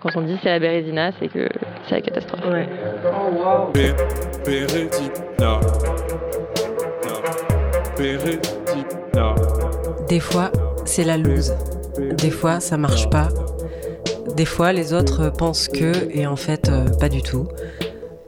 Quand 0.00 0.10
on 0.14 0.22
dit 0.22 0.38
c'est 0.44 0.48
la 0.48 0.60
Bérésina, 0.60 1.10
c'est 1.18 1.26
que 1.26 1.48
c'est 1.88 1.96
la 1.96 2.00
catastrophe. 2.00 2.44
Ouais. 2.46 2.68
Des 10.08 10.20
fois, 10.20 10.52
c'est 10.84 11.02
la 11.02 11.16
loose. 11.16 11.52
Des 12.16 12.30
fois, 12.30 12.60
ça 12.60 12.76
marche 12.76 13.10
pas. 13.10 13.26
Des 14.36 14.44
fois, 14.44 14.72
les 14.72 14.92
autres 14.92 15.30
pensent 15.30 15.66
que, 15.66 15.92
et 16.16 16.28
en 16.28 16.36
fait, 16.36 16.68
euh, 16.68 16.84
pas 17.00 17.08
du 17.08 17.20
tout. 17.20 17.48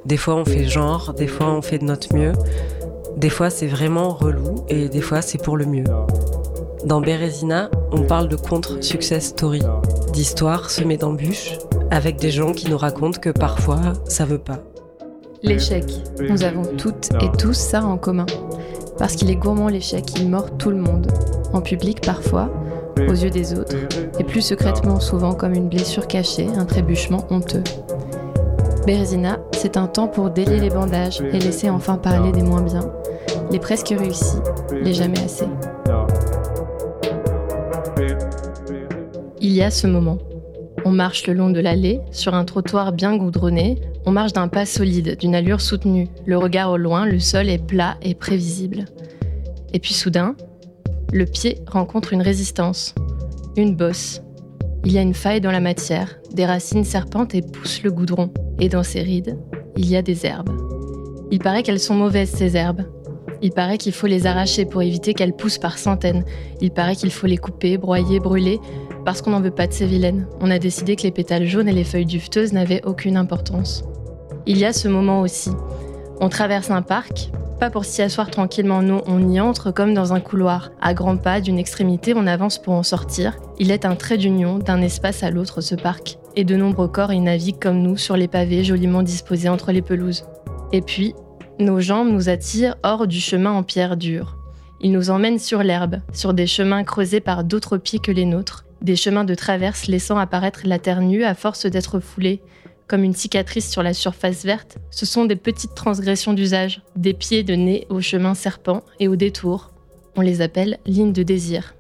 Des 0.05 0.16
fois, 0.16 0.34
on 0.34 0.45
fait 0.45 0.64
genre, 0.64 1.14
des 1.14 1.29
fois, 1.29 1.52
on 1.52 1.62
fait 1.62 1.79
de 1.79 1.84
notre 1.84 2.12
mieux. 2.16 2.32
Des 3.16 3.30
fois, 3.30 3.48
c'est 3.48 3.68
vraiment 3.68 4.09
relou, 4.09 4.64
et 4.68 4.89
des 4.89 5.00
fois, 5.00 5.23
c'est 5.23 5.41
pour 5.41 5.57
le 5.57 5.66
mieux. 5.66 5.84
Dans 6.84 7.00
Bérésina, 7.00 7.71
on 7.93 8.02
parle 8.02 8.27
de 8.27 8.34
contre-success 8.34 9.27
story, 9.27 9.62
d'histoires 10.11 10.70
semées 10.70 10.96
d'embûches, 10.96 11.58
avec 11.90 12.16
des 12.16 12.30
gens 12.30 12.52
qui 12.52 12.70
nous 12.70 12.79
racontent 12.79 13.20
que 13.20 13.30
parfois, 13.30 13.95
ça 14.06 14.24
veut 14.24 14.38
pas. 14.38 14.60
L'échec. 15.42 15.84
Nous 16.28 16.42
avons 16.42 16.62
toutes 16.77 17.09
et 17.23 17.30
tous 17.38 17.56
ça 17.56 17.84
en 17.84 17.96
commun. 17.96 18.27
Parce 18.98 19.16
qu'il 19.16 19.30
est 19.30 19.37
gourmand 19.37 19.68
l'échec, 19.68 20.04
il 20.18 20.28
mord 20.28 20.56
tout 20.59 20.70
le 20.70 20.77
monde. 20.77 21.10
En 21.52 21.62
public 21.62 22.02
parfois, 22.02 22.51
aux 23.09 23.15
yeux 23.15 23.30
des 23.30 23.59
autres, 23.59 23.77
et 24.18 24.24
plus 24.24 24.42
secrètement 24.42 25.01
souvent 25.01 25.32
comme 25.32 25.54
une 25.54 25.68
blessure 25.68 26.06
cachée, 26.06 26.48
un 26.56 26.66
trébuchement 26.66 27.27
honteux. 27.30 27.65
Bérésina, 28.87 29.38
c'est 29.52 29.77
un 29.77 29.87
temps 29.87 30.09
pour 30.09 30.30
délier 30.30 30.59
les 30.59 30.70
bandages 30.70 31.20
et 31.20 31.38
laisser 31.38 31.70
enfin 31.70 31.96
parler 31.96 32.32
des 32.32 32.42
moins 32.42 32.62
bien, 32.62 32.92
les 33.51 33.59
presque 33.59 33.95
réussis, 33.96 34.38
les 34.73 34.92
jamais 34.92 35.20
assez. 35.24 35.46
Il 39.50 39.56
y 39.56 39.62
a 39.64 39.70
ce 39.72 39.88
moment. 39.88 40.18
On 40.84 40.92
marche 40.92 41.27
le 41.27 41.32
long 41.32 41.50
de 41.50 41.59
l'allée, 41.59 42.00
sur 42.12 42.34
un 42.34 42.45
trottoir 42.45 42.92
bien 42.92 43.16
goudronné. 43.16 43.80
On 44.06 44.12
marche 44.12 44.32
d'un 44.32 44.46
pas 44.46 44.64
solide, 44.64 45.18
d'une 45.18 45.34
allure 45.34 45.60
soutenue. 45.60 46.07
Le 46.24 46.38
regard 46.38 46.70
au 46.70 46.76
loin, 46.76 47.04
le 47.04 47.18
sol 47.18 47.48
est 47.48 47.59
plat 47.59 47.96
et 48.01 48.15
prévisible. 48.15 48.84
Et 49.73 49.80
puis 49.80 49.92
soudain, 49.92 50.37
le 51.12 51.24
pied 51.24 51.59
rencontre 51.66 52.12
une 52.12 52.23
résistance, 52.23 52.95
une 53.57 53.74
bosse. 53.74 54.23
Il 54.84 54.92
y 54.92 54.98
a 54.98 55.02
une 55.02 55.15
faille 55.15 55.40
dans 55.40 55.51
la 55.51 55.59
matière, 55.59 56.20
des 56.32 56.46
racines 56.46 56.85
serpentent 56.85 57.35
et 57.35 57.42
poussent 57.42 57.82
le 57.82 57.90
goudron. 57.90 58.32
Et 58.60 58.68
dans 58.68 58.85
ces 58.85 59.02
rides, 59.02 59.37
il 59.76 59.90
y 59.90 59.96
a 59.96 60.02
des 60.02 60.26
herbes. 60.26 60.51
Il 61.32 61.40
paraît 61.40 61.64
qu'elles 61.64 61.80
sont 61.80 61.96
mauvaises, 61.96 62.30
ces 62.30 62.57
herbes. 62.57 62.85
Il 63.42 63.51
paraît 63.51 63.79
qu'il 63.79 63.92
faut 63.92 64.06
les 64.06 64.26
arracher 64.26 64.64
pour 64.64 64.82
éviter 64.82 65.12
qu'elles 65.12 65.34
poussent 65.34 65.59
par 65.59 65.76
centaines. 65.76 66.25
Il 66.60 66.70
paraît 66.70 66.94
qu'il 66.94 67.10
faut 67.10 67.26
les 67.26 67.38
couper, 67.38 67.78
broyer, 67.78 68.20
brûler, 68.20 68.60
parce 69.04 69.22
qu'on 69.22 69.31
n'en 69.31 69.41
veut 69.41 69.50
pas 69.50 69.66
de 69.66 69.72
ces 69.72 69.87
vilaines. 69.87 70.26
On 70.41 70.50
a 70.50 70.59
décidé 70.59 70.97
que 70.97 71.03
les 71.03 71.10
pétales 71.10 71.47
jaunes 71.47 71.69
et 71.69 71.72
les 71.72 71.84
feuilles 71.84 72.06
dufteuses 72.06 72.53
n'avaient 72.53 72.84
aucune 72.84 73.16
importance. 73.16 73.84
Il 74.47 74.59
y 74.59 74.65
a 74.65 74.72
ce 74.72 74.88
moment 74.88 75.20
aussi. 75.20 75.50
On 76.20 76.28
traverse 76.28 76.70
un 76.70 76.82
parc, 76.82 77.31
pas 77.60 77.69
pour 77.69 77.84
s'y 77.84 78.00
asseoir 78.00 78.31
tranquillement, 78.31 78.81
non, 78.81 79.03
on 79.06 79.28
y 79.28 79.38
entre 79.38 79.70
comme 79.70 79.92
dans 79.92 80.15
un 80.15 80.20
couloir. 80.20 80.70
À 80.81 80.94
grands 80.94 81.19
pas, 81.19 81.42
d'une 81.42 81.59
extrémité, 81.59 82.15
on 82.16 82.26
avance 82.26 82.56
pour 82.56 82.72
en 82.72 82.82
sortir. 82.82 83.37
Il 83.59 83.70
est 83.70 83.84
un 83.84 83.97
trait 83.97 84.16
d'union 84.16 84.59
d'un 84.59 84.81
espace 84.81 85.22
à 85.22 85.31
l'autre, 85.31 85.60
ce 85.60 85.75
parc. 85.75 86.19
Et 86.37 86.44
de 86.44 86.56
nombreux 86.56 86.88
corps 86.88 87.12
y 87.12 87.20
naviguent 87.20 87.60
comme 87.60 87.82
nous 87.82 87.98
sur 87.98 88.16
les 88.16 88.28
pavés 88.28 88.64
joliment 88.64 89.03
disposés 89.03 89.50
entre 89.50 89.72
les 89.72 89.82
pelouses. 89.82 90.25
Et 90.72 90.81
puis, 90.81 91.14
nos 91.59 91.81
jambes 91.81 92.09
nous 92.09 92.31
attirent 92.31 92.76
hors 92.82 93.06
du 93.06 93.20
chemin 93.20 93.53
en 93.53 93.62
pierre 93.62 93.98
dure. 93.98 94.38
Ils 94.81 94.92
nous 94.92 95.10
emmènent 95.10 95.38
sur 95.38 95.62
l'herbe, 95.62 96.00
sur 96.14 96.32
des 96.32 96.47
chemins 96.47 96.84
creusés 96.84 97.20
par 97.20 97.44
d'autres 97.44 97.76
pieds 97.76 97.98
que 97.98 98.10
les 98.10 98.25
nôtres, 98.25 98.64
des 98.82 98.97
chemins 98.97 99.25
de 99.25 99.34
traverse 99.34 99.86
laissant 99.86 100.19
apparaître 100.19 100.62
la 100.64 100.78
terre 100.78 101.00
nue 101.00 101.25
à 101.25 101.34
force 101.34 101.66
d'être 101.66 102.00
foulée, 102.00 102.41
comme 102.86 103.04
une 103.04 103.14
cicatrice 103.14 103.70
sur 103.70 103.82
la 103.82 103.94
surface 103.94 104.44
verte. 104.44 104.78
Ce 104.91 105.06
sont 105.06 105.25
des 105.25 105.36
petites 105.36 105.75
transgressions 105.75 106.32
d'usage, 106.32 106.82
des 106.97 107.14
pieds 107.14 107.44
de 107.44 107.54
nez 107.54 107.86
au 107.88 108.00
chemin 108.00 108.34
serpent 108.34 108.82
et 108.98 109.06
au 109.06 109.16
détour. 109.16 109.70
On 110.16 110.22
les 110.22 110.40
appelle 110.40 110.78
lignes 110.86 111.12
de 111.12 111.22
désir. 111.22 111.74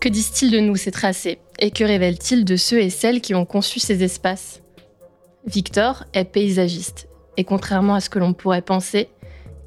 Que 0.00 0.08
disent-ils 0.08 0.50
de 0.50 0.58
nous 0.58 0.74
ces 0.74 0.90
tracés? 0.90 1.38
Et 1.60 1.70
que 1.70 1.84
révèlent-ils 1.84 2.44
de 2.44 2.56
ceux 2.56 2.80
et 2.80 2.90
celles 2.90 3.20
qui 3.20 3.36
ont 3.36 3.44
conçu 3.44 3.78
ces 3.78 4.02
espaces? 4.02 4.62
Victor 5.46 6.04
est 6.12 6.24
paysagiste, 6.24 7.08
et 7.36 7.44
contrairement 7.44 7.94
à 7.94 8.00
ce 8.00 8.10
que 8.10 8.18
l'on 8.18 8.32
pourrait 8.32 8.62
penser, 8.62 9.08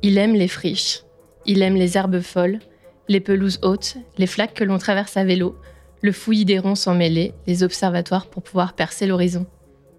il 0.01 0.17
aime 0.17 0.33
les 0.33 0.49
friches, 0.49 1.03
il 1.45 1.61
aime 1.61 1.75
les 1.75 1.97
herbes 1.97 2.19
folles, 2.19 2.59
les 3.07 3.21
pelouses 3.21 3.59
hautes, 3.61 3.95
les 4.17 4.27
flaques 4.27 4.53
que 4.53 4.63
l'on 4.65 4.77
traverse 4.77 5.15
à 5.15 5.23
vélo, 5.23 5.55
le 6.01 6.11
fouillis 6.11 6.45
des 6.45 6.59
ronds 6.59 6.75
sans 6.75 6.95
mêler, 6.95 7.33
les 7.47 7.63
observatoires 7.63 8.27
pour 8.27 8.43
pouvoir 8.43 8.73
percer 8.73 9.07
l'horizon. 9.07 9.45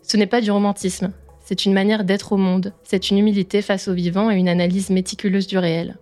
Ce 0.03 0.17
n'est 0.17 0.27
pas 0.27 0.41
du 0.41 0.51
romantisme, 0.51 1.12
c'est 1.45 1.65
une 1.65 1.73
manière 1.73 2.05
d'être 2.05 2.33
au 2.33 2.37
monde, 2.37 2.73
c'est 2.83 3.11
une 3.11 3.19
humilité 3.19 3.62
face 3.62 3.89
au 3.89 3.95
vivant 3.95 4.31
et 4.31 4.37
une 4.37 4.49
analyse 4.49 4.91
méticuleuse 4.91 5.47
du 5.47 5.59
réel. 5.59 5.97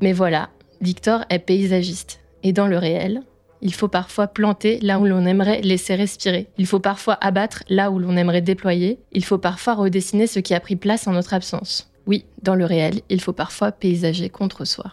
Mais 0.00 0.12
voilà, 0.12 0.50
Victor 0.80 1.24
est 1.30 1.40
paysagiste, 1.40 2.20
et 2.44 2.52
dans 2.52 2.68
le 2.68 2.78
réel, 2.78 3.22
il 3.60 3.74
faut 3.74 3.88
parfois 3.88 4.28
planter 4.28 4.78
là 4.80 5.00
où 5.00 5.06
l'on 5.06 5.26
aimerait 5.26 5.62
laisser 5.62 5.96
respirer, 5.96 6.46
il 6.58 6.66
faut 6.66 6.78
parfois 6.78 7.18
abattre 7.20 7.64
là 7.68 7.90
où 7.90 7.98
l'on 7.98 8.16
aimerait 8.16 8.40
déployer, 8.40 9.00
il 9.10 9.24
faut 9.24 9.38
parfois 9.38 9.74
redessiner 9.74 10.28
ce 10.28 10.38
qui 10.38 10.54
a 10.54 10.60
pris 10.60 10.76
place 10.76 11.08
en 11.08 11.12
notre 11.12 11.34
absence. 11.34 11.90
Oui, 12.06 12.24
dans 12.42 12.54
le 12.54 12.64
réel, 12.64 13.00
il 13.08 13.20
faut 13.20 13.32
parfois 13.32 13.72
paysager 13.72 14.30
contre 14.30 14.64
soi. 14.64 14.92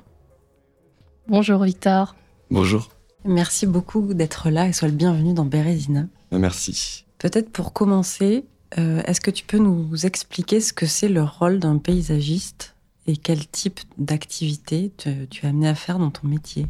Bonjour 1.28 1.63
Victor. 1.63 2.16
Bonjour. 2.50 2.94
Merci 3.25 3.65
beaucoup 3.65 4.13
d'être 4.13 4.49
là 4.49 4.67
et 4.67 4.73
sois 4.73 4.87
le 4.87 4.93
bienvenu 4.93 5.33
dans 5.33 5.45
Bérésina. 5.45 6.07
Euh, 6.33 6.39
Merci. 6.39 7.05
Peut-être 7.17 7.49
pour 7.49 7.73
commencer, 7.73 8.45
euh, 8.77 9.01
est-ce 9.05 9.21
que 9.21 9.31
tu 9.31 9.43
peux 9.45 9.57
nous 9.57 10.05
expliquer 10.05 10.59
ce 10.61 10.73
que 10.73 10.85
c'est 10.85 11.09
le 11.09 11.23
rôle 11.23 11.59
d'un 11.59 11.77
paysagiste 11.77 12.75
et 13.07 13.17
quel 13.17 13.47
type 13.47 13.79
d'activité 13.97 14.91
te- 14.97 15.25
tu 15.25 15.45
es 15.45 15.49
amené 15.49 15.67
à 15.67 15.75
faire 15.75 15.97
dans 15.97 16.11
ton 16.11 16.27
métier? 16.27 16.67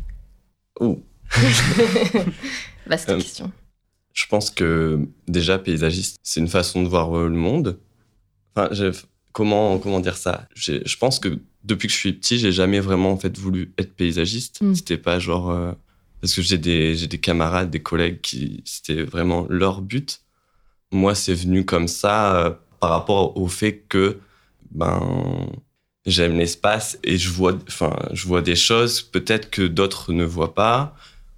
Oh, 0.79 1.01
Vaste 2.87 3.09
Euh, 3.09 3.17
question. 3.17 3.51
je 4.13 4.25
pense 4.27 4.49
que 4.51 5.07
déjà 5.27 5.57
paysagiste, 5.59 6.17
c'est 6.23 6.39
une 6.39 6.47
façon 6.47 6.83
de 6.83 6.87
voir 6.87 7.11
le 7.11 7.29
monde. 7.29 7.79
Enfin, 8.55 8.69
comment 9.33 9.77
comment 9.79 9.99
dire 9.99 10.16
ça? 10.17 10.47
Je 10.53 10.97
pense 10.97 11.19
que 11.19 11.39
depuis 11.63 11.87
que 11.87 11.93
je 11.93 11.97
suis 11.99 12.13
petit, 12.13 12.37
j'ai 12.37 12.51
jamais 12.51 12.79
vraiment 12.79 13.11
en 13.11 13.17
fait 13.17 13.37
voulu 13.37 13.73
être 13.77 13.93
paysagiste. 13.95 14.61
Mm. 14.61 14.75
C'était 14.75 14.97
pas 14.97 15.19
genre 15.19 15.49
euh, 15.49 15.72
parce 16.22 16.34
que 16.36 16.42
j'ai 16.42 16.58
des 16.58 17.08
des 17.08 17.18
camarades, 17.20 17.70
des 17.70 17.81
collègues 17.81 18.22
qui 18.22 18.62
c'était 18.66 19.03
vraiment 19.03 19.46
leur 19.50 19.81
but. 19.81 20.22
Moi, 20.92 21.16
c'est 21.16 21.34
venu 21.34 21.66
comme 21.66 21.88
ça 21.88 22.36
euh, 22.38 22.52
par 22.80 22.92
rapport 22.92 23.38
au 23.38 23.48
fait 23.48 23.84
que 23.90 24.20
ben 24.72 25.50
j'aime 26.06 26.38
l'espace 26.38 27.00
et 27.03 27.18
je 27.18 27.30
vois 27.30 27.58
enfin 27.68 27.96
je 28.14 28.28
vois 28.28 28.42
des 28.42 28.56
choses 28.56 29.02
peut-être 29.02 29.50
que 29.50 29.64
d'autres 29.64 30.14
ne 30.14 30.24
voient 30.24 30.53
pas 30.53 30.96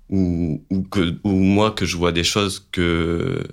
ou, 0.10 0.62
ou 0.70 0.84
que 0.84 1.16
ou 1.24 1.32
moi 1.32 1.72
que 1.72 1.86
je 1.86 1.98
vois 1.98 2.12
des 2.12 2.24
choses 2.24 2.68
que 2.72 3.44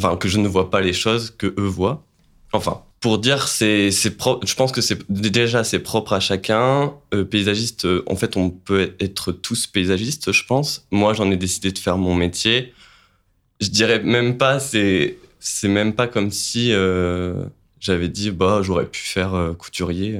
enfin 0.00 0.16
que 0.16 0.28
je 0.28 0.38
ne 0.38 0.48
vois 0.48 0.70
pas 0.70 0.80
les 0.80 0.92
choses 0.92 1.30
que 1.30 1.48
eux 1.58 1.66
voient 1.66 2.04
enfin 2.52 2.82
pour 3.06 3.18
dire 3.18 3.46
c'est 3.46 3.92
je 3.92 4.54
pense 4.56 4.72
que 4.72 4.80
c'est 4.80 4.98
déjà 5.08 5.62
c'est 5.62 5.78
propre 5.78 6.12
à 6.12 6.18
chacun. 6.18 6.92
Euh, 7.14 7.24
paysagiste 7.24 7.84
euh, 7.84 8.02
en 8.08 8.16
fait 8.16 8.36
on 8.36 8.50
peut 8.50 8.96
être 8.98 9.30
tous 9.30 9.68
paysagistes 9.68 10.32
je 10.32 10.44
pense. 10.44 10.88
Moi 10.90 11.14
j'en 11.14 11.30
ai 11.30 11.36
décidé 11.36 11.70
de 11.70 11.78
faire 11.78 11.98
mon 11.98 12.16
métier. 12.16 12.74
Je 13.60 13.68
dirais 13.68 14.00
même 14.00 14.36
pas 14.36 14.58
c'est 14.58 15.18
même 15.62 15.92
pas 15.92 16.08
comme 16.08 16.32
si 16.32 16.72
euh, 16.72 17.44
j'avais 17.78 18.08
dit 18.08 18.32
bah 18.32 18.58
j'aurais 18.62 18.86
pu 18.86 19.02
faire 19.02 19.54
couturier. 19.56 20.18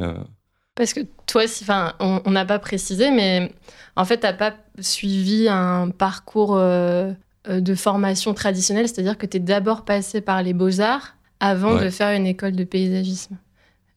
Parce 0.76 0.92
que 0.92 1.00
toi, 1.26 1.42
enfin, 1.42 1.94
on 1.98 2.30
n'a 2.30 2.44
pas 2.44 2.60
précisé, 2.60 3.10
mais 3.10 3.50
en 3.97 4.04
fait, 4.04 4.18
t'as 4.18 4.32
pas 4.32 4.54
suivi 4.78 5.48
un 5.48 5.91
parcours 5.91 6.54
de 6.54 7.74
formation 7.74 8.32
traditionnelle, 8.32 8.86
c'est-à-dire 8.86 9.18
que 9.18 9.26
tu 9.26 9.38
es 9.38 9.41
d'abord 9.41 9.84
passé 9.84 10.20
par 10.20 10.41
les 10.44 10.53
beaux-arts 10.53 11.16
avant 11.41 11.74
Ouais. 11.77 11.84
de 11.84 11.91
faire 11.91 12.16
une 12.16 12.27
école 12.27 12.53
de 12.53 12.65
paysagisme. 12.65 13.36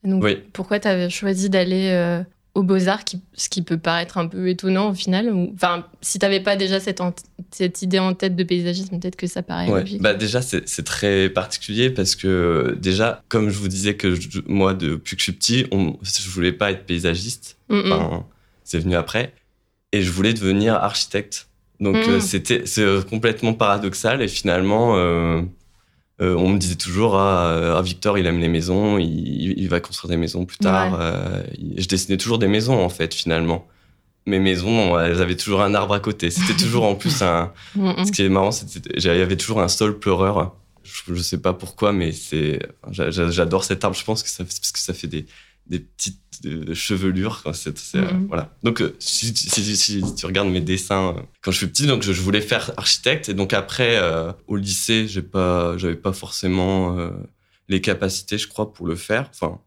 Donc, 0.03 0.24
Oui. 0.24 0.38
pourquoi 0.53 0.80
tu 0.80 0.88
avais 0.88 1.09
choisi 1.09 1.50
d'aller 1.50 1.89
euh, 1.91 2.24
aux 2.56 2.63
beaux-arts, 2.63 3.03
qui- 3.03 3.21
ce 3.36 3.47
qui 3.50 3.62
peut 3.62 3.77
paraître 3.77 4.18
un 4.18 4.27
peu 4.27 4.50
étonnant 4.50 4.89
au 4.89 4.94
final 4.94 5.31
Enfin, 5.53 5.86
si 6.01 6.19
t'avais 6.19 6.39
pas 6.39 6.56
déjà 6.56 6.80
cette, 6.80 7.01
idée 7.81 8.00
en 8.00 8.13
tête 8.13 8.36
de 8.36 8.44
paysagisme, 8.44 9.00
peut-être 9.00 9.15
que 9.15 9.27
ça 9.27 9.44
paraît 9.44 9.69
Ouais. 9.69 9.81
logique. 9.81 10.01
Bah 10.01 10.13
déjà, 10.13 10.41
c'est 10.41 10.83
très 10.83 11.30
particulier 11.30 11.89
parce 11.89 12.15
que 12.15 12.77
déjà, 12.81 13.21
comme 13.30 13.50
je 13.50 13.57
vous 13.59 13.68
disais 13.68 13.95
que 13.95 14.15
je- 14.15 14.39
moi, 14.47 14.74
depuis 14.74 15.15
que 15.15 15.19
je 15.19 15.24
suis 15.25 15.31
petit, 15.33 15.68
on, 15.71 15.97
je 16.01 16.30
voulais 16.30 16.51
pas 16.53 16.71
être 16.71 16.85
paysagiste. 16.85 17.57
Mm, 17.69 17.75
mm. 17.75 17.92
Enfin, 17.92 18.25
c'est 18.63 18.80
venu 18.80 18.95
après. 18.95 19.33
Et 19.92 20.01
je 20.01 20.12
voulais 20.12 20.33
devenir 20.33 20.75
architecte. 20.75 21.47
Donc 21.80 21.95
Mm. 21.95 22.09
euh, 22.09 22.19
c'était 22.19 22.63
c'est 22.65 22.81
euh, 22.83 23.01
complètement 23.01 23.53
paradoxal 23.53 24.21
et 24.21 24.27
finalement, 24.27 24.97
euh, 24.97 25.42
euh, 26.21 26.36
on 26.36 26.50
me 26.50 26.57
disait 26.57 26.75
toujours 26.75 27.16
ah, 27.16 27.77
ah, 27.77 27.81
Victor, 27.81 28.18
il 28.18 28.25
aime 28.25 28.39
les 28.39 28.50
maisons, 28.50 28.98
il, 28.98 29.54
il 29.57 29.69
va 29.69 29.80
construire 29.80 30.10
des 30.10 30.18
maisons 30.18 30.45
plus 30.45 30.57
tard. 30.57 30.92
Ouais. 30.92 30.98
Euh, 31.01 31.44
je 31.77 31.88
dessinais 31.88 32.18
toujours 32.18 32.39
des 32.39 32.48
maisons 32.48 32.83
en 32.83 32.89
fait 32.89 33.13
finalement. 33.13 33.68
Mes 34.25 34.39
maisons, 34.39 35.00
elles 35.00 35.21
avaient 35.21 35.38
toujours 35.38 35.62
un 35.62 35.74
arbre 35.74 35.94
à 35.94 36.00
côté. 36.00 36.30
C'était 36.30 36.62
toujours 36.62 36.83
en 36.83 36.95
plus 36.95 37.21
un, 37.21 37.51
Mm, 37.75 38.01
mm. 38.01 38.06
ce 38.06 38.12
qui 38.12 38.24
est 38.24 38.30
marrant, 38.30 38.51
c'était 38.51 38.89
il 38.95 39.04
y 39.04 39.10
avait 39.10 39.38
toujours 39.38 39.62
un 39.62 39.69
sol 39.69 39.98
pleureur 39.98 40.56
Je, 40.83 41.13
je 41.13 41.21
sais 41.21 41.39
pas 41.39 41.54
pourquoi, 41.54 41.94
mais 41.94 42.12
c'est, 42.12 42.60
j'adore 42.92 43.63
cet 43.63 43.83
arbre. 43.83 43.95
Je 43.98 44.04
pense 44.04 44.21
que 44.21 44.30
ça, 44.30 44.44
parce 44.44 44.60
que 44.60 44.80
ça 44.80 44.94
fait 44.94 45.07
des, 45.07 45.25
des 45.69 45.80
petites 45.80 46.19
euh, 46.45 46.74
chevelures. 46.74 47.42
Quand 47.44 47.54
c'est, 47.54 47.74
Mhm. 47.95 48.27
voilà. 48.27 48.56
Donc, 48.63 48.81
euh, 48.81 48.95
si, 49.00 49.33
si- 49.36 49.50
si- 49.50 49.77
si 49.77 50.16
tu 50.16 50.25
regardes 50.25 50.50
mes 50.50 50.62
dessins 50.62 51.16
euh, 51.18 51.21
quand 51.42 51.51
je 51.51 51.57
suis 51.57 51.68
petit, 51.68 51.86
donc 51.88 52.01
je, 52.04 52.13
je 52.13 52.21
voulais 52.21 52.42
faire 52.42 52.71
architecte. 52.77 53.30
Et 53.30 53.33
donc 53.33 53.54
après, 53.54 53.98
euh, 53.98 54.31
au 54.48 54.56
lycée, 54.56 55.07
j'ai 55.07 55.21
pas, 55.21 55.77
j'avais 55.77 55.95
pas 55.95 56.13
forcément 56.13 56.98
euh, 56.98 57.12
les 57.68 57.81
capacités, 57.81 58.38
je 58.38 58.48
crois, 58.48 58.74
pour 58.74 58.88
le 58.88 58.95
faire. 58.95 59.30
Enfin, 59.33 59.60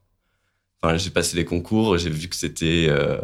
enfin, 0.83 0.97
j'ai 0.97 1.11
passé 1.11 1.37
les 1.37 1.45
concours, 1.45 1.99
j'ai 1.99 2.11
vu 2.11 2.29
que 2.29 2.37
c'était, 2.37 2.87
euh, 2.91 3.19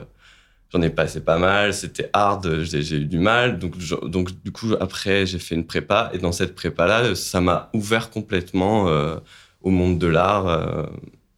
j'en 0.72 0.82
ai 0.82 0.90
passé 0.90 1.20
pas 1.20 1.38
mal, 1.38 1.74
c'était 1.74 2.10
hard, 2.12 2.62
j'ai, 2.64 2.82
j'ai 2.82 2.98
eu 2.98 3.04
du 3.06 3.18
mal. 3.18 3.58
Donc, 3.58 3.74
je- 3.78 3.94
donc 4.06 4.30
du 4.44 4.52
coup, 4.52 4.74
après, 4.80 5.26
j'ai 5.26 5.38
fait 5.38 5.54
une 5.54 5.66
prépa. 5.66 6.10
Et 6.14 6.18
dans 6.18 6.32
cette 6.32 6.54
prépa-là, 6.54 7.14
ça 7.14 7.40
m'a 7.40 7.70
ouvert 7.74 8.10
complètement 8.10 8.88
euh, 8.88 9.16
au 9.62 9.70
monde 9.70 9.98
de 9.98 10.06
l'art. 10.06 10.46
euh, 10.48 10.86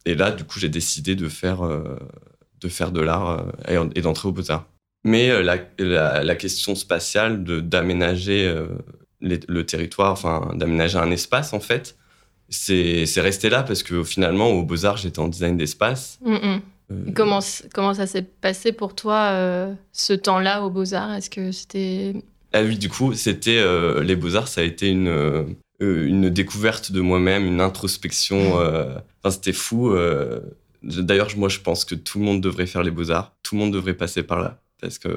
et 0.05 0.15
là, 0.15 0.31
du 0.31 0.43
coup, 0.43 0.59
j'ai 0.59 0.69
décidé 0.69 1.15
de 1.15 1.29
faire, 1.29 1.65
euh, 1.65 1.97
de 2.59 2.67
faire 2.69 2.91
de 2.91 3.01
l'art 3.01 3.29
euh, 3.67 3.85
et, 3.93 3.99
et 3.99 4.01
d'entrer 4.01 4.27
au 4.27 4.31
Beaux-Arts. 4.31 4.65
Mais 5.03 5.29
euh, 5.29 5.41
la, 5.41 5.57
la, 5.79 6.23
la 6.23 6.35
question 6.35 6.75
spatiale 6.75 7.43
de, 7.43 7.59
d'aménager 7.59 8.53
le 9.21 9.65
territoire, 9.65 10.11
enfin, 10.11 10.51
d'aménager 10.55 10.97
un 10.97 11.11
espace, 11.11 11.53
en 11.53 11.59
fait, 11.59 11.95
c'est, 12.49 13.05
c'est 13.05 13.21
resté 13.21 13.49
là 13.49 13.63
parce 13.63 13.81
que 13.81 14.03
finalement, 14.03 14.49
au 14.49 14.63
Beaux-Arts, 14.63 14.97
j'étais 14.97 15.19
en 15.19 15.27
design 15.27 15.57
d'espace. 15.57 16.19
Mm, 16.23 16.33
mm. 16.33 16.61
Euh, 16.91 17.11
Comment, 17.15 17.39
comment 17.73 17.93
ça 17.93 18.05
s'est 18.05 18.21
passé 18.21 18.73
pour 18.73 18.93
toi, 18.95 19.29
euh, 19.31 19.73
ce 19.93 20.13
temps-là 20.13 20.61
au 20.63 20.69
Beaux-Arts 20.69 21.13
Est-ce 21.13 21.29
que 21.29 21.51
c'était. 21.51 22.13
Ah 22.51 22.63
oui, 22.63 22.77
du 22.77 22.89
coup, 22.89 23.13
c'était 23.13 23.59
euh, 23.59 24.03
les 24.03 24.17
Beaux-Arts, 24.17 24.49
ça 24.49 24.59
a 24.59 24.65
été 24.65 24.89
une, 24.89 25.55
une 25.81 26.29
découverte 26.29 26.91
de 26.91 27.01
moi-même, 27.01 27.45
une 27.45 27.61
introspection. 27.61 28.59
euh, 28.59 28.95
Enfin, 29.23 29.31
c'était 29.31 29.53
fou. 29.53 29.91
euh. 29.91 30.39
D'ailleurs, 30.83 31.29
moi, 31.37 31.49
je 31.49 31.59
pense 31.59 31.85
que 31.85 31.95
tout 31.95 32.19
le 32.19 32.25
monde 32.25 32.41
devrait 32.41 32.65
faire 32.67 32.83
les 32.83 32.91
Beaux-Arts. 32.91 33.35
Tout 33.43 33.55
le 33.55 33.61
monde 33.61 33.73
devrait 33.73 33.93
passer 33.93 34.23
par 34.23 34.39
là. 34.41 34.61
Parce 34.81 34.97
que 34.97 35.09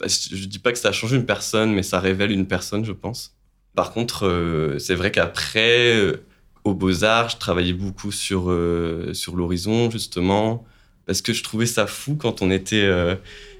bah, 0.00 0.06
je 0.08 0.46
dis 0.46 0.58
pas 0.58 0.72
que 0.72 0.78
ça 0.78 0.88
a 0.88 0.92
changé 0.92 1.16
une 1.16 1.26
personne, 1.26 1.72
mais 1.74 1.82
ça 1.82 2.00
révèle 2.00 2.30
une 2.32 2.46
personne, 2.46 2.84
je 2.84 2.92
pense. 2.92 3.34
Par 3.74 3.92
contre, 3.92 4.26
euh, 4.26 4.78
c'est 4.78 4.94
vrai 4.94 5.10
qu'après, 5.10 5.94
euh, 5.96 6.24
aux 6.64 6.74
Beaux-Arts, 6.74 7.30
je 7.30 7.36
travaillais 7.38 7.72
beaucoup 7.74 8.10
sur, 8.12 8.50
euh, 8.50 9.12
sur 9.14 9.36
l'horizon, 9.36 9.90
justement, 9.90 10.64
parce 11.06 11.20
que 11.22 11.32
je 11.34 11.42
trouvais 11.42 11.66
ça 11.66 11.86
fou 11.86 12.16
quand 12.16 12.40
on 12.42 12.50
était. 12.50 12.84
euh, 12.84 13.16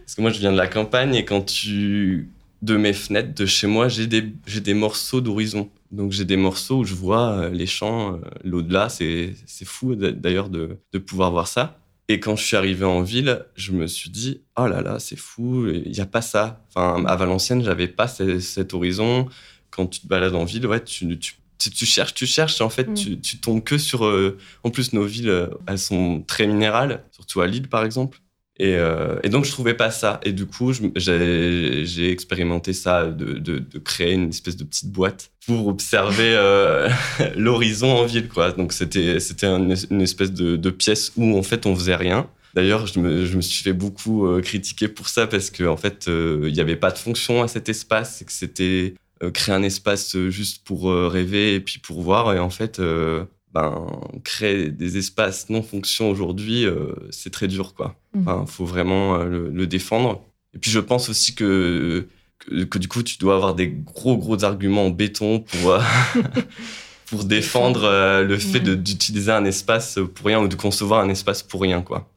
Parce 0.06 0.14
que 0.14 0.22
moi, 0.22 0.31
je 0.31 0.38
viens 0.38 0.52
de 0.52 0.56
la 0.56 0.69
campagne 0.69 1.14
et 1.14 1.25
quand 1.25 1.43
tu. 1.43 2.28
De 2.62 2.76
mes 2.76 2.93
fenêtres, 2.93 3.34
de 3.34 3.44
chez 3.44 3.66
moi, 3.66 3.88
j'ai 3.88 4.06
des, 4.06 4.32
j'ai 4.46 4.60
des 4.60 4.75
morceaux 4.75 5.20
d'horizon. 5.20 5.69
Donc, 5.93 6.11
j'ai 6.12 6.25
des 6.25 6.37
morceaux 6.39 6.79
où 6.79 6.85
je 6.85 6.94
vois 6.94 7.33
euh, 7.33 7.49
les 7.50 7.67
champs, 7.67 8.15
euh, 8.15 8.19
l'au-delà. 8.44 8.89
C'est 8.89 9.35
fou 9.65 9.94
d'ailleurs 9.94 10.49
de, 10.49 10.79
de 10.93 10.99
pouvoir 10.99 11.31
voir 11.31 11.47
ça. 11.47 11.79
Et 12.09 12.19
quand 12.19 12.35
je 12.35 12.44
suis 12.44 12.56
arrivé 12.56 12.85
en 12.85 13.03
ville, 13.03 13.44
je 13.55 13.73
me 13.73 13.87
suis 13.87 14.11
dit, 14.11 14.41
oh 14.59 14.67
là 14.67 14.83
là, 14.83 14.99
c'est 14.99 15.17
fou, 15.19 15.69
il 15.69 15.93
n'y 15.93 16.00
a 16.00 16.06
pas 16.06 16.23
ça. 16.23 16.65
Enfin, 16.69 17.05
à 17.06 17.15
Valenciennes, 17.17 17.62
j'avais 17.62 17.89
pas 17.89 18.09
ce- 18.09 18.41
cet 18.41 18.75
horizon. 18.75 19.29
Quand 19.71 19.87
tu 19.87 20.00
te 20.00 20.06
balades 20.06 20.35
en 20.35 20.44
ville, 20.44 20.67
ouais, 20.67 20.83
tu, 20.83 21.19
tu, 21.19 21.35
tu, 21.59 21.71
tu 21.71 21.87
cherches, 21.87 22.12
tu 22.12 22.27
cherches, 22.27 22.61
et 22.61 22.65
en 22.65 22.69
fait, 22.71 22.88
Mm. 22.88 22.95
tu, 22.95 23.21
tu 23.21 23.38
tombes 23.38 23.62
que 23.62 23.79
sur. 23.79 24.05
euh, 24.05 24.37
en 24.65 24.71
plus, 24.71 24.93
nos 24.93 25.05
villes, 25.05 25.29
euh, 25.31 25.47
elles 25.67 25.79
sont 25.79 26.23
très 26.27 26.47
minérales, 26.47 27.05
surtout 27.12 27.41
à 27.41 27.47
Lille, 27.47 27.69
par 27.69 27.85
exemple. 27.85 28.19
Et, 28.58 28.75
euh, 28.76 29.19
et 29.22 29.28
donc, 29.28 29.44
je 29.44 29.50
trouvais 29.50 29.75
pas 29.75 29.90
ça. 29.90 30.20
Et 30.25 30.32
du 30.32 30.46
coup, 30.46 30.72
j'ai 30.94 32.10
expérimenté 32.10 32.72
ça, 32.72 33.06
de, 33.06 33.34
de, 33.34 33.58
de 33.58 33.78
créer 33.78 34.12
une 34.12 34.28
espèce 34.28 34.56
de 34.56 34.64
petite 34.64 34.90
boîte 34.90 35.31
pour 35.46 35.66
observer 35.69 36.34
euh, 36.37 36.88
l'horizon 37.37 37.90
en 37.90 38.04
ville, 38.04 38.28
quoi. 38.28 38.52
Donc, 38.52 38.72
c'était 38.72 39.20
c'était 39.20 39.46
un- 39.46 39.75
une 39.90 40.00
espèce 40.00 40.32
de, 40.32 40.56
de 40.56 40.70
pièce 40.70 41.12
où, 41.16 41.37
en 41.37 41.43
fait, 41.43 41.66
on 41.66 41.75
faisait 41.75 41.96
rien. 41.96 42.28
D'ailleurs, 42.54 42.87
je 42.87 42.99
me, 43.00 43.25
je 43.25 43.37
me 43.37 43.40
suis 43.40 43.62
fait 43.62 43.72
beaucoup 43.72 44.26
euh, 44.26 44.43
critiquer 44.43 44.87
pour 44.88 45.08
ça 45.08 45.26
parce 45.26 45.50
qu'en 45.50 45.69
en 45.72 45.76
fait, 45.78 46.06
euh, 46.08 46.44
il 46.49 46.52
n'y 46.52 46.60
avait 46.60 46.76
pas 46.76 46.90
de 46.90 46.99
fonction 46.99 47.43
à 47.43 47.49
cet 47.49 47.70
espace 47.70 48.20
et 48.20 48.26
que 48.26 48.32
c'était 48.32 48.94
euh, 49.22 49.31
créer 49.31 49.54
un 49.54 49.62
espace 49.62 50.14
euh, 50.16 50.28
juste 50.28 50.62
pour 50.66 50.90
euh, 50.90 51.08
rêver 51.08 51.54
et 51.54 51.60
puis 51.60 51.78
pour 51.78 52.02
voir. 52.02 52.34
Et 52.34 52.38
en 52.38 52.50
fait, 52.50 52.78
euh, 52.78 53.25
ben, 53.52 53.87
créer 54.25 54.70
des 54.70 54.96
espaces 54.96 55.50
non 55.50 55.62
fonctions 55.62 56.10
aujourd'hui, 56.10 56.64
euh, 56.64 56.94
c'est 57.10 57.31
très 57.31 57.49
dur, 57.49 57.75
quoi. 57.75 57.96
Mhm. 58.14 58.22
Enfin, 58.22 58.46
faut 58.46 58.64
vraiment 58.64 59.16
euh, 59.16 59.25
le, 59.25 59.50
le 59.50 59.66
défendre. 59.66 60.22
Et 60.54 60.58
puis, 60.58 60.70
je 60.70 60.81
pense 60.81 61.08
aussi 61.08 61.34
que, 61.34 62.06
que, 62.38 62.64
que 62.64 62.78
du 62.78 62.88
coup, 62.88 63.02
tu 63.02 63.19
dois 63.19 63.34
avoir 63.34 63.54
des 63.54 63.69
gros, 63.69 64.16
gros 64.16 64.43
arguments 64.44 64.87
en 64.87 64.90
béton 64.90 65.40
pour, 65.40 65.72
euh, 65.72 65.81
pour 67.06 67.25
défendre 67.25 68.22
le 68.22 68.38
fait 68.38 68.60
d'utiliser 68.60 69.32
un 69.32 69.44
espace 69.44 69.99
pour 70.14 70.26
rien 70.26 70.40
ou 70.40 70.49
de 70.49 70.56
concevoir 70.56 71.00
un 71.00 71.08
espace 71.10 71.43
pour 71.43 71.60
rien, 71.60 71.82
quoi. 71.82 72.08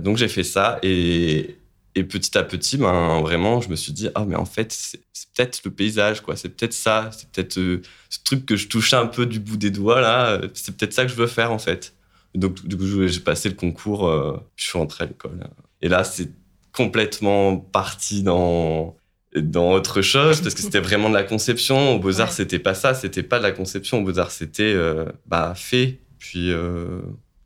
Donc, 0.00 0.16
j'ai 0.16 0.28
fait 0.28 0.44
ça 0.44 0.78
et, 0.82 1.56
et 1.94 2.04
petit 2.04 2.36
à 2.38 2.42
petit, 2.44 2.76
ben, 2.76 3.20
vraiment, 3.20 3.60
je 3.60 3.68
me 3.68 3.76
suis 3.76 3.92
dit, 3.92 4.08
ah, 4.14 4.24
mais 4.26 4.36
en 4.36 4.44
fait, 4.44 4.72
c'est 4.72 5.00
peut-être 5.34 5.60
le 5.64 5.70
paysage, 5.72 6.20
quoi. 6.20 6.36
C'est 6.36 6.48
peut-être 6.50 6.72
ça. 6.72 7.10
C'est 7.12 7.28
peut-être 7.30 7.58
euh, 7.58 7.82
ce 8.08 8.18
truc 8.24 8.46
que 8.46 8.56
je 8.56 8.68
touchais 8.68 8.96
un 8.96 9.06
peu 9.06 9.26
du 9.26 9.40
bout 9.40 9.56
des 9.56 9.70
doigts, 9.70 10.00
là. 10.00 10.30
euh, 10.32 10.48
C'est 10.54 10.76
peut-être 10.76 10.92
ça 10.92 11.04
que 11.04 11.10
je 11.10 11.16
veux 11.16 11.26
faire, 11.26 11.50
en 11.52 11.58
fait. 11.58 11.94
Donc, 12.34 12.64
du 12.64 12.76
coup, 12.76 12.86
j'ai 13.08 13.20
passé 13.20 13.48
le 13.48 13.56
concours, 13.56 14.06
euh, 14.08 14.36
je 14.56 14.64
suis 14.68 14.78
rentré 14.78 15.04
à 15.04 15.06
l'école. 15.08 15.40
Et 15.82 15.88
là, 15.88 16.04
c'est 16.04 16.30
complètement 16.72 17.56
parti 17.56 18.22
dans, 18.22 18.96
dans 19.36 19.72
autre 19.72 20.00
chose, 20.00 20.40
parce 20.40 20.54
que 20.54 20.62
c'était 20.62 20.78
vraiment 20.80 21.08
de 21.08 21.14
la 21.14 21.24
conception. 21.24 21.96
Au 21.96 21.98
Beaux-Arts, 21.98 22.28
Ouais. 22.28 22.34
c'était 22.34 22.60
pas 22.60 22.74
ça, 22.74 22.94
c'était 22.94 23.24
pas 23.24 23.38
de 23.38 23.42
la 23.44 23.52
conception. 23.52 23.98
Au 23.98 24.02
Beaux-Arts, 24.04 24.30
c'était 24.30 24.72
euh, 24.74 25.06
bah, 25.26 25.54
fait, 25.56 25.98
puis 26.20 26.52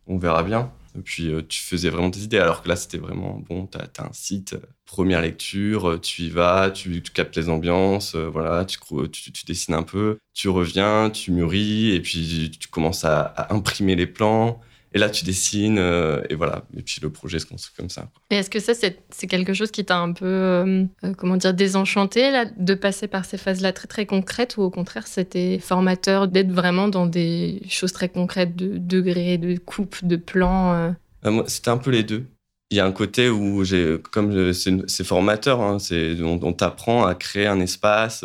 on 0.07 0.17
verra 0.19 0.43
bien. 0.43 0.71
Puis 1.03 1.29
euh, 1.29 1.41
tu 1.47 1.59
faisais 1.61 1.89
vraiment 1.89 2.11
tes 2.11 2.21
idées, 2.21 2.37
alors 2.37 2.61
que 2.61 2.69
là, 2.69 2.75
c'était 2.75 2.97
vraiment 2.97 3.41
bon, 3.49 3.67
t'as 3.67 3.87
as 3.97 4.05
un 4.05 4.13
site, 4.13 4.53
euh, 4.53 4.59
première 4.85 5.21
lecture, 5.21 5.89
euh, 5.91 5.99
tu 5.99 6.23
y 6.23 6.29
vas, 6.29 6.71
tu, 6.71 7.01
tu 7.01 7.11
captes 7.11 7.35
les 7.37 7.49
ambiances, 7.49 8.15
voilà, 8.15 8.65
tu, 8.65 8.77
tu, 9.11 9.31
tu 9.31 9.45
dessines 9.45 9.73
un 9.73 9.83
peu, 9.83 10.17
tu 10.33 10.49
reviens, 10.49 11.09
tu 11.09 11.31
mûris, 11.31 11.91
et 11.91 12.01
puis 12.01 12.51
tu 12.59 12.67
commences 12.67 13.05
à 13.05 13.47
imprimer 13.49 13.95
les 13.95 14.07
plans. 14.07 14.61
Et 14.95 14.97
là, 14.97 15.09
tu 15.09 15.25
dessines, 15.25 15.77
euh, 15.77 16.21
et 16.29 16.35
voilà. 16.35 16.63
Et 16.75 16.81
puis 16.81 17.01
le 17.01 17.09
projet 17.09 17.37
se 17.39 17.45
construit 17.45 17.75
comme 17.75 17.89
ça. 17.89 18.03
quoi. 18.03 18.21
Et 18.31 18.35
est-ce 18.35 18.49
que 18.49 18.61
ça, 18.61 18.73
c'est 18.73 18.97
c'est 19.09 19.27
quelque 19.27 19.53
chose 19.53 19.69
qui 19.69 19.83
t'a 19.83 19.97
un 19.97 20.13
peu, 20.13 20.25
euh, 20.25 20.85
euh, 21.03 21.13
comment 21.17 21.35
dire, 21.35 21.53
désenchanté, 21.53 22.31
là, 22.31 22.45
de 22.45 22.73
passer 22.75 23.09
par 23.09 23.25
ces 23.25 23.37
phases-là 23.37 23.73
très, 23.73 23.89
très 23.89 24.05
concrètes, 24.05 24.55
ou 24.55 24.61
au 24.61 24.69
contraire, 24.69 25.05
c'était 25.05 25.59
formateur 25.59 26.29
d'être 26.29 26.49
vraiment 26.49 26.87
dans 26.87 27.07
des 27.07 27.61
choses 27.67 27.91
très 27.91 28.07
concrètes, 28.07 28.55
de 28.55 28.77
degrés, 28.77 29.37
de 29.37 29.57
coupes, 29.57 29.97
de 30.05 30.15
plans 30.15 30.73
euh? 30.73 30.91
Moi, 31.29 31.43
C'était 31.47 31.71
un 31.71 31.77
peu 31.77 31.91
les 31.91 32.03
deux. 32.03 32.23
Il 32.71 32.77
y 32.77 32.79
a 32.79 32.85
un 32.85 32.93
côté 32.93 33.29
où 33.29 33.65
j'ai, 33.65 33.97
comme 34.13 34.53
c'est 34.53 35.03
formateur, 35.03 35.59
hein, 35.59 35.77
c'est, 35.77 36.15
on, 36.21 36.39
on 36.41 36.53
t'apprend 36.53 37.05
à 37.05 37.15
créer 37.15 37.47
un 37.47 37.59
espace. 37.59 38.23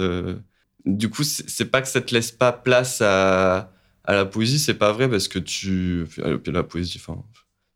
Du 0.86 1.10
coup, 1.10 1.24
c'est 1.24 1.50
c'est 1.50 1.64
pas 1.64 1.82
que 1.82 1.88
ça 1.88 2.00
te 2.00 2.14
laisse 2.14 2.30
pas 2.30 2.52
place 2.52 3.02
à, 3.02 3.72
à 4.04 4.14
la 4.14 4.25
poésie, 4.25 4.59
c'est 4.59 4.75
pas 4.75 4.92
vrai 4.92 5.09
parce 5.09 5.28
que 5.28 5.38
tu, 5.38 6.07
puis 6.42 6.52
la 6.52 6.62
poésie, 6.62 7.00
enfin, 7.00 7.23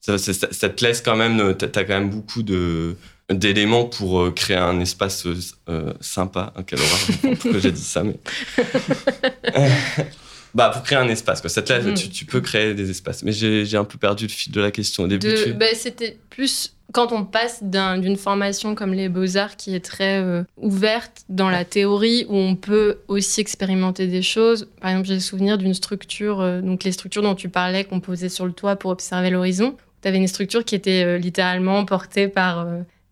ça, 0.00 0.19
ça- 0.19 0.49
ça- 0.50 0.69
te 0.69 0.85
laisse 0.85 1.00
quand 1.00 1.16
même, 1.16 1.54
t'as 1.57 1.66
as 1.81 1.85
quand 1.85 1.95
même 1.99 2.11
beaucoup 2.11 2.43
de 2.43 2.97
d'éléments 3.33 3.87
pour 3.87 4.21
euh, 4.21 4.31
créer 4.33 4.59
un 4.59 4.78
espace 4.81 5.25
euh, 5.26 5.35
euh, 5.71 5.95
sympa. 6.00 6.52
Ah, 6.57 6.62
quelle 6.62 6.78
horreur, 6.81 7.37
pourquoi 7.40 7.59
j'ai 7.59 7.73
dit 7.73 7.81
ça, 7.81 8.04
mais 8.04 8.19
bah 10.54 10.69
pour 10.71 10.83
créer 10.83 10.99
un 10.99 11.09
espace, 11.09 11.40
quoi. 11.40 11.50
Ça 11.50 11.62
te 11.62 11.73
laisse- 11.73 11.85
Mhm. 11.87 11.95
tu, 11.95 12.09
tu 12.11 12.25
peux 12.26 12.40
créer 12.40 12.75
des 12.75 12.90
espaces. 12.90 13.23
Mais 13.23 13.33
j'ai 13.33 13.76
un 13.76 13.85
peu 13.85 13.99
perdu 13.99 14.25
le 14.26 14.31
fil 14.31 14.52
de 14.52 14.61
la 14.61 14.71
question 14.71 15.04
au 15.04 15.09
début. 15.09 15.26
De- 15.26 15.43
tu- 15.45 15.52
ben, 15.54 15.75
c'était 15.75 16.19
plus 16.31 16.74
quand 16.92 17.12
on 17.12 17.24
passe 17.24 17.62
d'un- 17.62 17.98
d'une 17.98 18.16
formation 18.16 18.74
comme 18.74 18.92
les 18.94 19.08
beaux-arts 19.08 19.56
qui 19.56 19.74
est 19.74 19.84
très 19.84 20.20
euh, 20.20 20.42
ouverte 20.56 21.22
dans 21.28 21.48
la 21.50 21.64
théorie 21.64 22.26
où 22.28 22.36
on 22.36 22.54
peut 22.56 22.98
aussi 23.08 23.40
expérimenter 23.40 24.06
des 24.06 24.22
choses. 24.22 24.68
Par 24.80 24.90
exemple, 24.90 25.08
j'ai 25.08 25.14
le 25.14 25.20
souvenir 25.20 25.58
d'une 25.58 25.74
structure, 25.74 26.40
euh, 26.40 26.60
donc 26.60 26.84
les 26.84 26.92
structures 26.92 27.22
dont 27.22 27.34
tu 27.34 27.48
parlais 27.48 27.84
qu'on 27.84 28.00
posait 28.00 28.28
sur 28.28 28.46
le 28.46 28.52
toit 28.52 28.76
pour 28.76 28.90
observer 28.90 29.30
l'horizon. 29.30 29.76
Tu 30.02 30.08
avais 30.08 30.18
une 30.18 30.28
structure 30.28 30.64
qui 30.64 30.74
était 30.74 31.04
euh, 31.04 31.18
littéralement 31.18 31.84
portée 31.84 32.28
par 32.28 32.66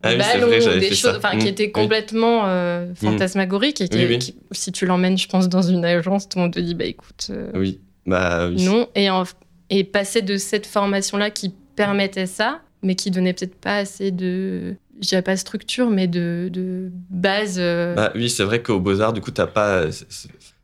Ah 0.05 0.09
des 0.11 0.15
oui, 0.17 0.19
ballons, 0.19 0.47
vrai, 0.49 0.79
des 0.79 0.95
choses, 0.95 1.15
enfin 1.17 1.37
Mm, 1.37 1.39
qui 1.39 1.49
était 1.49 1.65
oui. 1.67 1.73
complètement 1.73 2.43
euh, 2.47 2.93
fantasmagorique 2.95 3.81
et 3.81 3.89
qui, 3.89 3.97
Oui, 3.99 4.07
oui. 4.09 4.19
qui- 4.19 4.37
si 4.53 4.71
tu 4.73 4.85
l'emmènes, 4.87 5.17
je 5.19 5.29
pense, 5.29 5.49
dans 5.49 5.63
une 5.63 5.85
agence, 5.85 6.29
tout 6.29 6.39
le 6.39 6.43
monde 6.45 6.53
te 6.55 6.61
dit 6.61 6.75
bah 6.75 6.85
écoute. 6.85 7.31
Oui, 7.55 7.81
bah 8.07 8.49
oui. 8.49 8.65
non, 8.65 8.89
et, 8.95 9.11
en- 9.11 9.23
et 9.71 9.85
passer 9.85 10.21
de 10.23 10.37
cette 10.37 10.67
formation-là 10.67 11.31
qui 11.31 11.55
permettait 11.77 12.27
ça, 12.27 12.61
mais 12.83 12.95
qui 12.95 13.11
donnait 13.11 13.33
peut-être 13.33 13.55
pas 13.55 13.77
assez 13.79 14.11
de, 14.11 14.75
je 15.01 15.09
dirais 15.09 15.23
pas 15.23 15.37
structure, 15.37 15.91
mais 15.91 16.07
de, 16.09 16.49
de 16.53 16.91
base. 17.11 17.57
euh, 17.59 17.95
Bah 17.95 18.13
oui, 18.15 18.29
c'est 18.31 18.45
vrai 18.45 18.63
qu'au 18.63 18.81
Beaux-Arts, 18.81 19.13
du 19.13 19.21
coup, 19.21 19.31
t'as 19.31 19.47
pas. 19.47 19.91
c'est- 19.93 20.07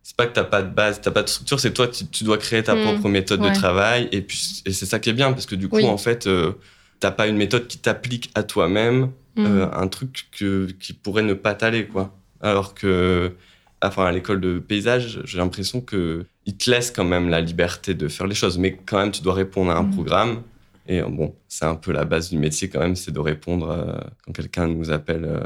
C'est 0.02 0.16
pas 0.16 0.26
que 0.26 0.32
t'as 0.32 0.44
pas 0.44 0.62
de 0.62 0.70
base, 0.74 1.02
t'as 1.02 1.10
pas 1.10 1.22
de 1.22 1.28
structure, 1.28 1.60
c'est 1.60 1.72
toi, 1.74 1.86
tu, 1.86 2.06
tu 2.06 2.24
dois 2.24 2.38
créer 2.38 2.62
ta 2.62 2.74
Mm, 2.74 2.80
propre 2.80 3.08
méthode 3.10 3.42
ouais. 3.42 3.50
de 3.50 3.54
travail. 3.54 4.08
Et 4.10 4.22
puis, 4.22 4.62
et 4.64 4.72
c'est 4.72 4.86
ça 4.86 4.98
qui 4.98 5.10
est 5.10 5.12
bien, 5.12 5.32
parce 5.32 5.44
que 5.44 5.54
du 5.54 5.68
coup, 5.68 5.76
Oui. 5.76 5.84
en 5.84 5.98
fait, 5.98 6.26
euh, 6.26 6.52
t'as 6.98 7.10
pas 7.10 7.26
une 7.26 7.36
méthode 7.36 7.66
qui 7.66 7.76
t'applique 7.78 8.30
à 8.34 8.42
toi-même 8.42 9.10
mm. 9.36 9.44
euh, 9.46 9.66
un 9.70 9.86
truc 9.86 10.28
que, 10.32 10.66
qui 10.80 10.94
pourrait 10.94 11.22
ne 11.24 11.34
pas 11.34 11.52
t'aller, 11.54 11.86
quoi. 11.86 12.16
Alors 12.40 12.72
que 12.74 13.34
enfin 13.82 14.06
à 14.06 14.10
l'école 14.12 14.40
de 14.40 14.58
paysage, 14.58 15.20
j'ai 15.24 15.36
l'impression 15.38 15.82
que 15.82 16.24
ils 16.46 16.56
te 16.56 16.70
laissent 16.70 16.90
quand 16.90 17.04
même 17.04 17.28
la 17.28 17.42
liberté 17.42 17.92
de 17.94 18.08
faire 18.08 18.26
les 18.26 18.34
choses, 18.34 18.56
mais 18.58 18.78
quand 18.86 18.98
même 18.98 19.10
tu 19.12 19.20
dois 19.22 19.34
répondre 19.34 19.70
à 19.70 19.76
un 19.76 19.82
Mhm. 19.82 19.90
programme. 19.92 20.42
Et 20.88 21.00
euh, 21.00 21.06
bon, 21.08 21.34
c'est 21.48 21.66
un 21.66 21.74
peu 21.76 21.92
la 21.92 22.04
base 22.04 22.30
du 22.30 22.38
métier 22.38 22.68
quand 22.70 22.80
même, 22.80 22.96
c'est 22.96 23.12
de 23.12 23.18
répondre 23.20 23.70
euh, 23.70 23.98
quand 24.24 24.32
quelqu'un 24.32 24.68
nous 24.68 24.90
appelle 24.90 25.24
euh, 25.26 25.40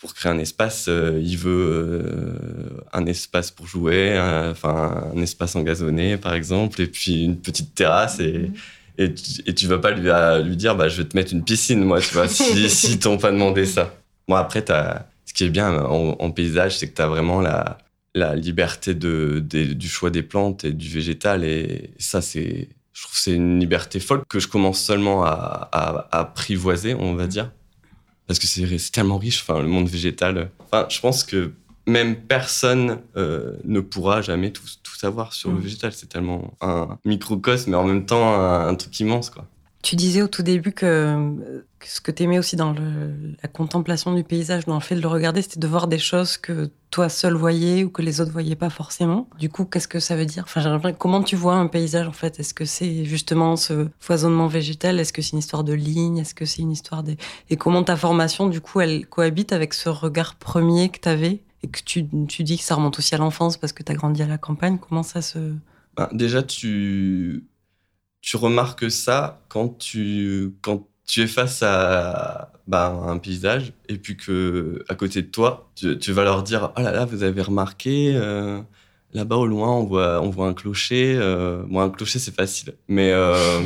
pour 0.00 0.14
créer 0.14 0.32
un 0.32 0.38
espace. 0.38 0.86
euh, 0.88 1.20
il 1.22 1.36
veut 1.38 2.80
un 2.92 3.06
espace 3.06 3.50
pour 3.50 3.66
jouer, 3.66 4.16
un- 4.16 4.50
enfin 4.50 5.10
un 5.14 5.20
espace 5.22 5.54
engazonné 5.56 6.16
par 6.16 6.34
exemple, 6.34 6.80
et 6.80 6.86
puis 6.86 7.24
une 7.24 7.36
petite 7.40 7.74
terrasse 7.74 8.20
et 8.20 8.50
et 8.98 9.12
tu, 9.12 9.42
et 9.46 9.54
tu 9.54 9.66
vas 9.66 9.78
pas 9.78 9.90
lui, 9.90 10.08
à- 10.08 10.38
lui 10.40 10.56
dire 10.56 10.74
bah 10.74 10.88
je 10.88 11.02
vais 11.02 11.06
te 11.08 11.14
mettre 11.16 11.34
une 11.34 11.44
piscine 11.44 11.84
moi 11.84 12.00
tu 12.00 12.14
vois 12.14 12.28
si 12.28 12.70
si 12.70 12.98
t'ont 12.98 13.18
pas 13.18 13.30
demandé 13.30 13.66
ça. 13.66 13.94
Bon 14.28 14.36
après 14.36 14.62
t'as 14.62 15.04
ce 15.26 15.34
qui 15.34 15.44
est 15.44 15.50
bien 15.50 15.78
en, 15.84 16.16
en 16.18 16.30
paysage 16.30 16.78
c'est 16.78 16.88
que 16.88 16.94
t'as 16.94 17.06
vraiment 17.06 17.42
la 17.42 17.76
la 18.14 18.34
liberté 18.34 18.94
de, 18.94 19.40
du 19.40 19.88
choix 19.88 20.08
des 20.08 20.22
plantes 20.22 20.64
et 20.64 20.72
du 20.72 20.88
végétal 20.88 21.44
et 21.44 21.90
ça 21.98 22.22
c'est 22.22 22.70
je 22.96 23.02
trouve 23.02 23.14
que 23.14 23.20
c'est 23.20 23.34
une 23.34 23.60
liberté 23.60 24.00
folle 24.00 24.22
que 24.26 24.38
je 24.40 24.48
commence 24.48 24.80
seulement 24.80 25.22
à, 25.22 25.68
à, 25.70 26.08
à 26.10 26.20
apprivoiser 26.20 26.94
on 26.94 27.14
va 27.14 27.26
dire. 27.26 27.50
Parce 28.26 28.38
que 28.38 28.46
c'est 28.46 28.78
c'est 28.78 28.90
tellement 28.90 29.18
riche 29.18 29.42
enfin 29.42 29.60
le 29.60 29.68
monde 29.68 29.88
végétal. 29.88 30.50
Enfin 30.60 30.86
je 30.88 30.98
pense 31.00 31.22
que 31.22 31.52
même 31.86 32.16
personne 32.16 33.00
euh, 33.18 33.52
ne 33.64 33.80
pourra 33.80 34.22
jamais 34.22 34.50
tout, 34.50 34.64
tout 34.82 34.94
savoir 34.96 35.32
sur 35.34 35.50
le 35.50 35.56
Mm. 35.58 35.60
végétal. 35.60 35.92
C'est 35.92 36.08
tellement 36.08 36.54
un 36.62 36.98
microcosme 37.04 37.70
mais 37.72 37.76
en 37.76 37.84
même 37.84 38.06
temps 38.06 38.34
un, 38.34 38.66
un 38.68 38.74
truc 38.74 38.98
immense 38.98 39.28
quoi 39.30 39.44
Tu 39.86 39.94
disais 39.94 40.20
au 40.20 40.26
tout 40.26 40.42
début 40.42 40.72
que, 40.72 41.32
ce 41.84 42.00
que 42.00 42.10
tu 42.10 42.24
aimais 42.24 42.40
aussi 42.40 42.56
dans 42.56 42.74
la 42.74 43.48
contemplation 43.48 44.12
du 44.14 44.24
paysage, 44.24 44.64
dans 44.64 44.74
le 44.74 44.80
fait 44.80 44.96
de 44.96 45.00
le 45.00 45.06
regarder, 45.06 45.42
c'était 45.42 45.60
de 45.60 45.68
voir 45.68 45.86
des 45.86 46.00
choses 46.00 46.38
que 46.38 46.72
toi 46.90 47.08
seul 47.08 47.34
voyais 47.34 47.84
ou 47.84 47.90
que 47.90 48.02
les 48.02 48.20
autres 48.20 48.32
voyaient 48.32 48.56
pas 48.56 48.68
forcément. 48.68 49.28
Du 49.38 49.48
coup, 49.48 49.64
qu'est-ce 49.64 49.86
que 49.86 50.00
ça 50.00 50.16
veut 50.16 50.26
dire? 50.26 50.42
Enfin, 50.42 50.92
comment 50.92 51.22
tu 51.22 51.36
vois 51.36 51.54
un 51.54 51.68
paysage 51.68 52.08
en 52.08 52.12
fait? 52.12 52.40
Est-ce 52.40 52.52
que 52.52 52.64
c'est 52.64 53.04
justement 53.04 53.54
ce 53.54 53.86
foisonnement 54.00 54.48
végétal? 54.48 54.98
Est-ce 54.98 55.12
que 55.12 55.22
c'est 55.22 55.34
une 55.34 55.38
histoire 55.38 55.62
de 55.62 55.74
lignes 55.74 56.18
Est-ce 56.18 56.34
que 56.34 56.46
c'est 56.46 56.62
une 56.62 56.72
histoire 56.72 57.04
des 57.04 57.16
et 57.48 57.56
comment 57.56 57.84
ta 57.84 57.94
formation 57.94 58.48
du 58.48 58.60
coup 58.60 58.80
elle 58.80 59.06
cohabite 59.06 59.52
avec 59.52 59.72
ce 59.72 59.88
regard 59.88 60.34
premier 60.34 60.88
que 60.88 60.98
tu 60.98 61.08
avais 61.08 61.44
et 61.62 61.68
que 61.68 61.78
tu, 61.84 62.02
dis 62.02 62.58
que 62.58 62.64
ça 62.64 62.74
remonte 62.74 62.98
aussi 62.98 63.14
à 63.14 63.18
l'enfance 63.18 63.56
parce 63.56 63.72
que 63.72 63.84
tu 63.84 63.92
as 63.92 63.94
grandi 63.94 64.20
à 64.20 64.26
la 64.26 64.36
campagne? 64.36 64.78
Comment 64.78 65.04
ça 65.04 65.22
se 65.22 65.38
Ben, 65.96 66.08
déjà, 66.10 66.42
tu, 66.42 67.44
tu 68.26 68.36
remarques 68.36 68.90
ça 68.90 69.40
quand 69.48 69.78
tu, 69.78 70.50
quand 70.60 70.86
tu 71.06 71.20
es 71.22 71.26
face 71.28 71.62
à 71.62 72.50
ben, 72.66 73.00
un 73.06 73.18
paysage 73.18 73.72
et 73.88 73.96
puis 73.96 74.16
que 74.16 74.84
à 74.88 74.94
côté 74.96 75.22
de 75.22 75.28
toi, 75.28 75.70
tu, 75.76 75.96
tu 75.98 76.10
vas 76.12 76.24
leur 76.24 76.42
dire 76.42 76.72
Oh 76.76 76.80
là 76.80 76.90
là, 76.90 77.04
vous 77.04 77.22
avez 77.22 77.40
remarqué, 77.40 78.12
euh, 78.16 78.60
là-bas 79.14 79.36
au 79.36 79.46
loin, 79.46 79.70
on 79.70 79.84
voit, 79.84 80.20
on 80.20 80.30
voit 80.30 80.48
un 80.48 80.54
clocher. 80.54 81.14
euh, 81.16 81.62
bon, 81.68 81.80
un 81.80 81.90
clocher, 81.90 82.18
c'est 82.18 82.34
facile. 82.34 82.74
Mais 82.88 83.12
euh, 83.12 83.60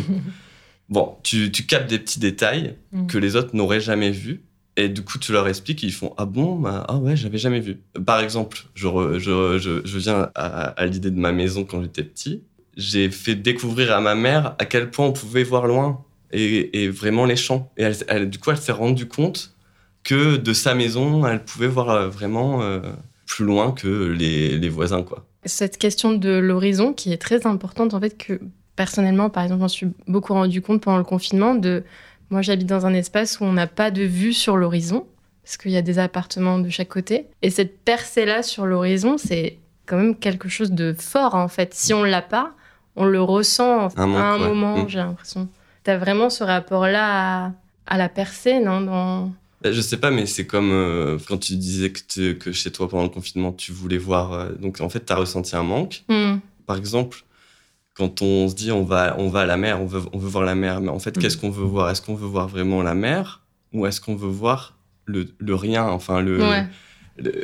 bon, 0.90 1.17
tu, 1.23 1.50
tu 1.50 1.64
captes 1.67 1.88
des 1.90 1.99
petits 1.99 2.21
détails 2.21 2.76
Mm. 2.93 3.07
que 3.07 3.19
les 3.19 3.37
autres 3.37 3.55
n'auraient 3.55 3.81
jamais 3.81 4.11
vus. 4.11 4.43
Et 4.76 4.88
du 4.88 5.02
coup, 5.02 5.19
tu 5.19 5.31
leur 5.33 5.47
expliques, 5.49 5.85
et 5.85 5.87
ils 5.87 5.93
font 5.93 6.12
Ah 6.19 6.25
bon 6.26 6.57
bah, 6.59 6.85
Ah 6.88 6.97
ouais, 6.97 7.17
j'avais 7.17 7.38
jamais 7.38 7.61
vu. 7.61 7.79
Par 8.05 8.21
exemple, 8.21 8.64
je, 8.75 8.87
re- 8.88 9.19
je, 9.19 9.59
je, 9.59 9.81
je 9.87 9.99
viens 9.99 10.31
à, 10.35 10.69
à 10.71 10.87
l'idée 10.87 11.11
de 11.11 11.19
ma 11.19 11.33
maison 11.33 11.64
quand 11.64 11.81
j'étais 11.83 12.02
petit. 12.05 12.43
J'ai 12.77 13.11
fait 13.11 13.35
découvrir 13.35 13.93
à 13.93 14.00
ma 14.00 14.15
mère 14.15 14.55
à 14.59 14.65
quel 14.65 14.91
point 14.91 15.07
on 15.07 15.12
pouvait 15.12 15.43
voir 15.43 15.67
loin 15.67 16.05
et, 16.33 16.89
vraiment 16.89 17.25
les 17.25 17.37
champs. 17.37 17.71
Et 17.77 17.85
elle- 18.09 18.31
du 18.31 18.39
coup, 18.39 18.50
elle 18.50 18.57
s'est 18.59 18.73
rendue 18.73 19.07
compte 19.09 19.55
que 20.05 20.37
de 20.37 20.53
sa 20.53 20.75
maison, 20.75 21.27
elle 21.27 21.45
pouvait 21.45 21.67
voir 21.67 21.91
euh, 21.91 22.09
vraiment 22.09 22.62
euh, 22.62 22.81
plus 23.27 23.45
loin 23.45 23.73
que 23.73 23.89
les, 24.12 24.57
les 24.57 24.69
voisins. 24.69 25.03
quoi. 25.03 25.27
Cette 25.45 25.79
question 25.79 26.12
de 26.12 26.31
l'horizon 26.31 26.93
qui 26.93 27.12
est 27.12 27.19
très 27.19 27.47
importante, 27.47 27.95
en 27.95 28.00
fait, 28.00 28.17
que 28.17 28.41
personnellement, 28.77 29.31
par 29.31 29.43
exemple, 29.43 29.61
j'en 29.61 29.69
suis 29.69 29.89
beaucoup 30.07 30.33
rendu 30.33 30.62
compte 30.62 30.83
pendant 30.83 30.99
le 30.99 31.05
confinement. 31.05 31.55
De, 31.55 31.85
moi, 32.31 32.43
j'habite 32.43 32.69
dans 32.69 32.87
un 32.87 32.95
espace 32.95 33.41
où 33.41 33.45
on 33.45 33.53
n'a 33.53 33.67
pas 33.67 33.91
de 33.91 34.03
vue 34.03 34.33
sur 34.33 34.57
l'horizon, 34.57 35.07
parce 35.43 35.57
qu'il 35.57 35.73
y 35.73 35.77
a 35.77 35.83
des 35.83 35.99
appartements 35.99 36.59
de 36.59 36.69
chaque 36.69 36.89
côté. 36.89 37.27
Et 37.43 37.50
cette 37.50 37.81
percée-là 37.81 38.43
sur 38.43 38.67
l'horizon, 38.67 39.19
c'est 39.19 39.59
quand 39.87 39.97
même 39.97 40.17
quelque 40.17 40.49
chose 40.49 40.73
de 40.73 40.95
fort, 40.97 41.35
en 41.35 41.49
fait. 41.49 41.75
Si 41.75 41.93
on 41.93 42.05
l'a 42.05 42.23
pas, 42.23 42.55
on 43.00 43.04
le 43.07 43.21
ressent 43.23 43.88
à 43.88 44.02
un 44.02 44.38
ouais. 44.40 44.47
moment, 44.49 44.76
Mm. 44.85 44.88
j'ai 44.88 44.99
l'impression. 44.99 45.49
T'as 45.85 45.97
vraiment 45.97 46.30
ce 46.30 46.45
rapport-là 46.45 47.47
à, 47.47 47.52
à 47.87 47.99
la 47.99 48.09
percée, 48.09 48.61
non 48.61 48.80
dans... 48.83 49.33
Euh, 49.66 49.73
Je 49.73 49.80
sais 49.80 49.97
pas, 49.99 50.11
mais 50.11 50.26
c'est 50.26 50.47
comme 50.47 50.71
euh, 50.73 51.19
quand 51.28 51.38
tu 51.38 51.54
disais 51.57 51.90
que, 51.92 52.33
que 52.33 52.52
chez 52.52 52.71
toi, 52.71 52.88
pendant 52.88 53.02
le 53.04 53.09
confinement, 53.09 53.52
tu 53.52 53.73
voulais 53.73 53.99
voir. 53.99 54.33
euh, 54.33 54.52
donc, 54.61 54.80
en 54.80 54.88
fait, 54.88 55.04
tu 55.07 55.12
as 55.12 55.16
ressenti 55.16 55.57
un 55.57 55.62
manque. 55.62 56.02
Hmm. 56.09 56.37
Par 56.66 56.76
exemple, 56.76 57.25
quand 57.95 58.23
on 58.23 58.49
se 58.49 58.54
dit 58.54 58.71
on 58.73 58.85
va, 58.85 59.16
on 59.19 59.28
va 59.28 59.40
à 59.40 59.47
la 59.47 59.57
mer, 59.57 59.80
on 59.83 59.87
veut, 59.87 60.02
on 60.12 60.19
veut 60.19 60.28
voir 60.28 60.45
la 60.45 60.54
mer, 60.54 60.80
mais 60.80 60.88
en 60.90 60.99
fait, 60.99 61.16
Mhm. 61.16 61.23
qu'est-ce 61.23 61.37
qu'on 61.37 61.50
veut 61.50 61.64
voir? 61.64 61.90
Est-ce 61.90 62.00
qu'on 62.02 62.14
veut 62.14 62.26
voir 62.28 62.47
vraiment 62.49 62.83
la 62.83 62.95
mer 62.95 63.42
ou 63.73 63.87
est-ce 63.87 64.00
qu'on 64.00 64.16
veut 64.16 64.28
voir 64.28 64.76
le, 65.07 65.26
le 65.38 65.54
rien, 65.54 65.85
enfin, 65.85 66.21
le, 66.21 66.40
Ouais. 66.40 66.66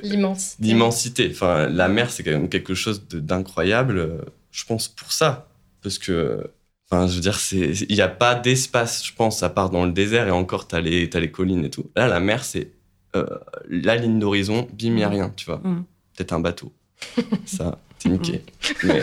L'immensité. 0.03 0.63
l'immensité? 0.63 1.29
Enfin, 1.33 1.69
la 1.69 1.89
mer, 1.89 2.11
c'est 2.11 2.23
quand 2.23 2.31
même 2.31 2.49
quelque 2.49 2.75
chose 2.75 3.07
d'incroyable, 3.13 3.99
euh, 3.99 4.19
je 4.57 4.65
pense, 4.65 4.89
pour 4.89 5.13
ça. 5.13 5.49
Parce 5.83 5.99
que, 5.99 6.51
enfin, 6.91 7.07
je 7.07 7.15
veux 7.15 7.21
dire, 7.21 7.39
il 7.53 7.95
n'y 7.95 8.01
a 8.01 8.09
pas 8.09 8.35
d'espace, 8.35 9.05
je 9.07 9.13
pense, 9.15 9.43
à 9.43 9.51
part 9.51 9.71
dans 9.71 9.85
le 9.85 9.93
désert 9.93 10.27
et 10.27 10.31
encore, 10.31 10.67
tu 10.67 10.75
as, 10.75 10.81
les 10.81 11.09
t'as 11.11 11.21
les 11.21 11.31
collines 11.31 11.65
et 11.65 11.71
tout. 11.71 11.91
Là, 11.95 12.09
la 12.09 12.21
mer, 12.21 12.45
c'est 12.45 12.73
euh, 13.15 13.27
la 13.69 13.97
ligne 13.97 14.19
d'horizon, 14.19 14.63
bim, 14.73 14.89
il 14.89 14.95
n'y 14.95 15.03
a 15.05 15.09
Mhm. 15.09 15.15
rien, 15.15 15.31
tu 15.37 15.47
vois. 15.47 15.61
Mhm. 15.63 15.85
Peut-être 16.17 16.33
un 16.33 16.41
bateau. 16.41 16.73
ça, 17.47 17.79
t'es 17.99 18.09
niqué. 18.09 18.43
Mais... 18.83 19.03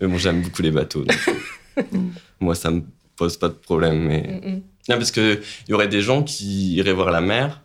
mais 0.00 0.06
bon, 0.06 0.18
j'aime 0.18 0.42
beaucoup 0.42 0.62
les 0.62 0.70
bateaux. 0.70 1.04
donc, 1.04 1.16
Mhm. 1.92 2.12
Moi, 2.40 2.54
ça 2.54 2.70
me 2.70 2.82
pose 3.16 3.36
pas 3.36 3.48
de 3.48 3.54
problème. 3.54 3.98
Mais... 4.06 4.40
Mm, 4.42 4.48
mm. 4.48 4.62
Non, 4.88 4.96
parce 4.96 5.10
qu'il 5.10 5.40
y 5.68 5.72
aurait 5.74 5.88
des 5.88 6.00
gens 6.00 6.22
qui 6.22 6.74
iraient 6.76 6.92
voir 6.94 7.10
la 7.10 7.20
mer 7.20 7.60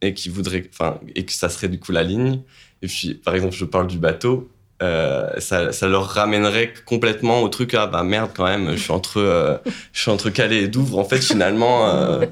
et 0.00 0.14
qui 0.14 0.28
voudraient, 0.28 0.68
enfin, 0.72 1.00
et 1.16 1.24
que 1.24 1.32
ça 1.32 1.48
serait 1.48 1.68
du 1.68 1.78
coup 1.80 1.90
la 1.92 2.02
ligne. 2.04 2.42
Et 2.82 2.86
puis, 2.86 3.14
par 3.14 3.34
exemple, 3.34 3.54
je 3.54 3.64
parle 3.64 3.86
du 3.88 3.98
bateau, 3.98 4.48
euh, 4.82 5.30
ça, 5.38 5.72
ça 5.72 5.86
leur 5.88 6.06
ramènerait 6.08 6.74
complètement 6.86 7.40
au 7.42 7.48
truc 7.48 7.72
ah 7.74 7.86
bah 7.86 8.02
merde 8.02 8.30
quand 8.34 8.44
même, 8.44 8.72
je 8.72 8.82
suis 8.82 8.92
entre, 8.92 9.18
euh, 9.20 9.56
je 9.92 10.00
suis 10.00 10.10
entre 10.10 10.28
Calais 10.30 10.62
et 10.64 10.68
Douvres. 10.68 10.98
En 10.98 11.04
fait, 11.04 11.20
finalement, 11.20 11.88
euh, 11.88 12.26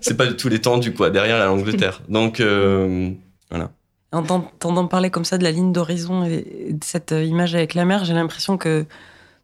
c'est 0.00 0.16
pas 0.16 0.26
du 0.26 0.34
tout 0.36 0.48
l'étendue 0.48 0.92
quoi, 0.94 1.10
derrière 1.10 1.38
l'Angleterre. 1.46 2.00
Donc 2.08 2.40
voilà. 3.50 3.70
En 4.12 4.22
t'en- 4.24 4.40
t'entendant 4.40 4.86
parler 4.88 5.10
comme 5.10 5.24
ça 5.24 5.38
de 5.38 5.44
la 5.44 5.52
ligne 5.52 5.72
d'horizon 5.72 6.24
et 6.24 6.70
de 6.72 6.82
cette 6.84 7.12
image 7.12 7.54
avec 7.54 7.74
la 7.74 7.84
mer, 7.84 8.04
j'ai 8.04 8.14
l'impression 8.14 8.56
que 8.58 8.84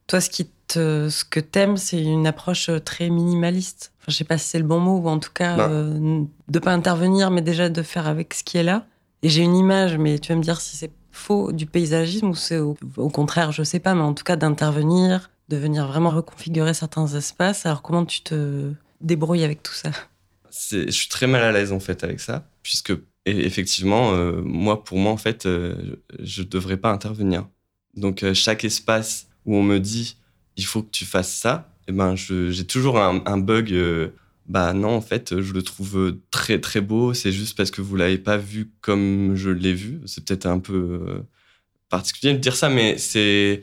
toi, 0.09 0.21
ce, 0.21 0.29
qui 0.31 0.49
te, 0.69 1.09
ce 1.09 1.25
que 1.25 1.39
t'aimes, 1.41 1.77
c'est 1.77 2.01
une 2.03 2.27
approche 2.27 2.71
très 2.85 3.09
minimaliste. 3.11 3.93
Enfin, 4.01 4.07
je 4.13 4.17
sais 4.17 4.25
pas 4.25 4.39
si 4.39 4.49
c'est 4.49 4.59
le 4.59 4.65
bon 4.65 4.79
mot, 4.81 4.99
ou 4.99 5.09
en 5.09 5.19
tout 5.19 5.31
cas, 5.33 5.57
Non. 5.57 5.67
euh, 5.71 6.21
de 6.49 6.59
pas 6.59 6.73
intervenir, 6.73 7.31
mais 7.31 7.43
déjà 7.43 7.69
de 7.69 7.83
faire 7.83 8.07
avec 8.09 8.35
ce 8.35 8.43
qui 8.45 8.57
est 8.59 8.63
là. 8.65 8.87
Et 9.23 9.29
j'ai 9.29 9.43
une 9.43 9.57
image, 9.57 9.99
mais 9.99 10.19
tu 10.19 10.33
vas 10.33 10.37
me 10.39 10.43
dire 10.43 10.61
si 10.61 10.77
c'est 10.77 10.91
faux 11.17 11.53
du 11.53 11.67
paysagisme 11.67 12.29
ou 12.29 12.35
c'est 12.35 12.59
au, 12.59 12.77
contraire, 13.11 13.53
je 13.53 13.63
sais 13.63 13.81
pas, 13.81 13.95
mais 13.95 14.03
en 14.03 14.15
tout 14.15 14.25
cas 14.25 14.37
d'intervenir, 14.37 15.31
de 15.49 15.57
venir 15.57 15.87
vraiment 15.87 16.11
reconfigurer 16.11 16.75
certains 16.75 17.07
espaces. 17.09 17.67
Alors 17.67 17.83
comment 17.83 18.05
tu 18.05 18.21
te 18.21 18.73
débrouilles 19.01 19.45
avec 19.45 19.63
tout 19.63 19.73
ça? 19.73 19.91
Je 20.71 20.91
suis 20.91 21.09
très 21.09 21.27
mal 21.27 21.43
à 21.43 21.53
l'aise 21.53 21.73
en 21.73 21.81
fait 21.81 22.05
avec 22.05 22.21
ça, 22.21 22.49
puisque 22.63 22.93
et 23.25 23.45
effectivement, 23.45 24.13
euh, 24.13 24.41
moi 24.43 24.85
pour 24.85 24.99
moi 24.99 25.13
en 25.13 25.17
fait, 25.17 25.47
euh, 25.47 25.97
je 26.21 26.43
ne 26.43 26.47
devrais 26.47 26.77
pas 26.77 26.91
intervenir. 26.91 27.47
Donc 27.95 28.23
euh, 28.23 28.35
chaque 28.35 28.65
espace 28.65 29.27
où 29.45 29.57
on 29.57 29.63
me 29.63 29.79
dit 29.79 30.17
il 30.57 30.65
faut 30.65 30.83
que 30.83 30.91
tu 30.91 31.05
fasses 31.05 31.35
ça, 31.35 31.75
et 31.89 31.93
ben 31.93 32.15
j'ai 32.17 32.67
toujours 32.67 32.99
un 32.99 33.39
bug. 33.39 33.75
Euh, 34.49 34.53
bah 34.53 34.73
non 34.73 34.91
en 34.91 35.01
fait, 35.01 35.41
je 35.41 35.53
le 35.53 35.63
trouve 35.63 36.17
très 36.31 36.61
très 36.61 36.81
beau. 36.81 37.15
C'est 37.15 37.33
juste 37.33 37.57
parce 37.57 37.71
que 37.71 37.83
vous 37.83 37.97
l'avez 37.97 38.19
pas 38.19 38.37
vu 38.37 38.71
comme 38.81 39.35
je 39.37 39.51
l'ai 39.51 39.73
vu. 39.75 40.01
C'est 40.07 40.25
peut-être 40.25 40.47
un 40.47 40.59
peu 40.59 40.75
euh, 40.75 41.23
particulier 41.89 42.35
de 42.35 42.39
dire 42.39 42.57
ça, 42.57 42.69
mais 42.69 42.99
c'est 42.99 43.63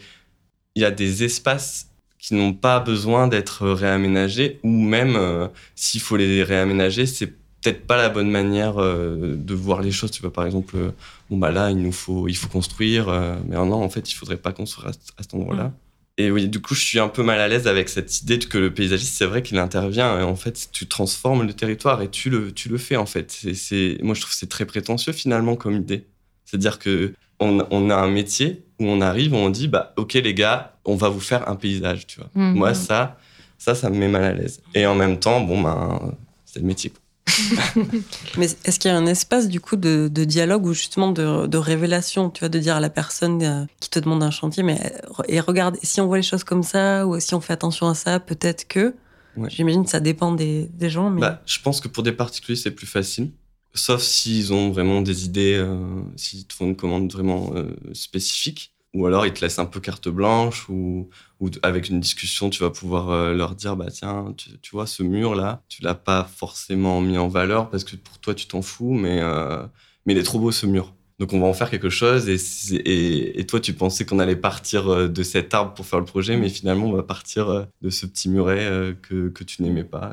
il 0.75 0.81
y 0.81 0.85
a 0.85 0.91
des 0.91 1.23
espaces 1.23 1.89
qui 2.19 2.35
n'ont 2.35 2.53
pas 2.53 2.79
besoin 2.79 3.27
d'être 3.27 3.67
réaménagés 3.69 4.59
ou 4.63 4.69
même 4.69 5.15
euh, 5.17 5.47
s'il 5.75 6.01
faut 6.01 6.17
les 6.17 6.43
réaménager, 6.43 7.05
c'est 7.05 7.33
peut-être 7.63 7.87
pas 7.87 7.97
la 7.97 8.09
bonne 8.09 8.29
manière 8.29 8.81
euh, 8.81 9.35
de 9.37 9.53
voir 9.53 9.81
les 9.81 9.91
choses. 9.91 10.11
Tu 10.11 10.21
vois, 10.21 10.33
par 10.33 10.45
exemple, 10.45 10.75
euh, 10.75 10.91
bon 11.29 11.37
bah 11.37 11.51
là, 11.51 11.71
il 11.71 11.77
nous 11.77 11.91
faut, 11.91 12.27
il 12.27 12.35
faut 12.35 12.49
construire, 12.49 13.09
euh, 13.09 13.35
mais 13.47 13.55
non, 13.55 13.81
en 13.83 13.89
fait, 13.89 14.11
il 14.11 14.15
faudrait 14.15 14.37
pas 14.37 14.51
construire 14.51 14.89
à, 14.89 14.93
cet 14.93 15.33
endroit-là. 15.33 15.73
Et 16.17 16.29
oui, 16.29 16.48
du 16.48 16.62
coup, 16.62 16.75
je 16.75 16.86
suis 16.86 17.00
un 17.00 17.08
peu 17.08 17.24
mal 17.24 17.39
à 17.39 17.48
l'aise 17.48 17.67
avec 17.67 17.89
cette 17.89 18.22
idée 18.22 18.38
que 18.38 18.60
le 18.60 18.72
paysagiste, 18.72 19.15
c'est 19.15 19.25
vrai 19.25 19.41
qu'il 19.41 19.58
intervient 19.58 20.20
et 20.20 20.24
en 20.24 20.36
fait, 20.36 20.70
tu 20.72 20.86
transformes 20.88 21.43
le 21.48 21.53
territoire 21.53 22.03
et 22.03 22.10
tu 22.10 22.29
le, 22.29 22.51
tu 22.51 22.70
le 22.70 22.77
fais 22.77 22.98
en 22.98 23.08
fait. 23.08 23.32
C'est, 23.32 23.98
moi, 24.03 24.13
je 24.13 24.22
trouve 24.22 24.32
que 24.32 24.38
c'est 24.38 24.50
très 24.50 24.65
prétentieux 24.65 25.12
finalement 25.13 25.55
comme 25.55 25.75
idée. 25.75 26.05
C'est-à-dire 26.46 26.77
que 26.77 27.13
on, 27.39 27.65
on 27.72 27.89
a 27.89 27.96
un 27.96 28.10
métier 28.10 28.63
où 28.79 28.86
on 28.86 29.01
arrive, 29.01 29.34
où 29.34 29.38
on 29.38 29.50
dit, 29.50 29.67
bah, 29.67 29.93
ok 29.98 30.13
les 30.13 30.36
gars, 30.36 30.77
on 30.86 30.96
va 30.96 31.10
vous 31.10 31.20
faire 31.20 31.50
un 31.50 31.55
paysage, 31.55 32.05
tu 32.05 32.20
vois. 32.20 32.29
Mhm. 32.36 32.58
Moi, 32.58 32.74
ça, 32.75 33.17
ça, 33.58 33.74
ça 33.74 33.89
me 33.89 33.98
met 33.98 34.08
mal 34.08 34.24
à 34.24 34.34
l'aise. 34.34 34.62
Et 34.75 34.86
en 34.86 34.93
même 34.93 35.20
temps, 35.20 35.41
bon, 35.41 35.62
ben, 35.62 36.15
c'est 36.46 36.60
le 36.60 36.65
métier. 36.65 36.91
quoi. 36.91 37.00
Mais 38.37 38.47
est-ce 38.65 38.79
qu'il 38.79 38.91
y 38.91 38.93
a 38.93 38.97
un 38.97 39.05
espace 39.05 39.47
du 39.47 39.59
coup 39.59 39.75
de, 39.75 40.07
dialogue 40.07 40.65
ou 40.65 40.73
justement 40.73 41.11
de, 41.11 41.57
révélation, 41.57 42.29
tu 42.29 42.41
vois, 42.41 42.49
de 42.49 42.59
dire 42.59 42.75
à 42.75 42.79
la 42.79 42.89
personne 42.89 43.43
euh, 43.43 43.65
qui 43.79 43.89
te 43.89 43.99
demande 43.99 44.23
un 44.23 44.31
chantier, 44.31 44.63
mais 44.63 44.79
euh, 45.19 45.23
et 45.27 45.39
regarde, 45.39 45.77
si 45.83 46.01
on 46.01 46.07
voit 46.07 46.17
les 46.17 46.23
choses 46.23 46.43
comme 46.43 46.63
ça 46.63 47.07
ou 47.07 47.19
si 47.19 47.33
on 47.33 47.41
fait 47.41 47.53
attention 47.53 47.87
à 47.87 47.95
ça, 47.95 48.19
peut-être 48.19 48.67
que. 48.67 48.95
J'imagine 49.47 49.83
que 49.83 49.89
ça 49.89 49.99
dépend 49.99 50.31
des, 50.31 50.69
gens. 50.81 51.09
Mais... 51.09 51.21
Bah, 51.21 51.41
je 51.45 51.59
pense 51.59 51.81
que 51.81 51.87
pour 51.87 52.03
des 52.03 52.11
particuliers, 52.11 52.55
c'est 52.55 52.71
plus 52.71 52.85
facile. 52.85 53.31
Sauf 53.73 54.03
s'ils 54.03 54.53
ont 54.53 54.69
vraiment 54.69 55.01
des 55.01 55.25
idées, 55.25 55.55
euh, 55.55 56.03
s'ils 56.15 56.45
te 56.45 56.53
font 56.53 56.65
une 56.65 56.75
commande 56.75 57.11
vraiment 57.11 57.51
spécifique 57.93 58.73
ou 58.93 59.05
alors 59.07 59.25
ils 59.25 59.33
te 59.33 59.41
laissent 59.41 59.59
un 59.59 59.65
peu 59.65 59.79
carte 59.79 60.07
blanche 60.07 60.69
ou, 60.69 61.09
avec 61.62 61.89
une 61.89 62.00
discussion 62.00 62.50
tu 62.50 62.62
vas 62.62 62.69
pouvoir 62.69 63.09
euh, 63.09 63.33
leur 63.33 63.55
dire 63.55 63.75
bah 63.75 63.88
tiens 63.91 64.33
tu, 64.38 64.71
vois 64.71 64.88
ce 64.88 65.03
mur 65.03 65.35
là 65.35 65.62
tu 65.69 65.81
l'as 65.81 65.95
pas 65.95 66.23
forcément 66.23 67.01
mis 67.01 67.17
en 67.17 67.27
valeur 67.27 67.69
parce 67.69 67.83
que 67.83 67.95
pour 67.95 68.19
toi 68.19 68.33
tu 68.33 68.47
t'en 68.47 68.62
fous 68.62 68.93
mais 68.93 69.19
euh, 69.21 69.65
mais 70.05 70.13
il 70.13 70.19
est 70.19 70.23
trop 70.23 70.39
beau 70.39 70.51
ce 70.51 70.65
mur. 70.65 70.93
Donc 71.19 71.31
on 71.31 71.39
va 71.39 71.45
en 71.47 71.53
faire 71.53 71.69
quelque 71.69 71.89
chose 71.91 72.27
et, 72.27 72.38
et, 72.75 73.39
et 73.39 73.45
toi 73.45 73.59
tu 73.59 73.73
pensais 73.73 74.05
qu'on 74.05 74.19
allait 74.19 74.35
partir 74.35 74.91
euh, 74.91 75.07
de 75.07 75.23
cet 75.23 75.53
arbre 75.53 75.73
pour 75.73 75.85
faire 75.85 76.00
le 76.00 76.05
projet 76.05 76.35
mais 76.38 76.50
finalement 76.50 76.88
on 76.88 76.93
va 76.93 77.03
partir 77.03 77.67
de 77.81 77.89
ce 77.89 78.05
petit 78.05 78.29
muret 78.29 78.95
que 79.01 79.43
tu 79.43 79.62
n'aimais 79.62 79.83
pas 79.83 80.12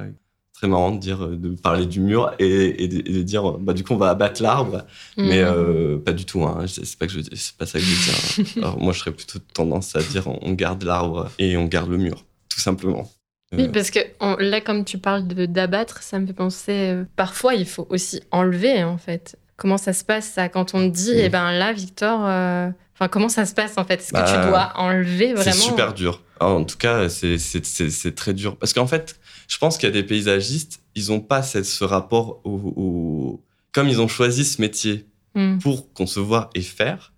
très 0.61 0.69
marrant 0.69 0.91
de 0.91 0.99
dire 0.99 1.27
de 1.27 1.55
parler 1.55 1.87
du 1.87 2.01
mur 2.01 2.33
et, 2.39 2.85
et, 2.85 2.89
de, 2.89 3.23
dire 3.23 3.53
bah 3.53 3.73
du 3.73 3.83
coup 3.83 3.95
on 3.95 3.97
va 3.97 4.11
abattre 4.11 4.43
l'arbre 4.43 4.85
mais 5.17 5.43
mhm. 5.43 5.55
euh, 5.57 5.99
pas 5.99 6.13
du 6.13 6.27
tout 6.27 6.45
hein. 6.45 6.67
c'est 6.67 6.99
pas 6.99 7.07
que 7.07 7.13
je 7.15 7.21
c'est 7.35 7.57
pas 7.57 7.65
ça 7.65 7.79
que 7.79 7.85
je 7.85 7.91
veux 7.91 8.45
dire 8.53 8.67
hein. 8.67 8.77
Moi 8.79 8.93
je 8.93 8.99
serais 8.99 9.13
plutôt 9.13 9.39
tendance 9.55 9.97
à 9.97 10.03
dire 10.03 10.25
on 10.27 10.53
garde 10.53 10.83
l'arbre 10.83 11.31
et 11.39 11.57
on 11.57 11.65
garde 11.65 11.91
le 11.91 11.97
mur 11.97 12.27
tout 12.51 12.61
simplement 12.61 13.11
oui, 13.53 13.65
euh. 13.65 13.73
parce 13.73 13.91
que 13.91 13.99
là, 14.39 14.61
comme 14.61 14.85
tu 14.85 14.99
parles 14.99 15.27
d'abattre, 15.27 16.05
ça 16.05 16.21
me 16.21 16.27
fait 16.29 16.33
penser. 16.33 16.91
Euh, 16.93 17.05
parfois, 17.17 17.55
il 17.55 17.67
faut 17.67 17.85
aussi 17.91 18.23
enlever, 18.31 18.85
en 18.85 18.97
fait. 18.97 19.37
Comment 19.57 19.77
ça 19.77 19.93
se 19.93 20.05
passe, 20.05 20.29
ça, 20.29 20.49
quand 20.49 20.73
on 20.73 20.87
dit, 20.87 21.15
eh 21.17 21.29
ben 21.31 21.51
là, 21.51 21.73
Victor, 21.73 22.21
enfin, 22.21 23.09
comment 23.11 23.29
ça 23.29 23.47
se 23.47 23.55
passe, 23.55 23.77
en 23.77 23.85
fait? 23.85 23.95
Est-ce 23.95 24.13
que 24.13 24.19
tu 24.19 24.37
bah, 24.37 24.47
dois 24.47 24.73
enlever 24.77 25.35
vraiment? 25.35 25.43
C'est 25.43 25.59
super 25.59 25.95
dur. 25.95 26.23
en 26.39 26.63
tout 26.63 26.79
cas, 26.79 27.09
c'est 27.09 28.15
très 28.15 28.35
dur. 28.35 28.57
Parce 28.57 28.73
qu'en 28.73 28.87
fait, 28.87 29.20
je 29.51 29.59
pense 29.59 29.77
qu'il 29.77 29.89
y 29.89 29.91
a 29.91 29.93
des 29.93 30.05
paysagistes, 30.05 30.81
ils 30.95 31.09
n'ont 31.09 31.21
pas 31.21 31.43
ce 31.43 31.85
rapport 31.85 32.41
au, 32.45 33.43
Comme 33.73 33.89
ils 33.89 34.01
ont 34.01 34.07
choisi 34.07 34.45
ce 34.45 34.61
métier 34.61 35.07
hmm. 35.35 35.59
pour 35.59 35.93
concevoir 35.93 36.51
et 36.55 36.63
faire, 36.63 37.13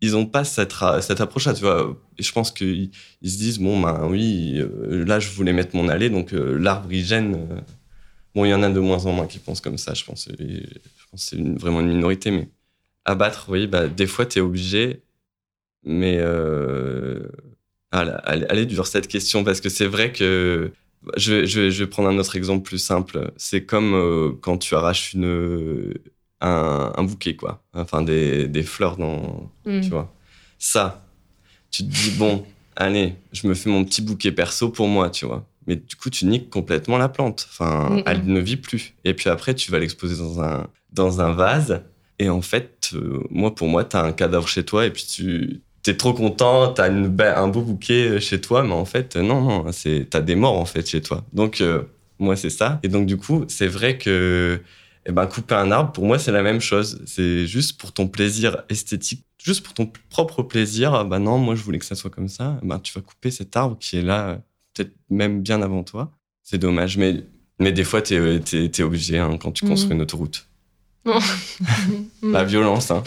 ils 0.00 0.12
n'ont 0.12 0.26
pas 0.26 0.44
cette, 0.44 0.74
cette 1.00 1.20
approche-là, 1.20 1.54
tu 1.54 1.62
vois. 1.62 2.00
Et 2.18 2.22
je 2.22 2.32
pense 2.32 2.52
qu'ils 2.52 2.90
ils 3.20 3.30
se 3.30 3.38
disent, 3.38 3.58
bon, 3.58 3.80
ben 3.80 4.06
oui, 4.08 4.58
euh, 4.58 5.04
là, 5.04 5.18
je 5.18 5.28
voulais 5.30 5.52
mettre 5.52 5.74
mon 5.74 5.88
allée, 5.88 6.08
donc 6.08 6.32
euh, 6.32 6.56
l'arbre, 6.56 6.92
il 6.92 7.04
gêne. 7.04 7.34
Euh. 7.34 7.60
Bon, 8.34 8.44
il 8.44 8.50
y 8.50 8.54
en 8.54 8.62
a 8.62 8.70
de 8.70 8.78
moins 8.78 9.04
en 9.06 9.12
moins 9.12 9.26
qui 9.26 9.40
pensent 9.40 9.60
comme 9.60 9.78
ça, 9.78 9.92
je 9.92 10.04
pense. 10.04 10.28
je 10.38 11.04
pense 11.10 11.30
que 11.30 11.36
c'est 11.36 11.58
vraiment 11.58 11.80
une 11.80 11.88
minorité, 11.88 12.30
mais 12.30 12.48
abattre, 13.04 13.46
oui, 13.48 13.66
bah, 13.66 13.88
des 13.88 14.06
fois, 14.06 14.24
tu 14.24 14.38
es 14.38 14.40
obligé, 14.40 15.02
mais... 15.82 16.20
allez, 17.90 18.46
allez 18.48 18.66
dur 18.66 18.86
cette 18.86 19.08
question, 19.08 19.42
parce 19.42 19.60
que 19.60 19.68
c'est 19.68 19.86
vrai 19.86 20.12
que 20.12 20.70
je 21.16 21.34
vais, 21.34 21.46
je, 21.46 21.82
vais, 21.82 21.86
prendre 21.86 22.08
un 22.08 22.18
autre 22.18 22.36
exemple 22.36 22.62
plus 22.62 22.78
simple. 22.78 23.32
C'est 23.36 23.64
comme 23.64 23.94
euh, 23.94 24.32
quand 24.40 24.58
tu 24.58 24.74
arraches 24.74 25.14
une, 25.14 25.94
un, 26.40 27.02
bouquet, 27.04 27.36
quoi. 27.36 27.62
Enfin, 27.74 28.02
des, 28.02 28.48
des 28.48 28.62
fleurs 28.62 28.96
dans. 28.96 29.50
Mm. 29.64 29.80
Tu 29.80 29.90
vois. 29.90 30.12
Ça, 30.58 31.06
tu 31.70 31.84
te 31.84 31.88
dis, 31.88 32.10
bon, 32.12 32.44
allez, 32.74 33.14
je 33.32 33.46
me 33.46 33.54
fais 33.54 33.70
mon 33.70 33.84
petit 33.84 34.02
bouquet 34.02 34.32
perso 34.32 34.70
pour 34.70 34.88
moi, 34.88 35.10
tu 35.10 35.26
vois. 35.26 35.46
Mais 35.66 35.76
du 35.76 35.96
coup, 35.96 36.10
tu 36.10 36.26
niques 36.26 36.50
complètement 36.50 36.96
la 36.96 37.08
plante. 37.08 37.48
Enfin, 37.50 38.02
elle 38.06 38.24
ne 38.24 38.40
vit 38.40 38.56
plus. 38.56 38.94
Et 39.04 39.14
puis 39.14 39.28
après, 39.28 39.54
tu 39.54 39.70
vas 39.70 39.78
l'exposer 39.78 40.16
dans 40.16 40.40
un, 40.40 40.68
dans 40.92 41.20
un 41.20 41.32
vase. 41.32 41.82
Et 42.18 42.30
en 42.30 42.40
fait, 42.40 42.90
euh, 42.94 43.22
moi, 43.30 43.54
pour 43.54 43.68
moi, 43.68 43.84
tu 43.84 43.96
as 43.96 44.02
un 44.02 44.12
cadavre 44.12 44.48
chez 44.48 44.64
toi 44.64 44.86
et 44.86 44.90
puis 44.90 45.04
tu, 45.04 45.62
t'es 45.86 45.96
trop 45.96 46.12
content, 46.12 46.72
t'as 46.72 46.90
un 46.90 47.46
beau 47.48 47.60
bouquet 47.60 48.18
chez 48.18 48.40
toi, 48.40 48.64
mais 48.64 48.72
en 48.72 48.84
fait, 48.84 49.14
non, 49.14 49.40
non, 49.40 49.70
c'est, 49.70 50.08
t'as 50.10 50.20
des 50.20 50.34
morts 50.34 50.58
en 50.58 50.64
fait 50.64 50.84
chez 50.84 51.00
toi. 51.00 51.24
Donc, 51.32 51.60
euh, 51.60 51.84
moi, 52.18 52.34
c'est 52.34 52.50
ça. 52.50 52.80
Et 52.82 52.88
donc, 52.88 53.06
du 53.06 53.16
coup, 53.16 53.44
c'est 53.46 53.68
vrai 53.68 53.96
que, 53.96 54.60
eh 55.06 55.12
ben, 55.12 55.26
couper 55.28 55.54
un 55.54 55.70
arbre, 55.70 55.92
pour 55.92 56.04
moi, 56.04 56.18
c'est 56.18 56.32
la 56.32 56.42
même 56.42 56.60
chose. 56.60 57.00
C'est 57.06 57.46
juste 57.46 57.78
pour 57.78 57.92
ton 57.92 58.08
plaisir 58.08 58.64
esthétique, 58.68 59.24
juste 59.40 59.62
pour 59.62 59.74
ton 59.74 59.88
propre 60.10 60.42
plaisir. 60.42 61.04
Ben 61.04 61.20
non, 61.20 61.38
moi, 61.38 61.54
je 61.54 61.62
voulais 61.62 61.78
que 61.78 61.84
ça 61.84 61.94
soit 61.94 62.10
comme 62.10 62.28
ça. 62.28 62.58
Ben, 62.64 62.80
tu 62.80 62.92
vas 62.92 63.00
couper 63.00 63.30
cet 63.30 63.56
arbre 63.56 63.76
qui 63.78 63.96
est 63.96 64.02
là, 64.02 64.40
peut-être 64.74 64.92
même 65.08 65.40
bien 65.40 65.62
avant 65.62 65.84
toi. 65.84 66.10
C'est 66.42 66.58
dommage, 66.58 66.96
mais, 66.96 67.22
mais 67.60 67.70
des 67.70 67.84
fois, 67.84 68.02
t'es, 68.02 68.16
es, 68.16 68.82
obligé 68.82 69.18
hein, 69.18 69.38
quand 69.40 69.52
tu 69.52 69.64
construis 69.64 69.90
mmh. 69.90 69.98
une 69.98 70.02
autoroute. 70.02 70.48
La 72.24 72.42
violence, 72.44 72.90
hein. 72.90 73.04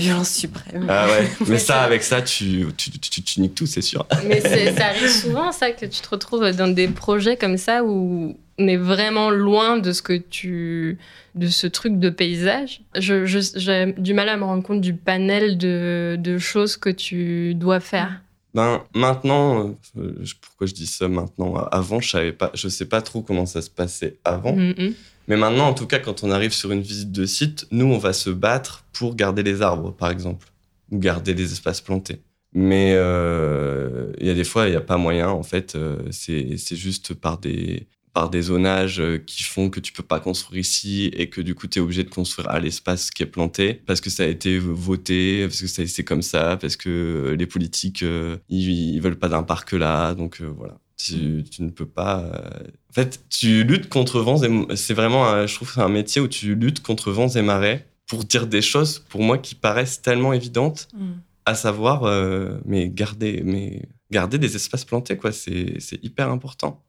Violence 0.00 0.30
suprême. 0.30 0.86
Ah 0.88 1.06
ouais. 1.06 1.30
Mais 1.48 1.58
ça, 1.58 1.82
avec 1.82 2.02
ça, 2.02 2.22
tu, 2.22 2.66
tu, 2.76 2.90
tu, 2.90 3.22
tu 3.22 3.40
niques 3.40 3.54
tout, 3.54 3.66
c'est 3.66 3.82
sûr. 3.82 4.06
Mais 4.26 4.40
ça 4.76 4.86
arrive 4.86 5.08
souvent, 5.08 5.52
ça, 5.52 5.70
que 5.70 5.86
tu 5.86 6.00
te 6.00 6.08
retrouves 6.08 6.50
dans 6.56 6.68
des 6.68 6.88
projets 6.88 7.36
comme 7.36 7.56
ça 7.56 7.84
où 7.84 8.36
on 8.58 8.68
est 8.68 8.76
vraiment 8.76 9.30
loin 9.30 9.78
de 9.78 9.92
ce 9.92 10.02
que 10.02 10.14
tu 10.16 10.98
de 11.34 11.46
ce 11.46 11.66
truc 11.66 11.98
de 11.98 12.10
paysage. 12.10 12.82
J'ai 12.96 13.26
je, 13.26 14.00
du 14.00 14.14
mal 14.14 14.28
à 14.28 14.36
me 14.36 14.44
rendre 14.44 14.62
compte 14.62 14.80
du 14.80 14.94
panel 14.94 15.58
de, 15.58 16.16
de 16.18 16.38
choses 16.38 16.76
que 16.76 16.90
tu 16.90 17.54
dois 17.54 17.80
faire. 17.80 18.20
Ben 18.52 18.82
maintenant, 18.94 19.76
euh, 19.96 20.24
pourquoi 20.40 20.66
je 20.66 20.74
dis 20.74 20.86
ça 20.86 21.06
maintenant? 21.06 21.54
Avant, 21.70 22.00
je 22.00 22.10
savais 22.10 22.32
pas, 22.32 22.50
je 22.54 22.68
sais 22.68 22.86
pas 22.86 23.00
trop 23.00 23.22
comment 23.22 23.46
ça 23.46 23.62
se 23.62 23.70
passait 23.70 24.16
avant. 24.24 24.56
Mm-hmm. 24.56 24.94
Mais 25.30 25.36
maintenant, 25.36 25.68
en 25.68 25.74
tout 25.74 25.86
cas, 25.86 26.00
quand 26.00 26.24
on 26.24 26.32
arrive 26.32 26.52
sur 26.52 26.72
une 26.72 26.80
visite 26.80 27.12
de 27.12 27.24
site, 27.24 27.68
nous, 27.70 27.86
on 27.86 27.98
va 27.98 28.12
se 28.12 28.30
battre 28.30 28.84
pour 28.92 29.14
garder 29.14 29.44
les 29.44 29.62
arbres, 29.62 29.92
par 29.92 30.10
exemple, 30.10 30.48
ou 30.90 30.98
garder 30.98 31.34
les 31.34 31.52
espaces 31.52 31.80
plantés. 31.80 32.20
Mais 32.52 32.94
euh, 32.96 34.10
il 34.18 34.26
y 34.26 34.30
a 34.30 34.34
des 34.34 34.42
fois, 34.42 34.66
il 34.66 34.70
n'y 34.70 34.76
a 34.76 34.80
pas 34.80 34.96
moyen, 34.96 35.28
en 35.28 35.44
fait. 35.44 35.76
Euh, 35.76 35.98
c'est 36.10 36.74
juste 36.74 37.14
par 37.14 37.38
des, 37.38 37.86
par 38.12 38.28
des 38.28 38.42
zonages 38.42 38.98
euh, 38.98 39.18
qui 39.18 39.44
font 39.44 39.70
que 39.70 39.78
tu 39.78 39.92
peux 39.92 40.02
pas 40.02 40.18
construire 40.18 40.62
ici 40.62 41.12
et 41.14 41.30
que 41.30 41.40
du 41.40 41.54
coup, 41.54 41.68
tu 41.68 41.78
es 41.78 41.80
obligé 41.80 42.02
de 42.02 42.10
construire 42.10 42.50
à 42.50 42.58
l'espace 42.58 43.12
qui 43.12 43.22
est 43.22 43.26
planté 43.26 43.74
parce 43.86 44.00
que 44.00 44.10
ça 44.10 44.24
a 44.24 44.26
été 44.26 44.58
voté, 44.58 45.46
parce 45.46 45.60
que 45.60 45.68
c'est 45.68 46.04
comme 46.04 46.22
ça, 46.22 46.56
parce 46.56 46.74
que 46.74 47.36
les 47.38 47.46
politiques, 47.46 48.02
ils, 48.02 48.94
ils 48.94 49.00
veulent 49.00 49.16
pas 49.16 49.28
d'un 49.28 49.44
parc 49.44 49.74
là. 49.74 50.12
Donc 50.14 50.42
voilà. 50.42 50.80
Tu, 51.06 51.44
ne 51.60 51.70
peux 51.70 51.86
pas. 51.86 52.20
Euh, 52.20 52.68
en 52.90 52.92
fait, 52.92 53.24
tu 53.28 53.64
luttes 53.64 53.88
contre 53.88 54.20
vents 54.20 54.42
et 54.42 54.76
c'est 54.76 54.94
vraiment, 54.94 55.46
je 55.46 55.54
trouve, 55.54 55.72
c'est 55.72 55.80
un 55.80 55.88
métier 55.88 56.20
où 56.20 56.28
tu 56.28 56.54
luttes 56.54 56.82
contre 56.82 57.10
vents 57.10 57.28
et 57.28 57.42
marées 57.42 57.84
pour 58.10 58.24
dire 58.24 58.48
des 58.48 58.60
choses 58.60 58.98
pour 59.08 59.22
moi 59.22 59.38
qui 59.38 59.54
paraissent 59.54 60.02
tellement 60.02 60.32
évidentes, 60.32 60.88
mm. 60.94 61.12
à 61.46 61.54
savoir, 61.54 62.02
euh, 62.02 62.58
mais 62.64 62.88
garder, 62.88 63.42
mais 63.44 63.88
garder 64.10 64.36
des 64.36 64.56
espaces 64.56 64.84
plantés, 64.84 65.16
quoi. 65.16 65.30
C'est 65.30 65.78
hyper 66.02 66.28
important. 66.28 66.82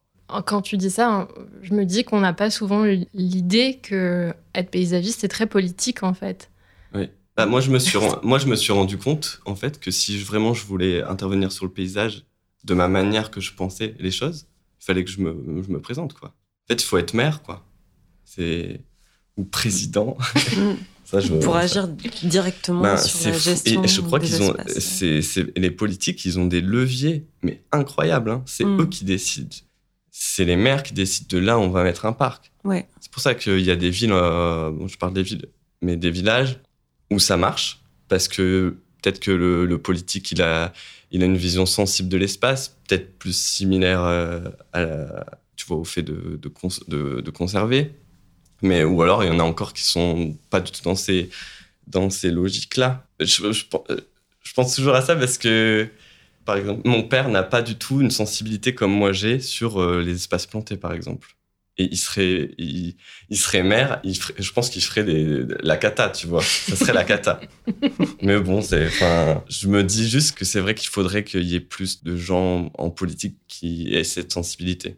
Quand 0.45 0.63
tu 0.63 0.77
dis 0.77 0.89
ça, 0.89 1.27
je 1.61 1.73
me 1.75 1.85
dis 1.85 2.03
qu'on 2.03 2.21
n'a 2.21 2.33
pas 2.33 2.49
souvent 2.49 2.85
l'idée 3.13 3.79
que 3.83 4.33
être 4.55 4.71
paysagiste 4.71 5.19
c'est 5.19 5.27
très 5.27 5.45
politique 5.45 6.03
en 6.03 6.13
fait. 6.13 6.49
Oui. 6.95 7.09
Bah, 7.35 7.45
moi, 7.45 7.61
je 7.61 7.69
me 7.69 7.79
suis, 7.79 7.99
moi, 8.23 8.39
je 8.39 8.47
me 8.47 8.55
suis 8.55 8.71
rendu 8.73 8.97
compte 8.97 9.41
en 9.45 9.55
fait 9.55 9.79
que 9.79 9.91
si 9.91 10.17
vraiment 10.17 10.53
je 10.53 10.65
voulais 10.65 11.03
intervenir 11.03 11.51
sur 11.51 11.65
le 11.65 11.71
paysage 11.71 12.25
de 12.63 12.73
ma 12.73 12.87
manière 12.87 13.31
que 13.31 13.41
je 13.41 13.53
pensais 13.53 13.95
les 13.99 14.11
choses, 14.11 14.47
il 14.81 14.85
fallait 14.85 15.03
que 15.03 15.11
je 15.11 15.21
me, 15.21 15.63
je 15.63 15.71
me 15.71 15.79
présente, 15.79 16.13
quoi. 16.13 16.29
En 16.29 16.73
fait, 16.73 16.81
il 16.81 16.85
faut 16.85 16.97
être 16.97 17.13
maire, 17.13 17.41
quoi. 17.41 17.65
C'est... 18.25 18.81
Ou 19.37 19.45
président. 19.45 20.17
ça, 21.05 21.19
je... 21.19 21.33
Pour 21.33 21.55
agir 21.55 21.87
directement 21.87 22.81
ben, 22.81 22.97
sur 22.97 23.29
la 23.29 23.37
gestion 23.37 23.83
Et 23.83 23.87
je 23.87 24.01
crois 24.01 24.19
qu'ils 24.19 24.41
ont... 24.41 24.55
C'est, 24.67 25.21
les 25.57 25.71
politiques, 25.71 26.25
ils 26.25 26.39
ont 26.39 26.45
des 26.45 26.61
leviers, 26.61 27.25
mais 27.41 27.61
incroyables. 27.71 28.29
Hein. 28.29 28.43
C'est 28.45 28.65
mm. 28.65 28.81
eux 28.81 28.85
qui 28.87 29.05
décident. 29.05 29.55
C'est 30.11 30.45
les 30.45 30.57
maires 30.57 30.83
qui 30.83 30.93
décident 30.93 31.27
de 31.29 31.37
là 31.37 31.57
où 31.57 31.61
on 31.61 31.69
va 31.69 31.83
mettre 31.83 32.05
un 32.05 32.13
parc. 32.13 32.51
Ouais. 32.63 32.87
C'est 32.99 33.11
pour 33.11 33.21
ça 33.21 33.33
qu'il 33.33 33.61
y 33.61 33.71
a 33.71 33.75
des 33.75 33.89
villes, 33.89 34.11
euh, 34.11 34.87
je 34.87 34.97
parle 34.97 35.13
des 35.13 35.23
villes, 35.23 35.45
mais 35.81 35.95
des 35.95 36.11
villages 36.11 36.59
où 37.09 37.17
ça 37.19 37.37
marche, 37.37 37.81
parce 38.07 38.27
que 38.27 38.77
peut-être 39.01 39.19
que 39.19 39.31
le, 39.31 39.65
le 39.65 39.77
politique, 39.77 40.31
il 40.31 40.41
a 40.41 40.73
il 41.11 41.23
a 41.23 41.25
une 41.25 41.37
vision 41.37 41.65
sensible 41.65 42.09
de 42.09 42.17
l'espace, 42.17 42.79
peut-être 42.87 43.17
plus 43.19 43.35
similaire 43.35 44.03
euh, 44.03 44.39
à 44.73 45.25
tu 45.55 45.67
vois, 45.67 45.77
au 45.77 45.83
fait 45.83 46.01
de, 46.01 47.29
conserver. 47.29 47.91
Mais, 48.63 48.83
ou 48.83 49.01
alors, 49.01 49.23
il 49.23 49.27
y 49.27 49.29
en 49.29 49.39
a 49.39 49.43
encore 49.43 49.73
qui 49.73 49.83
sont 49.83 50.35
pas 50.49 50.59
du 50.59 50.71
tout 50.71 50.81
dans 50.83 50.95
ces, 50.95 51.29
dans 51.87 52.09
ces 52.09 52.31
logiques-là. 52.31 53.05
Je, 53.19 53.51
je, 53.51 54.53
pense 54.55 54.75
toujours 54.75 54.95
à 54.95 55.01
ça 55.01 55.15
parce 55.15 55.37
que, 55.37 55.87
par 56.45 56.57
exemple, 56.57 56.81
mon 56.85 57.03
père 57.03 57.29
n'a 57.29 57.43
pas 57.43 57.61
du 57.61 57.75
tout 57.75 58.01
une 58.01 58.11
sensibilité 58.11 58.73
comme 58.73 58.91
moi 58.91 59.13
j'ai 59.13 59.39
sur 59.39 59.81
euh, 59.81 60.01
les 60.01 60.15
espaces 60.15 60.47
plantés, 60.47 60.77
par 60.77 60.93
exemple 60.93 61.35
et 61.77 61.85
il 61.85 61.97
serait, 61.97 62.51
il, 62.57 62.95
serait 63.31 63.63
maire, 63.63 64.01
il 64.03 64.13
je 64.13 64.51
pense 64.51 64.69
qu'il 64.69 64.83
ferait 64.83 65.03
des, 65.03 65.45
la 65.61 65.77
cata, 65.77 66.09
tu 66.09 66.27
vois. 66.27 66.43
Ça 66.43 66.75
serait 66.75 66.93
la 66.93 67.03
cata. 67.03 67.39
Mais 68.21 68.39
bon, 68.39 68.61
c'est, 68.61 68.87
enfin, 68.87 69.43
je 69.49 69.67
me 69.67 69.83
dis 69.83 70.09
juste 70.09 70.37
que 70.37 70.45
c'est 70.45 70.59
vrai 70.59 70.75
qu'il 70.75 70.89
faudrait 70.89 71.23
qu'il 71.23 71.43
y 71.43 71.55
ait 71.55 71.61
plus 71.61 72.03
de 72.03 72.15
gens 72.17 72.71
en 72.77 72.89
politique 72.89 73.37
qui 73.47 73.93
aient 73.93 74.03
cette 74.03 74.31
sensibilité. 74.31 74.97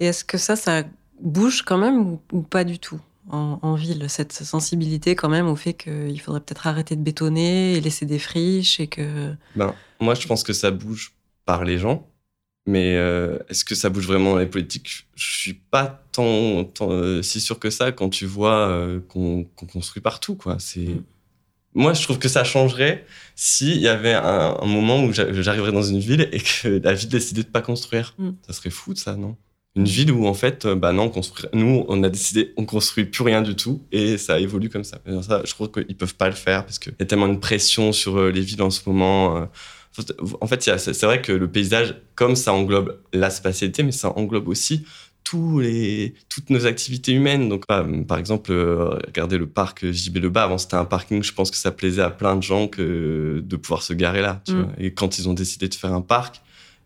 Et 0.00 0.06
est-ce 0.06 0.24
que 0.24 0.38
ça, 0.38 0.54
ça 0.54 0.84
bouge 1.20 1.62
quand 1.62 1.78
même 1.78 2.18
ou, 2.32 2.42
pas 2.42 2.64
du 2.64 2.78
tout 2.78 3.00
en, 3.28 3.74
ville, 3.76 4.04
cette 4.08 4.32
sensibilité 4.32 5.14
quand 5.14 5.28
même 5.28 5.46
au 5.46 5.54
fait 5.56 5.74
qu'il 5.74 6.20
faudrait 6.20 6.40
peut-être 6.40 6.66
arrêter 6.66 6.96
de 6.96 7.02
bétonner 7.02 7.74
et 7.74 7.80
laisser 7.80 8.04
des 8.04 8.18
friches 8.18 8.80
et 8.80 8.88
que... 8.88 9.32
Ben, 9.54 9.74
moi, 10.00 10.14
je 10.14 10.26
pense 10.26 10.42
que 10.42 10.52
ça 10.52 10.72
bouge 10.72 11.14
par 11.46 11.64
les 11.64 11.78
gens. 11.78 12.06
Mais 12.66 12.96
euh, 12.96 13.38
est-ce 13.48 13.64
que 13.64 13.74
ça 13.74 13.90
bouge 13.90 14.06
vraiment 14.06 14.36
les 14.36 14.46
politiques? 14.46 15.06
Je 15.16 15.36
suis 15.36 15.54
pas 15.54 16.04
tant, 16.12 16.70
euh, 16.82 17.20
si 17.22 17.40
sûr 17.40 17.58
que 17.58 17.70
ça 17.70 17.90
quand 17.90 18.08
tu 18.08 18.26
vois 18.26 18.68
euh, 18.68 19.00
qu'on 19.08 19.46
construit 19.54 20.02
partout. 20.02 20.36
Quoi. 20.36 20.56
C'est... 20.60 20.80
Mm. 20.80 21.02
Moi, 21.74 21.94
je 21.94 22.02
trouve 22.02 22.18
que 22.18 22.28
ça 22.28 22.44
changerait 22.44 23.04
s'il 23.34 23.78
y 23.78 23.88
avait 23.88 24.12
un, 24.12 24.64
moment 24.66 25.02
où 25.02 25.12
j'arriverais 25.12 25.72
dans 25.72 25.82
une 25.82 25.98
ville 25.98 26.28
et 26.30 26.38
que 26.38 26.68
la 26.84 26.94
ville 26.94 27.08
décidait 27.08 27.42
de 27.42 27.48
pas 27.48 27.62
construire. 27.62 28.14
Mm. 28.18 28.30
Ça 28.46 28.52
serait 28.52 28.70
fou, 28.70 28.94
ça, 28.94 29.16
non? 29.16 29.36
Une 29.74 29.86
ville 29.86 30.12
où, 30.12 30.26
en 30.26 30.34
fait, 30.34 30.66
bah 30.66 30.92
non, 30.92 31.10
on 31.14 31.56
nous, 31.56 31.86
on 31.88 32.02
a 32.02 32.10
décidé, 32.10 32.52
on 32.58 32.66
construit 32.66 33.06
plus 33.06 33.22
rien 33.22 33.40
du 33.40 33.56
tout 33.56 33.82
et 33.90 34.18
ça 34.18 34.38
évolue 34.38 34.68
comme 34.68 34.84
ça. 34.84 35.00
ça 35.22 35.40
je 35.46 35.54
crois 35.54 35.68
qu'ils 35.68 35.96
peuvent 35.96 36.14
pas 36.14 36.28
le 36.28 36.34
faire 36.34 36.66
parce 36.66 36.78
qu'il 36.78 36.92
y 36.92 37.02
a 37.02 37.06
tellement 37.06 37.28
de 37.28 37.38
pression 37.38 37.92
sur 37.92 38.22
les 38.22 38.42
villes 38.42 38.60
en 38.60 38.68
ce 38.68 38.82
moment 38.86 39.48
en 40.40 40.46
fait, 40.46 40.62
c'est 40.62 41.02
vrai 41.02 41.20
que 41.20 41.32
le 41.32 41.48
paysage, 41.48 41.96
comme 42.14 42.36
ça 42.36 42.52
englobe 42.52 42.98
la 43.12 43.30
spatialité, 43.30 43.82
mais 43.82 43.92
ça 43.92 44.16
englobe 44.16 44.48
aussi 44.48 44.84
tous 45.24 45.60
les, 45.60 46.14
toutes 46.28 46.50
nos 46.50 46.66
activités 46.66 47.12
humaines. 47.12 47.48
Donc, 47.48 47.66
par 47.66 48.18
exemple, 48.18 48.52
euh, 48.52 48.98
regardez 49.06 49.38
le 49.38 49.46
parc 49.46 49.90
JB 49.90 50.16
Le 50.18 50.30
Bas. 50.30 50.44
Avant, 50.44 50.58
c'était 50.58 50.76
un 50.76 50.84
parking. 50.84 51.22
Je 51.22 51.32
pense 51.32 51.50
que 51.50 51.56
ça 51.56 51.70
plaisait 51.70 52.02
à 52.02 52.10
plein 52.10 52.36
de 52.36 52.42
gens 52.42 52.68
que 52.68 53.42
de 53.44 53.56
pouvoir 53.56 53.82
se 53.82 53.92
garer 53.92 54.22
là. 54.22 54.42
Mm. 54.48 54.62
Et 54.78 54.94
quand 54.94 55.18
ils 55.18 55.28
ont 55.28 55.34
décidé 55.34 55.68
de 55.68 55.74
faire 55.74 55.92
un 55.92 56.00
parc, 56.00 56.42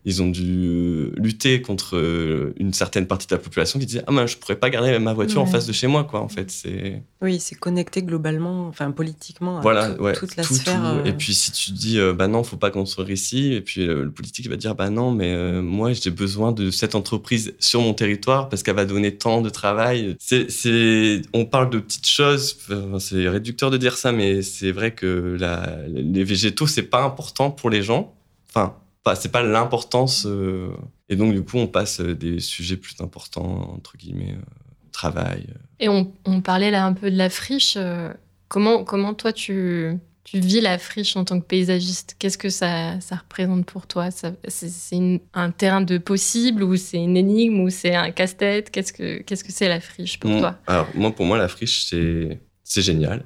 ils 0.07 0.23
ont 0.23 0.29
dû 0.29 0.65
euh, 0.65 1.11
lutter 1.17 1.61
contre 1.61 1.97
euh, 1.97 2.53
une 2.55 2.71
certaine 2.71 3.07
partie 3.07 3.27
de 3.27 3.35
la 3.35 3.39
population 3.39 3.77
qui 3.77 3.85
disait 3.85 4.03
ah 4.07 4.13
ben 4.13 4.25
je 4.25 4.37
pourrais 4.37 4.55
pas 4.55 4.69
garder 4.69 4.97
ma 4.99 5.13
voiture 5.13 5.41
en 5.41 5.45
face 5.45 5.67
de 5.67 5.73
chez 5.73 5.87
moi 5.87 6.05
quoi 6.05 6.21
en 6.21 6.29
fait 6.29 6.49
c'est 6.49 7.03
oui 7.21 7.41
c'est 7.41 7.55
connecté 7.55 8.03
globalement 8.03 8.67
enfin 8.67 8.91
politiquement 8.91 9.57
à 9.57 9.61
voilà 9.61 9.97
toute 10.13 10.37
la 10.37 10.43
sphère 10.43 11.05
et 11.05 11.11
puis 11.11 11.33
si 11.33 11.51
tu 11.51 11.71
dis 11.71 11.99
euh, 11.99 12.13
bah 12.13 12.29
non 12.29 12.43
faut 12.43 12.55
pas 12.55 12.71
construire 12.71 13.09
ici 13.09 13.51
et 13.51 13.59
puis 13.59 13.85
le 13.85 14.09
politique 14.09 14.47
va 14.49 14.55
dire 14.55 14.75
bah 14.75 14.89
non 14.89 15.11
mais 15.11 15.61
moi 15.61 15.91
j'ai 15.91 16.09
besoin 16.09 16.53
de 16.53 16.71
cette 16.71 16.95
entreprise 16.95 17.53
sur 17.59 17.81
mon 17.81 17.93
territoire 17.93 18.47
parce 18.47 18.63
qu'elle 18.63 18.77
va 18.77 18.85
donner 18.85 19.17
tant 19.17 19.41
de 19.41 19.49
travail. 19.49 20.15
C'est 20.19 20.49
c'est 20.49 21.21
on 21.33 21.43
parle 21.43 21.69
de 21.69 21.79
petites 21.79 22.07
choses 22.07 22.57
c'est 22.99 23.27
réducteur 23.27 23.71
de 23.71 23.77
dire 23.77 23.97
ça 23.97 24.13
mais 24.13 24.41
c'est 24.41 24.71
vrai 24.71 24.91
que 24.91 25.35
la, 25.37 25.79
les 25.89 26.23
végétaux 26.23 26.65
c'est 26.65 26.83
pas 26.83 27.03
important 27.03 27.51
pour 27.51 27.69
les 27.69 27.83
gens. 27.83 28.13
Enfin 28.49 28.73
c'est 29.15 29.31
pas 29.31 29.43
l'importance. 29.43 30.25
Euh, 30.25 30.69
et 31.09 31.15
donc, 31.15 31.33
du 31.33 31.43
coup, 31.43 31.57
on 31.57 31.67
passe 31.67 31.99
des 32.01 32.39
sujets 32.39 32.77
plus 32.77 32.95
importants, 32.99 33.73
entre 33.75 33.97
guillemets, 33.97 34.33
euh, 34.33 34.43
travail. 34.91 35.47
Et 35.79 35.89
on, 35.89 36.05
parlait 36.41 36.71
là 36.71 36.85
un 36.85 36.93
peu 36.93 37.11
de 37.11 37.17
la 37.17 37.29
friche. 37.29 37.75
Euh, 37.77 38.11
comment, 38.47 38.83
comment 38.83 39.13
toi, 39.13 39.31
tu, 39.31 39.97
tu 40.23 40.39
vis 40.39 40.61
la 40.61 40.77
friche 40.77 41.15
en 41.15 41.25
tant 41.25 41.39
que 41.39 41.45
paysagiste? 41.45 42.15
Qu'est-ce 42.19 42.37
que 42.37 42.49
ça, 42.49 42.99
ça 42.99 43.15
représente 43.17 43.65
pour 43.65 43.87
toi? 43.87 44.09
C'est 44.47 45.21
un 45.33 45.51
terrain 45.51 45.81
de 45.81 45.97
possible 45.97 46.63
ou 46.63 46.75
c'est 46.75 46.97
une 46.97 47.17
énigme 47.17 47.61
ou 47.61 47.69
c'est 47.69 47.95
un 47.95 48.11
casse-tête? 48.11 48.71
Qu'est-ce 48.71 48.93
que 48.93 49.23
c'est 49.27 49.35
-ce 49.35 49.59
que 49.59 49.65
la 49.65 49.79
friche 49.79 50.19
pour 50.19 50.31
toi? 50.39 50.57
Alors, 50.67 50.87
moi, 50.95 51.11
pour 51.11 51.25
moi, 51.25 51.37
la 51.37 51.47
friche, 51.47 51.85
c'est 51.85 52.81
génial. 52.81 53.25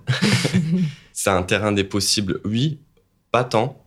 c'est 1.13 1.29
un 1.29 1.43
terrain 1.43 1.71
des 1.71 1.83
possibles, 1.83 2.41
oui, 2.45 2.79
pas 3.31 3.43
tant 3.43 3.80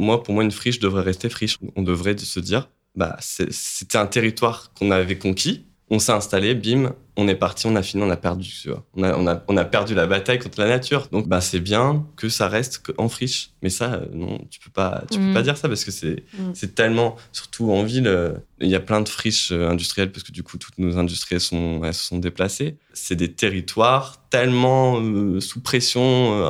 moi, 0.00 0.22
pour 0.22 0.34
moi, 0.34 0.42
une 0.42 0.50
friche 0.50 0.80
devrait 0.80 1.02
rester 1.02 1.28
friche. 1.28 1.58
On 1.76 1.82
devrait 1.82 2.16
se 2.18 2.40
dire, 2.40 2.68
bah, 2.96 3.16
c'était 3.20 3.98
un 3.98 4.06
territoire 4.06 4.72
qu'on 4.74 4.90
avait 4.90 5.18
conquis, 5.18 5.66
on 5.92 5.98
s'est 5.98 6.12
installé, 6.12 6.54
bim, 6.54 6.94
on 7.16 7.26
est 7.26 7.34
parti, 7.34 7.66
on 7.66 7.74
a 7.74 7.82
fini, 7.82 8.02
on 8.04 8.10
a 8.10 8.16
perdu. 8.16 8.48
On, 8.94 9.02
a, 9.02 9.16
on, 9.16 9.26
a, 9.26 9.42
on, 9.48 9.56
a, 9.56 9.64
perdu 9.64 9.94
la 9.94 10.06
bataille 10.06 10.38
contre 10.38 10.60
la 10.60 10.68
nature. 10.68 11.08
Donc, 11.10 11.26
bah, 11.26 11.40
c'est 11.40 11.58
bien 11.58 12.06
que 12.14 12.28
ça 12.28 12.46
reste 12.46 12.80
en 12.96 13.08
friche. 13.08 13.50
Mais 13.60 13.70
ça, 13.70 13.94
euh, 13.94 14.06
non, 14.12 14.38
tu 14.50 14.60
peux 14.60 14.70
pas, 14.70 15.02
tu 15.10 15.18
peux 15.18 15.24
mm. 15.24 15.34
pas 15.34 15.42
dire 15.42 15.56
ça 15.56 15.66
parce 15.66 15.84
que 15.84 15.90
c'est, 15.90 16.22
mm. 16.38 16.52
c'est 16.54 16.76
tellement, 16.76 17.16
surtout 17.32 17.72
en 17.72 17.82
ville, 17.82 18.06
euh, 18.06 18.34
il 18.60 18.68
y 18.68 18.76
a 18.76 18.80
plein 18.80 19.00
de 19.00 19.08
friches 19.08 19.50
euh, 19.50 19.68
industrielles 19.68 20.12
parce 20.12 20.22
que 20.22 20.30
du 20.30 20.44
coup, 20.44 20.58
toutes 20.58 20.78
nos 20.78 20.96
industries 20.96 21.40
sont, 21.40 21.82
elles 21.84 21.92
se 21.92 22.04
sont 22.04 22.18
déplacées. 22.18 22.76
C'est 22.92 23.16
des 23.16 23.32
territoires 23.32 24.24
tellement 24.30 25.02
sous 25.40 25.60
pression. 25.60 26.00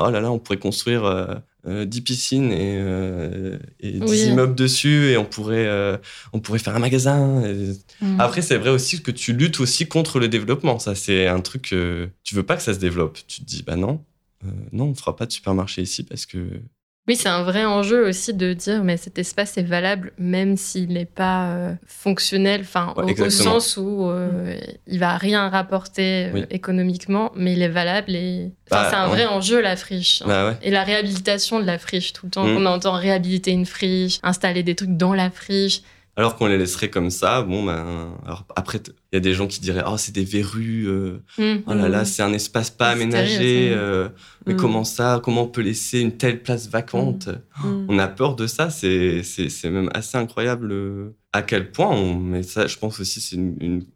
oh 0.05 0.11
là 0.11 0.21
là, 0.21 0.31
on 0.31 0.39
pourrait 0.39 0.59
construire 0.59 1.41
10 1.65 1.71
euh, 1.71 2.03
piscines 2.03 2.53
et, 2.53 2.77
euh, 2.79 3.59
et 3.81 4.01
10 4.01 4.27
immeubles 4.27 4.55
dessus 4.55 5.11
et 5.11 5.17
on 5.17 5.25
pourrait, 5.25 5.67
euh, 5.67 5.97
on 6.33 6.41
pourrait 6.41 6.59
faire 6.59 6.75
un 6.75 6.81
magasin. 6.81 7.43
Mm. 8.01 8.21
Après, 8.21 8.43
c'est 8.43 8.57
vrai 8.57 8.71
aussi 8.71 9.03
que 9.03 9.11
tu 9.11 9.33
luttes 9.33 9.61
aussi 9.61 9.87
contre 9.87 10.19
le 10.19 10.29
développement. 10.29 10.79
Ça, 10.79 10.95
c'est 10.95 11.27
un 11.27 11.41
truc 11.41 11.71
que 11.71 12.09
tu 12.25 12.35
veux 12.35 12.43
pas 12.43 12.57
que 12.57 12.63
ça 12.63 12.75
se 12.75 12.79
développe. 12.79 13.19
Tu 13.27 13.41
te 13.41 13.47
dis, 13.47 13.63
bah 13.63 13.77
non, 13.77 14.03
non, 14.73 14.87
on 14.87 14.95
fera 14.95 15.17
pas 15.17 15.27
de 15.27 15.33
supermarché 15.33 15.83
ici 15.83 16.03
parce 16.03 16.27
que 16.27 16.39
oui, 17.09 17.17
c'est 17.17 17.29
un 17.29 17.43
vrai 17.43 17.65
enjeu 17.65 18.07
aussi 18.07 18.35
de 18.35 18.53
dire, 18.53 18.85
mais 18.85 18.97
cet 18.97 19.19
espace 19.19 19.59
est 19.59 19.65
valable 19.65 20.13
même 20.19 20.57
s'il 20.57 20.93
n'est 20.93 21.07
pas 21.07 21.51
euh, 21.51 21.75
fonctionnel, 21.87 22.61
enfin, 22.61 22.95
au, 22.97 23.31
sens 23.31 23.77
où 23.79 24.07
euh, 24.07 24.57
il 24.87 25.01
va 25.01 25.17
rien 25.17 25.49
rapporter 25.49 26.27
euh, 26.27 26.47
économiquement, 26.51 27.33
mais 27.35 27.55
il 27.55 27.63
est 27.63 27.69
valable 27.69 28.15
et 28.15 28.53
bah, 28.71 28.87
c'est 28.91 28.97
un 28.97 29.09
vrai 29.09 29.27
enjeu 29.27 29.61
la 29.61 29.77
friche. 29.77 30.23
Hein. 30.23 30.29
Bah 30.29 30.55
et 30.63 30.71
la 30.71 30.85
réhabilitation 30.85 31.59
de 31.59 31.65
la 31.65 31.79
friche, 31.79 32.13
tout 32.13 32.27
le 32.27 32.31
temps 32.31 32.47
mm. 32.47 32.55
qu'on 32.55 32.67
entend 32.67 32.93
réhabiliter 32.93 33.51
une 33.51 33.67
friche, 33.67 34.21
installer 34.23 34.63
des 34.63 34.77
trucs 34.77 34.97
dans 34.97 35.15
la 35.15 35.31
friche. 35.31 35.83
Alors 36.17 36.37
qu'on 36.37 36.47
les 36.47 36.59
laisserait 36.59 36.91
comme 36.91 37.09
ça, 37.09 37.43
bon, 37.43 37.65
ben, 37.65 38.15
alors 38.27 38.45
après, 38.57 38.79
il 39.13 39.15
y 39.15 39.17
a 39.17 39.21
des 39.21 39.33
gens 39.33 39.47
qui 39.47 39.61
diraient, 39.61 39.85
oh, 39.87 39.97
c'est 39.97 40.13
des 40.13 40.25
verrues, 40.25 40.87
euh, 40.87 41.23
mmh. 41.39 41.63
oh 41.67 41.75
là 41.75 41.89
là, 41.89 42.05
c'est 42.05 42.23
un 42.23 42.33
espace 42.33 42.69
pas 42.69 42.91
aménagé, 42.91 43.73
euh, 43.73 44.09
mais 44.45 44.55
mmh. 44.55 44.57
comment 44.57 44.85
ça, 44.85 45.21
comment 45.23 45.45
on 45.45 45.49
peut 45.49 45.63
laisser 45.63 46.01
une 46.01 46.17
telle 46.17 46.43
place 46.43 46.69
vacante 46.69 47.29
mmh. 47.63 47.87
On 47.89 47.99
a 47.99 48.09
peur 48.09 48.35
de 48.35 48.47
ça, 48.49 48.71
c'est, 48.71 49.23
c'est, 49.23 49.71
même 49.71 49.89
assez 49.95 50.19
incroyable 50.19 50.73
euh, 50.73 51.17
à 51.33 51.43
quel 51.43 51.71
point, 51.71 51.89
on, 51.89 52.17
mais 52.17 52.43
ça, 52.43 52.67
je 52.67 52.77
pense 52.77 52.99
aussi, 52.99 53.21
c'est 53.21 53.39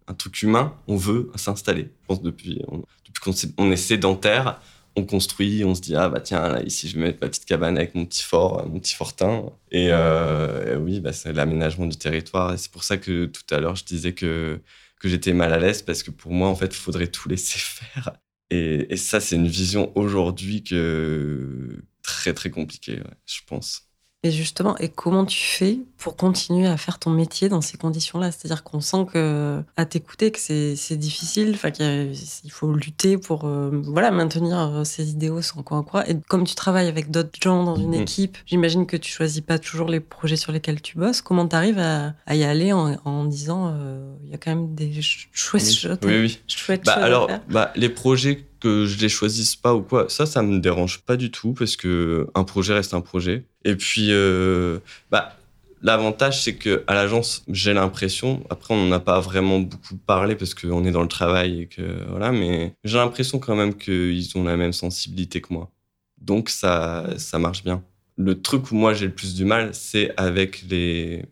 un 0.06 0.14
truc 0.14 0.40
humain, 0.42 0.72
on 0.86 0.96
veut 0.96 1.30
s'installer. 1.34 1.90
Je 2.02 2.06
pense 2.06 2.22
depuis, 2.22 2.62
depuis 3.06 3.52
qu'on 3.56 3.70
est 3.72 3.76
sédentaire, 3.76 4.60
on 4.96 5.04
construit, 5.04 5.64
on 5.64 5.74
se 5.74 5.80
dit 5.80 5.96
ah 5.96 6.08
bah 6.08 6.20
tiens 6.20 6.48
là 6.48 6.62
ici 6.62 6.88
je 6.88 6.96
vais 6.96 7.02
mettre 7.06 7.18
ma 7.20 7.28
petite 7.28 7.46
cabane 7.46 7.76
avec 7.76 7.94
mon 7.94 8.06
petit 8.06 8.22
fort, 8.22 8.66
mon 8.68 8.78
petit 8.80 8.94
fortin. 8.94 9.50
Et, 9.70 9.88
euh, 9.90 10.76
oui, 10.78 11.00
bah, 11.00 11.12
c'est 11.12 11.32
l'aménagement 11.32 11.86
du 11.86 11.96
territoire. 11.96 12.54
Et 12.54 12.58
c'est 12.58 12.70
pour 12.70 12.84
ça 12.84 12.96
que 12.96 13.26
tout 13.26 13.42
à 13.54 13.60
l'heure 13.60 13.76
je 13.76 13.84
disais 13.84 14.12
que 14.14 14.60
que 15.00 15.08
j'étais 15.08 15.32
mal 15.34 15.52
à 15.52 15.58
l'aise 15.58 15.82
parce 15.82 16.02
que 16.02 16.10
pour 16.10 16.32
moi 16.32 16.48
en 16.48 16.56
fait 16.56 16.66
il 16.66 16.78
faudrait 16.78 17.08
tout 17.08 17.28
laisser 17.28 17.58
faire. 17.58 18.12
Et, 18.50 18.92
et 18.92 18.96
ça 18.96 19.20
c'est 19.20 19.36
une 19.36 19.48
vision 19.48 19.92
aujourd'hui 19.96 20.62
que 20.62 21.82
très 22.02 22.34
très 22.34 22.50
compliquée, 22.50 23.02
je 23.26 23.40
pense. 23.46 23.88
Et 24.24 24.30
justement, 24.30 24.74
et 24.78 24.88
comment 24.88 25.26
tu 25.26 25.38
fais 25.38 25.80
pour 25.98 26.16
continuer 26.16 26.66
à 26.66 26.78
faire 26.78 26.98
ton 26.98 27.10
métier 27.10 27.50
dans 27.50 27.60
ces 27.60 27.76
conditions-là? 27.76 28.32
C'est-à-dire 28.32 28.64
qu'on 28.64 28.80
sent 28.80 29.04
que, 29.12 29.62
à 29.76 29.84
t'écouter, 29.84 30.30
que 30.30 30.38
c'est 30.38 30.96
difficile, 30.96 31.52
enfin 31.52 31.70
qu'il 31.70 32.50
faut 32.50 32.72
lutter 32.72 33.18
pour 33.18 33.44
euh, 33.44 33.82
voilà 33.84 34.10
maintenir 34.10 34.58
euh, 34.58 34.84
ces 34.84 35.10
idéaux 35.10 35.42
sans 35.42 35.62
quoi 35.62 35.82
quoi. 35.82 36.08
Et 36.08 36.16
comme 36.26 36.44
tu 36.44 36.54
travailles 36.54 36.88
avec 36.88 37.10
d'autres 37.10 37.38
gens 37.38 37.64
dans 37.64 37.76
une 37.76 37.88
mhm. 37.88 38.00
équipe, 38.00 38.38
j'imagine 38.46 38.86
que 38.86 38.96
tu 38.96 39.12
choisis 39.12 39.42
pas 39.42 39.58
toujours 39.58 39.88
les 39.88 40.00
projets 40.00 40.36
sur 40.36 40.52
lesquels 40.52 40.80
tu 40.80 40.96
bosses. 40.96 41.20
Comment 41.20 41.46
tu 41.46 41.54
arrives 41.54 41.78
à, 41.78 42.14
y 42.34 42.44
aller 42.44 42.72
en, 42.72 43.24
disant 43.26 43.74
euh, 43.74 44.14
il 44.24 44.30
y 44.30 44.34
a 44.34 44.38
quand 44.38 44.54
même 44.54 44.74
des 44.74 45.02
chouettes 45.02 45.70
choses, 45.70 45.98
oui, 46.02 46.20
oui. 46.20 46.40
chouettes 46.48 46.86
bah, 46.86 46.94
choses 46.94 47.04
alors, 47.04 47.24
à 47.24 47.28
faire? 47.28 47.40
Bah, 47.50 47.72
les 47.76 47.90
projets 47.90 48.46
que 48.64 48.86
je 48.86 48.98
les 48.98 49.10
choisisse 49.10 49.56
pas 49.56 49.74
ou 49.74 49.82
quoi, 49.82 50.08
ça, 50.08 50.24
ça 50.24 50.40
me 50.40 50.58
dérange 50.58 51.02
pas 51.02 51.18
du 51.18 51.30
tout 51.30 51.52
parce 51.52 51.76
que 51.76 52.28
un 52.34 52.44
projet 52.44 52.72
reste 52.72 52.94
un 52.94 53.02
projet. 53.02 53.44
Et 53.66 53.76
puis, 53.76 54.06
euh, 54.08 54.78
bah, 55.10 55.36
l'avantage, 55.82 56.42
c'est 56.42 56.54
que 56.54 56.82
à 56.86 56.94
l'agence, 56.94 57.44
j'ai 57.50 57.74
l'impression, 57.74 58.42
après, 58.48 58.72
on 58.72 58.86
n'en 58.86 58.92
a 58.92 59.00
pas 59.00 59.20
vraiment 59.20 59.60
beaucoup 59.60 59.98
parlé 59.98 60.34
parce 60.34 60.54
qu'on 60.54 60.82
est 60.86 60.92
dans 60.92 61.02
le 61.02 61.08
travail 61.08 61.60
et 61.60 61.66
que 61.66 62.06
voilà, 62.08 62.32
mais 62.32 62.74
j'ai 62.84 62.96
l'impression 62.96 63.38
quand 63.38 63.54
même 63.54 63.74
qu'ils 63.74 64.30
ont 64.38 64.44
la 64.44 64.56
même 64.56 64.72
sensibilité 64.72 65.42
que 65.42 65.52
moi. 65.52 65.70
Donc, 66.18 66.48
ça, 66.48 67.04
ça 67.18 67.38
marche 67.38 67.64
bien. 67.64 67.82
Le 68.16 68.40
truc 68.40 68.70
où 68.70 68.76
moi 68.76 68.94
j'ai 68.94 69.06
le 69.06 69.12
plus 69.12 69.34
du 69.34 69.44
mal, 69.44 69.74
c'est 69.74 70.14
avec 70.16 70.64
les 70.70 71.26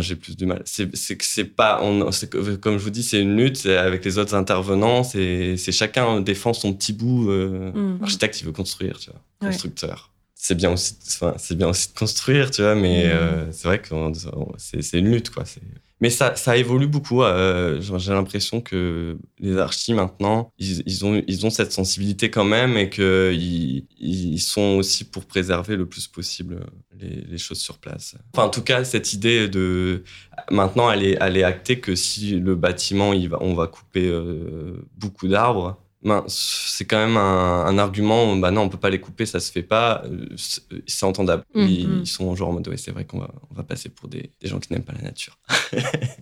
j'ai 0.00 0.16
plus 0.16 0.36
du 0.36 0.46
mal. 0.46 0.62
C'est 0.64 0.88
que 0.88 1.24
c'est 1.24 1.44
pas, 1.44 1.80
on, 1.82 2.10
comme 2.60 2.78
je 2.78 2.84
vous 2.84 2.90
dis, 2.90 3.02
c'est 3.02 3.20
une 3.20 3.36
lutte 3.36 3.64
avec 3.66 4.04
les 4.04 4.18
autres 4.18 4.34
intervenants. 4.34 5.02
C'est 5.02 5.56
chacun 5.72 6.20
défend 6.20 6.52
son 6.52 6.72
petit 6.74 6.92
bout. 6.92 7.30
Euh, 7.30 7.72
mm. 7.72 8.02
Architecte, 8.02 8.40
il 8.40 8.44
veut 8.46 8.52
construire, 8.52 8.98
tu 8.98 9.10
vois. 9.10 9.50
Constructeur. 9.50 10.12
C'est 10.34 10.54
bien 10.54 10.72
aussi, 10.72 10.96
c'est 11.38 11.56
bien 11.56 11.68
aussi 11.68 11.88
de 11.92 11.98
construire, 11.98 12.50
tu 12.50 12.62
vois. 12.62 12.74
Mais 12.74 13.06
mm. 13.06 13.10
euh, 13.10 13.52
c'est 13.52 13.68
vrai 13.68 13.80
que 13.80 13.88
c'est 14.58 14.98
une 14.98 15.10
lutte, 15.10 15.30
quoi. 15.30 15.44
Mais 16.00 16.10
ça, 16.10 16.36
ça 16.36 16.56
évolue 16.56 16.86
beaucoup. 16.86 17.22
Euh, 17.22 17.80
j'ai 17.80 18.12
l'impression 18.12 18.60
que 18.60 19.18
les 19.40 19.58
archis 19.58 19.94
maintenant, 19.94 20.52
ils, 20.58 21.04
ont, 21.04 21.22
ils 21.26 21.46
ont 21.46 21.50
cette 21.50 21.72
sensibilité 21.72 22.30
quand 22.30 22.44
même 22.44 22.76
et 22.76 22.88
qu'ils 22.88 23.86
ils 23.98 24.40
sont 24.40 24.76
aussi 24.78 25.04
pour 25.04 25.24
préserver 25.24 25.76
le 25.76 25.86
plus 25.86 26.06
possible 26.06 26.60
les, 27.00 27.22
les, 27.28 27.38
choses 27.38 27.58
sur 27.58 27.78
place. 27.78 28.14
Enfin, 28.32 28.46
en 28.46 28.50
tout 28.50 28.62
cas, 28.62 28.84
cette 28.84 29.12
idée 29.12 29.48
de 29.48 30.04
maintenant, 30.50 30.90
elle 30.90 31.04
est, 31.04 31.18
elle 31.20 31.36
est 31.36 31.42
actée 31.42 31.80
que 31.80 31.96
si 31.96 32.38
le 32.38 32.54
bâtiment, 32.54 33.12
il 33.12 33.28
va, 33.28 33.38
on 33.40 33.54
va 33.54 33.66
couper 33.66 34.06
euh, 34.06 34.86
beaucoup 34.96 35.26
d'arbres, 35.26 35.78
ben, 36.02 36.24
c'est 36.28 36.84
quand 36.84 36.98
même 36.98 37.16
un, 37.16 37.66
un, 37.66 37.76
argument. 37.78 38.36
Bah 38.36 38.52
non, 38.52 38.62
on 38.62 38.68
peut 38.68 38.78
pas 38.78 38.90
les 38.90 39.00
couper, 39.00 39.26
ça 39.26 39.40
se 39.40 39.50
fait 39.50 39.62
pas. 39.64 40.04
Euh, 40.04 40.28
c'est 40.86 41.04
entendable. 41.04 41.44
Mm, 41.54 41.60
ils, 41.62 41.88
mm. 41.88 42.00
ils, 42.02 42.06
sont 42.06 42.36
genre 42.36 42.50
en 42.50 42.52
mode 42.52 42.68
ouais, 42.68 42.76
c'est 42.76 42.92
vrai 42.92 43.04
qu'on 43.04 43.18
va, 43.18 43.30
on 43.50 43.54
va 43.54 43.64
passer 43.64 43.88
pour 43.88 44.08
des, 44.08 44.30
des 44.40 44.48
gens 44.48 44.60
qui 44.60 44.72
n'aiment 44.72 44.84
pas 44.84 44.92
la 44.92 45.02
nature. 45.02 45.38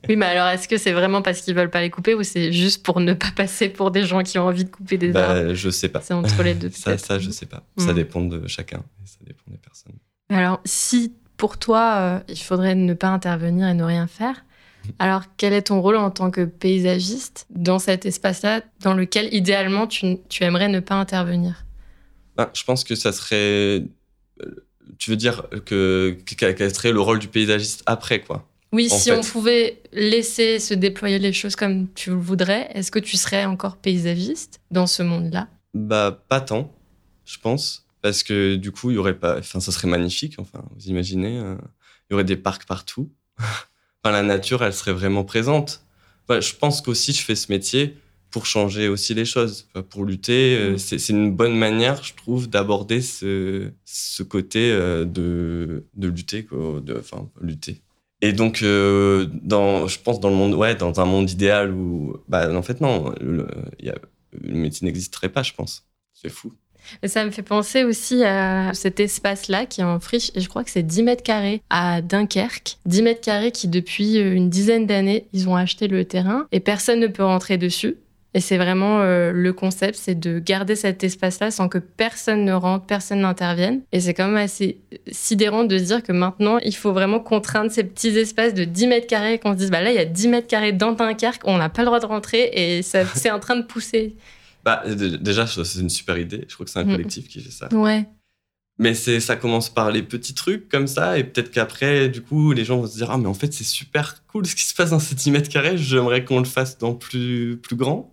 oui, 0.09 0.17
mais 0.17 0.27
alors 0.27 0.49
est-ce 0.49 0.67
que 0.67 0.79
c'est 0.79 0.93
vraiment 0.93 1.21
parce 1.21 1.43
qu'ils 1.43 1.55
veulent 1.55 1.71
pas 1.71 1.83
les 1.83 1.91
couper 1.91 2.15
ou 2.15 2.23
c'est 2.23 2.53
juste 2.53 2.85
pour 2.85 3.01
ne 3.01 3.13
pas 3.13 3.31
passer 3.37 3.69
pour 3.69 3.91
des 3.91 4.05
gens 4.05 4.23
qui 4.23 4.39
ont 4.39 4.47
envie 4.47 4.65
de 4.65 4.71
couper 4.71 4.97
des 4.97 5.11
bah, 5.11 5.31
arbres? 5.31 5.53
Je 5.53 5.69
sais 5.69 5.91
pas. 5.91 6.01
C'est 6.01 6.15
entre 6.15 6.43
les 6.43 6.55
deux. 6.55 6.71
ça, 6.71 6.97
ça, 6.97 7.19
je 7.19 7.31
sais 7.31 7.47
pas. 7.47 7.63
Ça 7.77 7.93
mm. 7.93 7.97
dépend 7.97 8.23
de 8.23 8.47
chacun. 8.47 8.83
Ça 9.05 9.19
dépend 9.27 9.45
des 9.51 9.59
personnes. 9.59 9.97
Alors, 10.31 10.61
si 10.65 11.13
pour 11.37 11.59
toi, 11.59 11.97
euh, 11.97 12.21
il 12.29 12.39
faudrait 12.39 12.75
ne 12.75 12.95
pas 12.95 13.09
intervenir 13.09 13.69
et 13.69 13.75
ne 13.75 13.85
rien 13.85 14.07
faire, 14.07 14.46
alors, 14.99 15.23
quel 15.37 15.53
est 15.53 15.63
ton 15.63 15.81
rôle 15.81 15.97
en 15.97 16.11
tant 16.11 16.31
que 16.31 16.45
paysagiste 16.45 17.47
dans 17.51 17.79
cet 17.79 18.07
espace-là, 18.07 18.63
dans 18.81 18.95
lequel 18.95 19.33
idéalement 19.33 19.87
tu, 19.87 20.19
aimerais 20.41 20.69
ne 20.69 20.81
pas 20.81 20.95
intervenir? 20.95 21.65
Ben, 22.37 22.51
Je 22.55 22.65
pense 22.65 22.85
que 22.85 22.95
ça 22.95 23.13
serait. 23.13 23.85
Euh, 24.43 24.67
tu 24.99 25.11
veux 25.11 25.17
dire 25.17 25.49
que 25.65 26.17
quel 26.37 26.75
serait 26.75 26.93
le 26.93 27.01
rôle 27.01 27.19
du 27.19 27.29
paysagiste 27.29 27.83
après, 27.87 28.21
quoi? 28.21 28.49
Oui, 28.73 28.89
si 28.91 29.11
on 29.11 29.21
pouvait 29.21 29.81
laisser 29.93 30.59
se 30.59 30.75
déployer 30.75 31.19
les 31.19 31.33
choses 31.33 31.57
comme 31.57 31.89
tu 31.95 32.11
le 32.11 32.17
voudrais, 32.17 32.69
est-ce 32.75 32.91
que 32.91 32.99
tu 32.99 33.17
serais 33.17 33.45
encore 33.45 33.77
paysagiste 33.77 34.61
dans 34.71 34.87
ce 34.87 35.03
monde-là? 35.03 35.49
Bah, 35.73 36.25
pas 36.29 36.41
tant, 36.41 36.73
je 37.25 37.39
pense. 37.39 37.87
Parce 38.03 38.23
que 38.23 38.57
du 38.57 38.73
coup, 38.73 38.91
il 38.91 38.95
y 38.95 38.99
aurait 38.99 39.19
pas. 39.19 39.39
Enfin, 39.39 39.61
ça 39.61 39.73
serait 39.73 39.89
magnifique. 39.89 40.35
Enfin, 40.39 40.63
vous 40.77 40.87
imaginez, 40.87 41.39
euh, 41.39 41.57
il 42.09 42.13
y 42.13 42.15
aurait 42.15 42.25
des 42.25 42.37
parcs 42.37 42.67
partout. 42.67 43.11
la 44.11 44.23
nature, 44.23 44.63
elle 44.65 44.73
serait 44.75 44.93
vraiment 44.93 45.25
présente. 45.25 45.83
je 46.29 46.55
pense 46.55 46.81
qu'aussi, 46.81 47.13
je 47.13 47.23
fais 47.23 47.35
ce 47.37 47.51
métier 47.51 47.97
pour 48.31 48.45
changer 48.45 48.89
aussi 48.89 49.15
les 49.15 49.25
choses, 49.25 49.69
pour 49.89 50.05
lutter. 50.05 50.57
Euh, 50.59 50.75
mm. 50.75 50.79
C'est 50.79 51.09
une 51.09 51.35
bonne 51.35 51.57
manière, 51.57 52.03
je 52.03 52.15
trouve, 52.15 52.49
d'aborder 52.49 53.01
ce, 53.01 53.71
ce, 53.85 54.23
côté 54.23 54.71
euh, 54.71 55.05
de, 55.05 55.87
de 55.95 56.09
lutter, 56.09 56.45
quoi, 56.45 56.81
de, 56.83 56.99
enfin, 56.99 57.29
lutter. 57.41 57.81
Et 58.23 58.33
donc, 58.33 58.63
euh, 58.63 59.27
dans, 59.43 59.87
je 59.87 59.99
pense 60.01 60.21
dans 60.21 60.31
le 60.31 60.37
monde, 60.37 60.55
ouais, 60.55 60.75
dans 60.75 61.01
un 61.01 61.05
monde 61.05 61.31
idéal 61.31 61.73
où, 61.73 62.17
bah, 62.29 62.55
en 62.55 62.63
fait, 62.63 62.81
non, 62.81 63.15
le, 63.21 63.47
y 63.81 63.89
a, 63.89 63.95
le 64.33 64.55
métier 64.55 64.87
n'existerait 64.87 65.29
pas, 65.29 65.43
je 65.43 65.53
pense. 65.53 65.87
C'est 66.13 66.31
fou. 66.31 66.53
Ça 67.05 67.25
me 67.25 67.31
fait 67.31 67.43
penser 67.43 67.85
aussi 67.85 68.25
à 68.25 68.73
cet 68.75 69.01
espace-là 69.01 69.67
qui 69.67 69.81
est 69.81 69.85
en 69.85 70.01
friche, 70.01 70.31
et 70.35 70.41
je 70.41 70.49
crois 70.49 70.65
que 70.65 70.71
c'est 70.71 70.83
10 70.83 71.03
mètres 71.03 71.23
carrés 71.23 71.63
à 71.71 72.03
Dunkerque. 72.03 72.79
10 72.87 73.03
mètres 73.03 73.21
carrés 73.21 73.53
qui, 73.53 73.69
depuis 73.69 74.19
euh, 74.19 74.35
une 74.35 74.51
dizaine 74.51 74.87
d'années, 74.87 75.27
ils 75.33 75.49
ont 75.49 75.57
acheté 75.57 75.89
le 75.89 76.05
terrain 76.05 76.47
et 76.53 76.61
personne 76.61 77.01
ne 77.01 77.07
peut 77.07 77.25
rentrer 77.25 77.59
dessus. 77.59 77.97
Et 78.37 78.41
c'est 78.41 78.59
vraiment 78.59 79.01
euh, 79.01 79.33
le 79.33 79.53
concept, 79.55 79.95
c'est 79.95 80.15
de 80.15 80.39
garder 80.39 80.77
cet 80.77 81.03
espace-là 81.03 81.51
sans 81.51 81.71
que 81.71 81.79
personne 81.79 82.45
ne 82.45 82.53
rentre, 82.53 82.85
personne 82.85 83.21
n'intervienne. 83.21 83.81
Et 83.93 84.01
c'est 84.01 84.13
quand 84.13 84.27
même 84.27 84.37
assez 84.37 84.77
sidérant 85.11 85.65
de 85.65 85.79
se 85.79 85.85
dire 85.85 86.03
que 86.03 86.13
maintenant, 86.13 86.59
il 86.59 86.77
faut 86.77 86.93
vraiment 86.93 87.19
contraindre 87.19 87.71
ces 87.71 87.83
petits 87.83 88.09
espaces 88.19 88.53
de 88.53 88.65
10 88.65 88.89
mètres 88.89 89.07
carrés, 89.07 89.39
qu'on 89.39 89.53
se 89.53 89.57
dise, 89.57 89.71
bah 89.71 89.81
là, 89.81 89.91
il 89.91 89.97
y 89.97 90.01
a 90.01 90.05
10 90.05 90.29
mètres 90.29 90.49
carrés 90.49 90.73
dans 90.73 90.93
Dunkerque, 90.93 91.41
on 91.45 91.57
n'a 91.57 91.71
pas 91.71 91.81
le 91.81 91.87
droit 91.87 91.99
de 91.99 92.05
rentrer 92.05 92.51
et 92.53 92.83
c'est 92.83 93.31
en 93.31 93.41
train 93.41 93.57
de 93.57 93.65
pousser. 93.65 94.17
Bah, 94.67 94.83
déjà, 94.85 95.47
c'est 95.47 95.79
une 95.79 95.89
super 95.89 96.19
idée. 96.19 96.45
Je 96.49 96.55
crois 96.55 96.67
que 96.67 96.73
c'est 96.73 96.81
un 96.81 96.85
mm. 96.85 96.91
collectif 96.91 97.29
qui 97.29 97.41
fait 97.41 97.53
ça. 97.53 97.69
Ouais. 97.73 98.05
Mais 98.81 98.95
c'est, 98.95 99.21
ça 99.21 99.37
commence 99.37 99.71
par 99.71 99.93
les 99.93 100.03
petits 100.03 100.35
trucs 100.35 100.69
comme 100.69 100.89
ça, 100.89 101.19
et 101.19 101.25
peut-être 101.25 101.53
qu'après, 101.53 102.09
du 102.09 102.21
coup, 102.21 102.53
les 102.53 102.65
gens 102.65 102.81
vont 102.81 102.87
se 102.89 102.97
dire 102.97 103.13
Ah, 103.13 103.17
mais 103.17 103.29
en 103.29 103.33
fait, 103.33 103.53
c'est 103.53 103.65
super 103.65 104.27
cool 104.27 104.45
ce 104.45 104.57
qui 104.57 104.65
se 104.65 104.75
passe 104.75 104.91
dans 104.91 104.99
ces 104.99 105.15
10 105.15 105.31
mètres 105.31 105.49
carrés, 105.49 105.79
j'aimerais 105.79 106.25
qu'on 106.25 106.41
le 106.41 106.47
fasse 106.47 106.79
dans 106.79 106.95
plus, 106.95 107.59
plus 107.59 107.77
grand. 107.77 108.13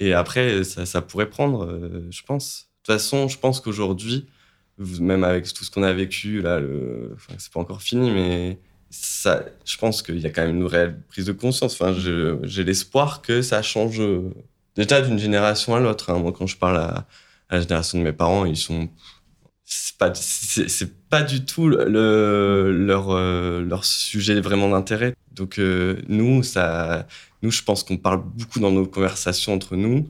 Et 0.00 0.12
après, 0.14 0.64
ça, 0.64 0.84
ça 0.84 1.00
pourrait 1.00 1.30
prendre, 1.30 1.64
euh, 1.64 2.08
je 2.10 2.22
pense. 2.22 2.70
De 2.82 2.92
toute 2.92 3.00
façon, 3.00 3.28
je 3.28 3.38
pense 3.38 3.60
qu'aujourd'hui, 3.60 4.26
même 4.78 5.22
avec 5.22 5.52
tout 5.52 5.62
ce 5.64 5.70
qu'on 5.70 5.84
a 5.84 5.92
vécu, 5.92 6.42
là, 6.42 6.58
le... 6.58 7.12
enfin, 7.14 7.34
c'est 7.38 7.52
pas 7.52 7.60
encore 7.60 7.82
fini, 7.82 8.10
mais 8.10 8.58
ça, 8.90 9.44
je 9.64 9.76
pense 9.76 10.02
qu'il 10.02 10.18
y 10.18 10.26
a 10.26 10.30
quand 10.30 10.44
même 10.44 10.56
une 10.56 10.66
réelle 10.66 11.00
prise 11.08 11.26
de 11.26 11.32
conscience. 11.32 11.80
Enfin, 11.80 11.94
j'ai 12.42 12.64
l'espoir 12.64 13.22
que 13.22 13.42
ça 13.42 13.62
change 13.62 14.02
déjà 14.84 15.02
d'une 15.02 15.18
génération 15.18 15.74
à 15.74 15.80
l'autre. 15.80 16.10
Hein. 16.10 16.18
Moi, 16.18 16.32
quand 16.32 16.46
je 16.46 16.56
parle 16.56 16.78
à, 16.78 17.06
la 17.50 17.60
génération 17.60 17.98
de 17.98 18.04
mes 18.04 18.12
parents, 18.12 18.44
ils 18.44 18.56
sont 18.56 18.88
c'est 19.64 19.98
pas 19.98 20.14
c'est 20.14 21.08
pas 21.10 21.22
du 21.22 21.44
tout 21.44 21.68
le, 21.68 22.72
leur 22.72 23.10
euh, 23.10 23.62
leur 23.62 23.84
sujet 23.84 24.40
vraiment 24.40 24.70
d'intérêt. 24.70 25.14
Donc 25.32 25.58
euh, 25.58 26.00
nous 26.08 26.42
ça 26.42 27.06
nous 27.42 27.50
je 27.50 27.62
pense 27.62 27.82
qu'on 27.82 27.98
parle 27.98 28.22
beaucoup 28.22 28.60
dans 28.60 28.70
nos 28.70 28.86
conversations 28.86 29.52
entre 29.52 29.76
nous, 29.76 30.08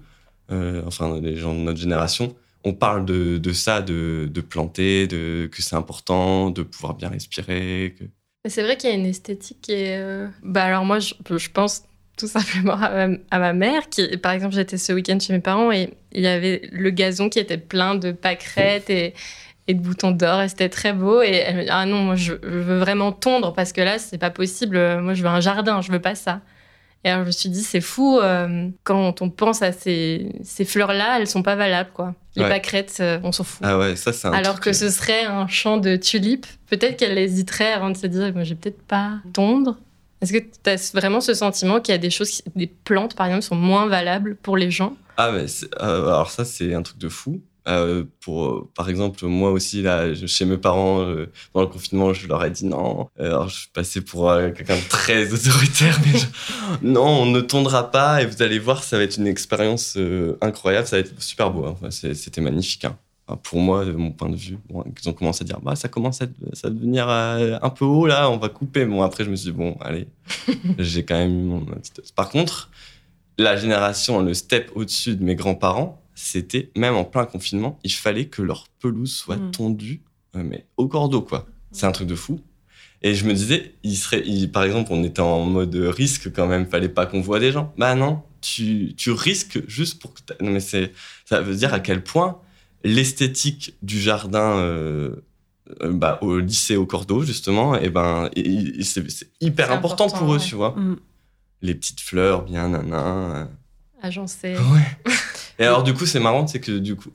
euh, 0.52 0.82
enfin 0.86 1.20
les 1.20 1.36
gens 1.36 1.54
de 1.54 1.60
notre 1.60 1.80
génération, 1.80 2.36
on 2.64 2.72
parle 2.72 3.04
de, 3.04 3.38
de 3.38 3.52
ça, 3.52 3.82
de, 3.82 4.28
de, 4.30 4.40
planter, 4.40 5.06
de 5.08 5.48
que 5.50 5.60
c'est 5.60 5.76
important, 5.76 6.50
de 6.50 6.62
pouvoir 6.62 6.94
bien 6.94 7.08
respirer. 7.08 7.96
Que... 7.98 8.04
C'est 8.48 8.62
vrai 8.62 8.76
qu'il 8.76 8.90
y 8.90 8.92
a 8.92 8.96
une 8.96 9.06
esthétique 9.06 9.58
qui 9.60 9.72
est. 9.72 10.28
Bah 10.44 10.64
alors 10.64 10.84
moi 10.84 11.00
je, 11.00 11.14
je 11.36 11.50
pense 11.50 11.82
tout 12.18 12.28
simplement 12.28 12.78
à 13.30 13.38
ma, 13.38 13.52
mère. 13.52 13.88
Qui, 13.88 14.16
par 14.18 14.32
exemple, 14.32 14.54
j'étais 14.54 14.76
ce 14.76 14.92
week-end 14.92 15.18
chez 15.20 15.32
mes 15.32 15.40
parents 15.40 15.72
et 15.72 15.94
il 16.12 16.22
y 16.22 16.26
avait 16.26 16.68
le 16.72 16.90
gazon 16.90 17.28
qui 17.28 17.38
était 17.38 17.58
plein 17.58 17.94
de 17.94 18.12
pâquerettes 18.12 18.90
et, 18.90 19.14
et 19.66 19.74
de 19.74 19.80
boutons 19.80 20.10
d'or 20.10 20.42
et 20.42 20.48
c'était 20.48 20.68
très 20.68 20.92
beau. 20.92 21.22
Et 21.22 21.36
elle 21.36 21.56
me 21.56 21.62
dit 21.62 21.68
Ah 21.70 21.86
non, 21.86 22.02
moi 22.02 22.16
je, 22.16 22.34
veux 22.42 22.78
vraiment 22.78 23.12
tondre 23.12 23.52
parce 23.54 23.72
que 23.72 23.80
là, 23.80 23.98
c'est 23.98 24.18
pas 24.18 24.30
possible. 24.30 25.00
Moi, 25.00 25.14
je 25.14 25.22
veux 25.22 25.28
un 25.28 25.40
jardin, 25.40 25.80
je 25.80 25.92
veux 25.92 26.00
pas 26.00 26.14
ça. 26.14 26.40
Et 27.04 27.10
alors, 27.10 27.22
je 27.22 27.28
me 27.28 27.32
suis 27.32 27.48
dit, 27.48 27.62
c'est 27.62 27.80
fou, 27.80 28.18
euh, 28.18 28.68
quand 28.82 29.22
on 29.22 29.30
pense 29.30 29.62
à 29.62 29.70
ces, 29.70 30.32
ces 30.42 30.64
fleurs-là, 30.64 31.18
elles 31.18 31.28
sont 31.28 31.44
pas 31.44 31.54
valables, 31.54 31.90
quoi. 31.94 32.14
Les 32.34 32.44
pâquerettes, 32.44 32.98
euh, 33.00 33.18
on 33.24 33.32
s'en 33.32 33.44
fout. 33.44 33.60
Ah 33.64 33.78
ouais, 33.78 33.96
ça, 33.96 34.12
c'est 34.12 34.28
Alors 34.28 34.60
que 34.60 34.72
ce 34.72 34.90
serait 34.90 35.24
un 35.24 35.48
champ 35.48 35.76
de 35.76 35.96
tulipes, 35.96 36.46
peut-être 36.68 36.96
qu'elle 36.96 37.18
hésiterait 37.18 37.72
avant 37.72 37.90
de 37.90 37.96
se 37.96 38.06
dire, 38.06 38.32
moi, 38.32 38.44
je 38.44 38.50
vais 38.50 38.54
peut-être 38.56 38.82
pas 38.82 39.14
tondre. 39.32 39.76
Est-ce 40.20 40.32
que 40.32 40.38
tu 40.38 40.70
as 40.70 40.92
vraiment 40.94 41.20
ce 41.20 41.34
sentiment 41.34 41.80
qu'il 41.80 41.92
y 41.92 41.94
a 41.94 41.98
des 41.98 42.10
choses, 42.10 42.42
des 42.56 42.66
plantes 42.66 43.14
par 43.14 43.26
exemple, 43.26 43.44
sont 43.44 43.56
moins 43.56 43.86
valables 43.86 44.36
pour 44.36 44.56
les 44.56 44.70
gens? 44.70 44.96
Ah, 45.16 45.30
mais 45.32 45.46
euh, 45.80 46.06
alors 46.06 46.30
ça, 46.30 46.44
c'est 46.44 46.74
un 46.74 46.82
truc 46.82 46.98
de 46.98 47.08
fou. 47.08 47.40
Euh, 47.66 48.04
pour, 48.20 48.68
par 48.74 48.88
exemple, 48.88 49.26
moi 49.26 49.50
aussi, 49.50 49.82
là, 49.82 50.14
chez 50.14 50.46
mes 50.46 50.56
parents, 50.56 51.02
euh, 51.02 51.30
dans 51.54 51.60
le 51.60 51.66
confinement, 51.66 52.14
je 52.14 52.26
leur 52.26 52.42
ai 52.44 52.50
dit 52.50 52.64
non. 52.64 53.08
Alors, 53.18 53.48
je 53.48 53.58
suis 53.60 53.68
passé 53.68 54.00
pour 54.00 54.32
quelqu'un 54.54 54.76
de 54.76 54.88
très 54.88 55.32
autoritaire, 55.34 55.98
mais 56.06 56.18
non, 56.88 57.06
on 57.06 57.26
ne 57.26 57.40
tondra 57.40 57.90
pas 57.90 58.22
et 58.22 58.26
vous 58.26 58.42
allez 58.42 58.58
voir, 58.58 58.82
ça 58.82 58.96
va 58.96 59.02
être 59.02 59.18
une 59.18 59.26
expérience 59.26 59.98
incroyable, 60.40 60.86
ça 60.86 60.96
va 60.96 61.00
être 61.00 61.20
super 61.20 61.50
beau. 61.50 61.66
Hein. 61.66 61.90
C'était 61.90 62.40
magnifique. 62.40 62.84
Hein 62.86 62.96
pour 63.36 63.60
moi, 63.60 63.84
de 63.84 63.92
mon 63.92 64.10
point 64.10 64.30
de 64.30 64.36
vue, 64.36 64.58
ils 64.70 65.08
ont 65.08 65.12
commencé 65.12 65.42
à 65.42 65.46
dire 65.46 65.60
bah 65.60 65.76
ça 65.76 65.88
commence 65.88 66.22
à, 66.22 66.26
ça 66.54 66.70
devenir 66.70 67.08
euh, 67.08 67.58
un 67.60 67.70
peu 67.70 67.84
haut 67.84 68.06
là, 68.06 68.30
on 68.30 68.38
va 68.38 68.48
couper. 68.48 68.86
Bon 68.86 69.02
après 69.02 69.24
je 69.24 69.30
me 69.30 69.36
suis 69.36 69.50
dit 69.50 69.56
bon 69.56 69.76
allez, 69.80 70.08
j'ai 70.78 71.04
quand 71.04 71.16
même 71.16 71.38
eu 71.38 71.44
mon 71.44 71.60
petite. 71.60 72.12
Par 72.14 72.30
contre, 72.30 72.70
la 73.36 73.56
génération, 73.56 74.20
le 74.22 74.32
step 74.34 74.70
au-dessus 74.74 75.16
de 75.16 75.22
mes 75.22 75.34
grands-parents, 75.34 76.02
c'était 76.14 76.70
même 76.74 76.94
en 76.94 77.04
plein 77.04 77.26
confinement, 77.26 77.78
il 77.84 77.92
fallait 77.92 78.26
que 78.26 78.42
leur 78.42 78.66
pelouse 78.80 79.12
soit 79.12 79.36
mm. 79.36 79.50
tondue, 79.50 80.00
euh, 80.34 80.42
mais 80.42 80.64
au 80.76 80.88
cordeau 80.88 81.20
quoi. 81.20 81.46
C'est 81.70 81.86
un 81.86 81.92
truc 81.92 82.08
de 82.08 82.14
fou. 82.14 82.40
Et 83.02 83.14
je 83.14 83.26
me 83.26 83.34
disais, 83.34 83.74
il 83.84 83.96
serait, 83.96 84.24
par 84.52 84.64
exemple, 84.64 84.88
on 84.92 85.04
était 85.04 85.20
en 85.20 85.44
mode 85.44 85.76
risque 85.76 86.32
quand 86.32 86.48
même, 86.48 86.66
fallait 86.66 86.88
pas 86.88 87.06
qu'on 87.06 87.20
voit 87.20 87.38
des 87.38 87.52
gens. 87.52 87.72
Bah 87.78 87.94
non, 87.94 88.22
tu, 88.40 88.94
tu 88.96 89.10
risques 89.12 89.60
juste 89.68 90.00
pour 90.00 90.14
que. 90.14 90.20
Non 90.40 90.50
mais 90.50 90.60
c'est, 90.60 90.92
ça 91.24 91.40
veut 91.40 91.54
dire 91.54 91.74
à 91.74 91.80
quel 91.80 92.02
point 92.02 92.40
l'esthétique 92.84 93.74
du 93.82 94.00
jardin 94.00 94.56
euh, 94.56 95.16
euh, 95.82 95.92
bah, 95.92 96.18
au 96.22 96.38
lycée 96.38 96.76
au 96.76 96.86
Cordeau 96.86 97.22
justement 97.22 97.76
et 97.76 97.90
ben 97.90 98.30
c'est 98.82 99.30
hyper 99.40 99.70
important, 99.72 100.08
pour 100.08 100.34
eux 100.34 100.38
tu 100.38 100.54
vois 100.54 100.70
mm. 100.70 100.96
les 101.62 101.74
petites 101.74 102.00
fleurs 102.00 102.42
bien 102.42 102.68
nanan 102.68 103.48
agencées 104.00 104.56
ouais 104.56 105.12
et 105.58 105.64
alors 105.64 105.82
du 105.82 105.92
coup 105.92 106.06
c'est 106.06 106.20
marrant 106.20 106.46
c'est 106.46 106.60
que 106.60 106.78
du 106.78 106.96
coup 106.96 107.10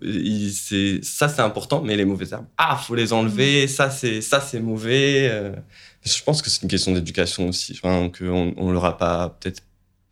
c'est 0.52 1.00
ça 1.04 1.30
c'est 1.30 1.42
important 1.42 1.82
mais 1.82 1.96
les 1.96 2.06
mauvaises 2.06 2.34
herbes 2.34 2.46
ah 2.58 2.76
faut 2.76 2.96
les 2.96 3.14
enlever 3.14 3.66
mm. 3.66 3.68
ça 3.70 3.90
c'est 3.90 4.22
ça 4.22 4.42
c'est 4.42 4.60
mauvais 4.60 5.30
euh. 5.32 5.56
je 6.04 6.22
pense 6.24 6.42
que 6.42 6.50
c'est 6.50 6.62
une 6.62 6.70
question 6.70 6.92
d'éducation 6.92 7.48
aussi 7.48 7.80
enfin 7.82 8.10
qu'on 8.10 8.54
on 8.58 8.72
leur 8.72 8.86
a 8.86 8.98
pas 8.98 9.30
peut-être 9.40 9.64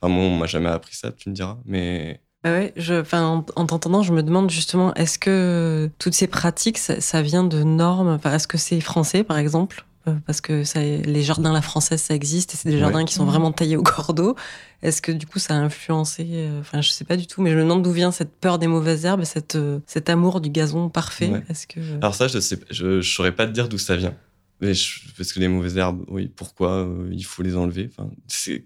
enfin 0.01 0.11
moi 0.11 0.23
on 0.23 0.37
m'a 0.37 0.47
jamais 0.47 0.69
appris 0.69 0.95
ça 0.95 1.11
tu 1.11 1.29
me 1.29 1.35
diras 1.35 1.57
mais 1.65 2.21
ouais, 2.49 2.73
je, 2.75 3.01
enfin, 3.01 3.43
en, 3.55 3.65
t'entendant, 3.65 4.01
je 4.01 4.13
me 4.13 4.23
demande 4.23 4.49
justement, 4.49 4.93
est-ce 4.95 5.19
que 5.19 5.89
toutes 5.99 6.13
ces 6.13 6.27
pratiques, 6.27 6.77
ça, 6.77 7.21
vient 7.21 7.43
de 7.43 7.63
normes? 7.63 8.19
Est-ce 8.25 8.47
que 8.47 8.57
c'est 8.57 8.81
français, 8.81 9.23
par 9.23 9.37
exemple? 9.37 9.85
Euh, 10.07 10.13
parce 10.25 10.41
que 10.41 10.63
ça, 10.63 10.81
les 10.81 11.21
jardins 11.21 11.53
la 11.53 11.61
française, 11.61 12.01
ça 12.01 12.15
existe, 12.15 12.55
et 12.55 12.57
c'est 12.57 12.69
des 12.69 12.79
jardins 12.79 13.05
qui 13.05 13.13
sont 13.13 13.25
vraiment 13.25 13.51
taillés 13.51 13.77
au 13.77 13.83
cordeau. 13.83 14.35
Est-ce 14.81 14.99
que 14.99 15.11
du 15.11 15.27
coup, 15.27 15.37
ça 15.37 15.53
a 15.53 15.57
influencé 15.57 16.25
euh, 16.31 16.59
Enfin, 16.59 16.81
je 16.81 16.89
sais 16.89 17.05
pas 17.05 17.17
du 17.17 17.27
tout, 17.27 17.41
mais 17.41 17.51
je 17.51 17.55
me 17.55 17.61
demande 17.61 17.83
d'où 17.83 17.91
vient 17.91 18.11
cette 18.11 18.33
peur 18.33 18.57
des 18.57 18.65
mauvaises 18.65 19.05
herbes, 19.05 19.23
cette, 19.25 19.55
euh, 19.55 19.79
cet 19.85 20.09
amour 20.09 20.41
du 20.41 20.49
gazon 20.49 20.89
parfait. 20.89 21.31
Est-ce 21.49 21.67
que 21.67 21.79
Alors 21.97 22.15
ça, 22.15 22.27
je 22.27 22.39
sais, 22.39 22.59
je, 22.71 23.01
je 23.01 23.13
saurais 23.13 23.31
pas 23.31 23.45
te 23.45 23.51
dire 23.51 23.69
d'où 23.69 23.77
ça 23.77 23.95
vient. 23.95 24.15
Mais 24.59 24.73
parce 25.17 25.33
que 25.33 25.39
les 25.39 25.47
mauvaises 25.47 25.77
herbes, 25.77 26.03
oui, 26.07 26.31
pourquoi 26.35 26.87
il 27.11 27.23
faut 27.23 27.41
les 27.43 27.55
enlever? 27.55 27.89
Enfin, 27.91 28.09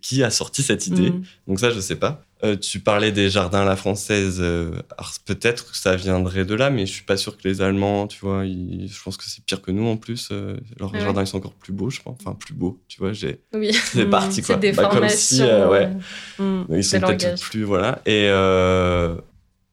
Qui 0.01 0.23
a 0.23 0.29
sorti 0.29 0.61
cette 0.61 0.87
idée? 0.87 1.11
Mm. 1.11 1.23
Donc 1.47 1.59
ça, 1.59 1.69
je 1.69 1.79
sais 1.79 1.95
pas. 1.95 2.24
Euh, 2.43 2.57
tu 2.57 2.79
parlais 2.79 3.11
des 3.11 3.29
jardins 3.29 3.61
à 3.61 3.65
la 3.65 3.75
française. 3.75 4.39
Euh, 4.41 4.71
peut-être 5.25 5.71
que 5.71 5.77
ça 5.77 5.95
viendrait 5.95 6.43
de 6.43 6.53
là, 6.53 6.69
mais 6.69 6.85
je 6.85 6.91
suis 6.91 7.03
pas 7.03 7.15
sûr 7.15 7.37
que 7.37 7.47
les 7.47 7.61
Allemands, 7.61 8.07
tu 8.07 8.19
vois, 8.19 8.45
je 8.45 9.03
pense 9.03 9.15
que 9.15 9.23
c'est 9.25 9.43
pire 9.45 9.61
que 9.61 9.71
nous 9.71 9.87
en 9.87 9.95
plus. 9.95 10.29
Euh, 10.31 10.57
leurs 10.79 10.91
ah 10.93 10.99
jardins 10.99 11.21
ils 11.21 11.27
sont 11.27 11.37
encore 11.37 11.53
plus 11.53 11.71
beaux, 11.71 11.89
je 11.89 12.01
pense. 12.01 12.17
Enfin, 12.19 12.35
plus 12.37 12.53
beaux, 12.53 12.79
tu 12.87 12.99
vois. 12.99 13.13
J'ai. 13.13 13.39
Oui. 13.53 13.71
C'est 13.85 14.05
parti 14.07 14.41
quoi. 14.41 14.57
Des 14.57 14.73
bah, 14.73 14.89
comme 14.91 15.07
si, 15.07 15.41
ouais. 15.41 15.89
Mm. 16.37 16.63
Ils 16.71 16.83
sont 16.83 16.99
peut-être 16.99 17.41
plus, 17.41 17.63
voilà. 17.63 18.01
Et 18.05 18.29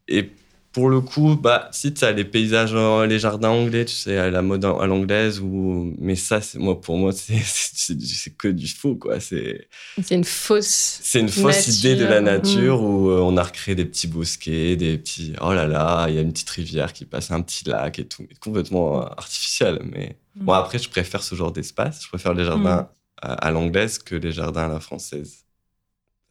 et 0.09 0.31
pour 0.73 0.89
le 0.89 1.03
coup, 1.03 1.37
bah, 1.37 1.69
si 1.71 1.93
tu 1.93 2.03
as 2.03 2.13
les 2.13 2.25
paysages, 2.25 2.75
les 2.75 3.19
jardins 3.19 3.51
anglais, 3.51 3.85
tu 3.85 3.95
sais, 3.95 4.17
à 4.17 4.31
la 4.31 4.41
mode 4.41 4.65
à 4.65 4.87
l'anglaise, 4.87 5.39
ou... 5.39 5.95
mais 5.99 6.17
ça, 6.17 6.41
c'est, 6.41 6.59
moi, 6.59 6.81
pour 6.81 6.97
moi, 6.97 7.13
c'est, 7.13 7.37
que 8.39 8.49
du 8.49 8.67
faux, 8.67 8.97
quoi. 8.97 9.21
C'est, 9.21 9.69
une 10.11 10.25
fausse. 10.25 11.01
C'est 11.03 11.21
une 11.21 11.29
fausse 11.29 11.69
idée 11.69 11.95
de 11.95 12.07
la 12.07 12.23
nature 12.23 12.81
mm. 12.81 12.85
où 12.85 13.11
euh, 13.11 13.21
on 13.21 13.37
a 13.37 13.43
recréé 13.43 13.75
des 13.75 13.85
petits 13.85 14.07
bosquets, 14.07 14.77
des 14.77 14.97
petits. 14.97 15.35
Oh 15.43 15.53
là 15.53 15.67
là, 15.67 16.07
il 16.09 16.15
y 16.15 16.19
a 16.19 16.23
une 16.23 16.33
petite 16.33 16.51
rivière 16.51 16.95
qui 16.95 17.05
passe, 17.05 17.31
un 17.31 17.43
petit 17.43 17.69
lac 17.69 17.99
et 17.99 18.07
tout. 18.07 18.27
Complètement 18.41 19.07
artificiel. 19.07 19.79
Mais 19.85 20.17
mm. 20.37 20.45
bon, 20.45 20.53
après, 20.55 20.79
je 20.79 20.89
préfère 20.89 21.23
ce 21.23 21.35
genre 21.35 21.53
d'espace. 21.53 22.03
Je 22.03 22.09
préfère 22.09 22.33
les 22.33 22.45
jardins 22.45 22.83
mm. 22.83 22.89
à, 23.21 23.51
l'anglaise 23.51 23.99
que 23.99 24.15
les 24.15 24.33
jardins 24.33 24.65
à 24.65 24.73
la 24.73 24.81
française. 24.81 25.45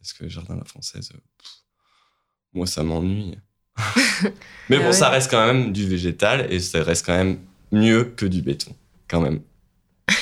Parce 0.00 0.12
que 0.14 0.24
les 0.24 0.30
jardins 0.30 0.54
à 0.54 0.58
la 0.58 0.64
française, 0.64 1.10
euh, 1.14 1.18
moi, 2.54 2.66
ça 2.66 2.82
m'ennuie. 2.82 3.36
Mais 4.68 4.78
bon, 4.78 4.88
ah 4.88 4.92
ça 4.92 5.08
reste 5.10 5.30
quand 5.30 5.46
même 5.46 5.72
du 5.72 5.86
végétal 5.86 6.46
et 6.50 6.60
ça 6.60 6.82
reste 6.82 7.06
quand 7.06 7.16
même 7.16 7.38
mieux 7.72 8.04
que 8.04 8.26
du 8.26 8.42
béton, 8.42 8.74
quand 9.08 9.20
même. 9.20 9.40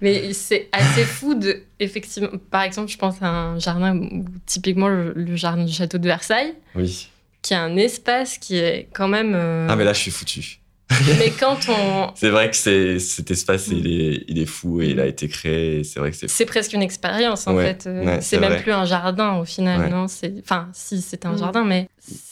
Mais 0.00 0.32
c'est 0.32 0.68
assez 0.72 1.04
fou 1.04 1.34
de, 1.34 1.62
effectivement, 1.80 2.30
par 2.50 2.62
exemple, 2.62 2.90
je 2.90 2.98
pense 2.98 3.20
à 3.22 3.28
un 3.28 3.58
jardin, 3.58 3.98
typiquement 4.46 4.88
le, 4.88 5.36
jardin 5.36 5.64
du 5.64 5.72
château 5.72 5.98
de 5.98 6.06
Versailles. 6.06 6.54
Oui. 6.74 7.08
Qui 7.42 7.54
a 7.54 7.62
un 7.62 7.76
espace 7.76 8.36
qui 8.38 8.56
est 8.56 8.88
quand 8.92 9.08
même. 9.08 9.32
Euh, 9.34 9.68
ah, 9.70 9.76
mais 9.76 9.84
là, 9.84 9.92
je 9.92 10.00
suis 10.00 10.10
foutu. 10.10 10.60
Mais 11.18 11.30
quand 11.38 11.58
on. 11.68 12.12
C'est 12.14 12.30
vrai 12.30 12.50
que 12.50 12.56
c'est, 12.56 12.98
cet 12.98 13.30
espace, 13.30 13.68
il, 13.68 13.86
est, 13.86 14.24
il 14.26 14.38
est 14.38 14.46
fou 14.46 14.80
et 14.80 14.88
il 14.88 15.00
a 15.00 15.06
été 15.06 15.28
créé. 15.28 15.84
C'est 15.84 16.00
vrai 16.00 16.10
que 16.10 16.16
c'est. 16.16 16.28
C'est 16.28 16.46
presque 16.46 16.72
une 16.72 16.82
expérience 16.82 17.46
en 17.46 17.56
fait. 17.56 17.86
Euh, 17.86 18.18
c'est, 18.20 18.38
même 18.38 18.60
plus 18.62 18.72
un 18.72 18.84
jardin 18.84 19.36
au 19.36 19.44
final, 19.44 19.90
non 19.90 20.08
c'est... 20.08 20.34
Enfin, 20.42 20.68
si 20.72 21.02
c'est 21.02 21.26
un 21.26 21.32
mm. 21.32 21.38
jardin, 21.38 21.64
mais 21.64 21.88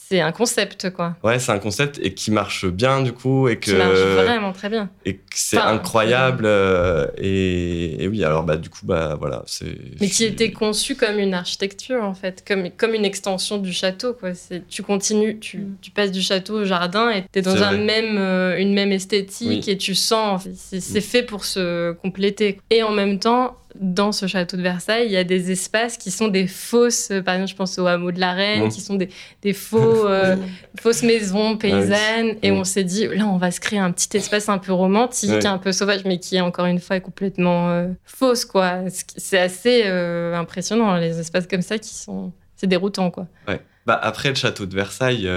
c'est 0.09 0.21
un 0.21 0.31
concept, 0.31 0.91
quoi. 0.91 1.17
Ouais, 1.25 1.41
c'est 1.41 1.51
un 1.51 1.59
concept 1.59 1.99
et 2.01 2.15
qui 2.15 2.31
marche 2.31 2.67
bien, 2.67 3.03
du 3.03 3.13
coup. 3.13 3.49
Et 3.49 3.57
que, 3.57 3.71
qui 3.71 3.77
marche 3.77 3.99
vraiment 3.99 4.53
très 4.53 4.69
bien. 4.69 4.89
Et 5.05 5.17
que 5.17 5.21
c'est 5.35 5.59
incroyable. 5.59 6.45
Euh, 6.47 7.09
et, 7.19 8.07
oui, 8.09 8.23
alors, 8.23 8.45
bah, 8.45 8.57
du 8.57 8.71
coup, 8.71 8.85
bah, 8.85 9.17
voilà. 9.19 9.43
C'est, 9.47 9.77
Mais 10.01 10.09
qui 10.09 10.25
était 10.25 10.53
conçu 10.53 10.95
comme 10.95 11.19
une 11.19 11.35
architecture, 11.35 12.05
en 12.05 12.15
fait, 12.15 12.45
comme, 12.47 12.71
comme 12.71 12.95
une 12.95 13.05
extension 13.05 13.59
du 13.59 13.73
château, 13.73 14.15
quoi. 14.15 14.33
C'est, 14.35 14.69
tu 14.69 14.85
continues, 14.85 15.41
tu, 15.41 15.59
mm. 15.59 15.77
tu, 15.83 15.91
passes 15.91 16.13
du 16.13 16.23
château 16.23 16.61
au 16.61 16.65
jardin 16.65 17.11
et 17.11 17.23
tu 17.33 17.41
es 17.41 17.43
dans 17.43 17.63
un 17.65 17.77
même, 17.77 18.17
euh, 18.17 18.59
une 18.59 18.75
même 18.75 18.93
esthétique 18.93 19.69
et 19.69 19.77
tu 19.77 19.97
sens, 19.97 20.47
c'est, 20.55 20.81
c'est 20.81 21.01
mm. 21.01 21.03
fait 21.03 21.23
pour 21.25 21.45
se 21.45 21.93
compléter. 21.95 22.61
Et 22.71 22.85
en 22.85 22.93
même 22.93 23.19
temps, 23.19 23.57
dans 23.81 24.13
ce 24.13 24.27
château 24.27 24.57
de 24.57 24.63
Versailles, 24.63 25.07
il 25.07 25.13
y 25.13 25.17
a 25.17 25.25
des 25.25 25.51
espaces 25.51 25.97
qui 25.97 26.11
sont 26.11 26.29
des 26.29 26.47
fausses, 26.47 27.13
par 27.25 27.35
exemple, 27.35 27.51
je 27.51 27.57
pense 27.57 27.79
au 27.79 27.87
hameau 27.87 28.13
de 28.13 28.21
la 28.21 28.33
Reine, 28.33 28.69
qui 28.69 28.81
sont 28.81 28.95
des, 28.95 29.09
des 29.43 29.53
faux, 29.53 29.79
euh, 30.07 30.37
fausses 30.81 31.03
maisons 31.03 31.57
paysannes. 31.57 32.37
Et 32.43 32.51
on 32.51 32.65
s'est 32.65 32.85
dit, 32.85 33.07
là, 33.07 33.27
on 33.27 33.39
va 33.39 33.51
se 33.51 33.61
créer 33.61 33.79
un 33.79 33.93
petit 33.93 34.17
espace 34.17 34.49
un 34.49 34.59
peu 34.59 34.73
romantique, 34.73 35.45
un 35.45 35.59
peu 35.59 35.73
sauvage, 35.73 36.05
mais 36.05 36.19
qui, 36.19 36.41
encore 36.41 36.67
une 36.67 36.81
fois, 36.81 36.97
est 36.97 37.01
complètement 37.01 37.71
euh, 37.71 37.89
fausse, 38.05 38.45
quoi. 38.45 38.85
C'est 39.17 39.39
assez 39.39 39.83
euh, 39.85 40.35
impressionnant, 40.35 40.97
les 40.97 41.19
espaces 41.19 41.47
comme 41.47 41.63
ça 41.63 41.79
qui 41.79 41.95
sont. 41.95 42.33
C'est 42.57 42.67
déroutant, 42.67 43.11
quoi. 43.11 43.27
Ouais. 43.47 43.61
Bah, 43.87 43.99
après 44.03 44.31
le 44.31 44.35
château 44.35 44.67
de 44.67 44.75
Versailles, 44.75 45.29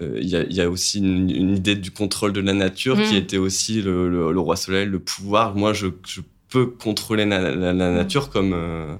il 0.00 0.28
y, 0.28 0.60
a 0.60 0.70
aussi 0.70 0.98
une, 0.98 1.28
idée 1.28 1.74
du 1.74 1.90
contrôle 1.90 2.32
de 2.32 2.40
la 2.40 2.54
nature 2.54 2.96
qui 2.96 3.14
mm. 3.14 3.18
était 3.18 3.36
aussi 3.38 3.82
le, 3.82 4.38
roi 4.38 4.56
soleil, 4.56 4.86
le 4.86 5.00
pouvoir. 5.00 5.56
Moi, 5.56 5.72
je, 5.72 5.88
je 6.06 6.20
peut 6.50 6.66
contrôler 6.66 7.24
la, 7.24 7.54
mm. 7.54 7.94
nature 7.94 8.30
comme. 8.30 8.52
Euh, 8.52 8.94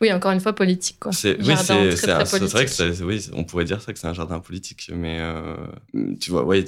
oui, 0.00 0.12
encore 0.12 0.30
une 0.30 0.40
fois, 0.40 0.54
politique. 0.54 0.96
Quoi. 0.98 1.12
C'est, 1.12 1.36
oui, 1.40 1.54
c'est, 1.56 1.74
vrai 1.74 2.64
que 2.64 3.02
oui, 3.02 3.28
on 3.34 3.44
pourrait 3.44 3.64
dire 3.64 3.82
ça 3.82 3.92
que 3.92 3.98
c'est 3.98 4.06
un 4.06 4.14
jardin 4.14 4.40
politique, 4.40 4.90
mais 4.94 5.18
euh, 5.20 5.56
tu 6.18 6.30
vois, 6.30 6.44
ouais, 6.44 6.64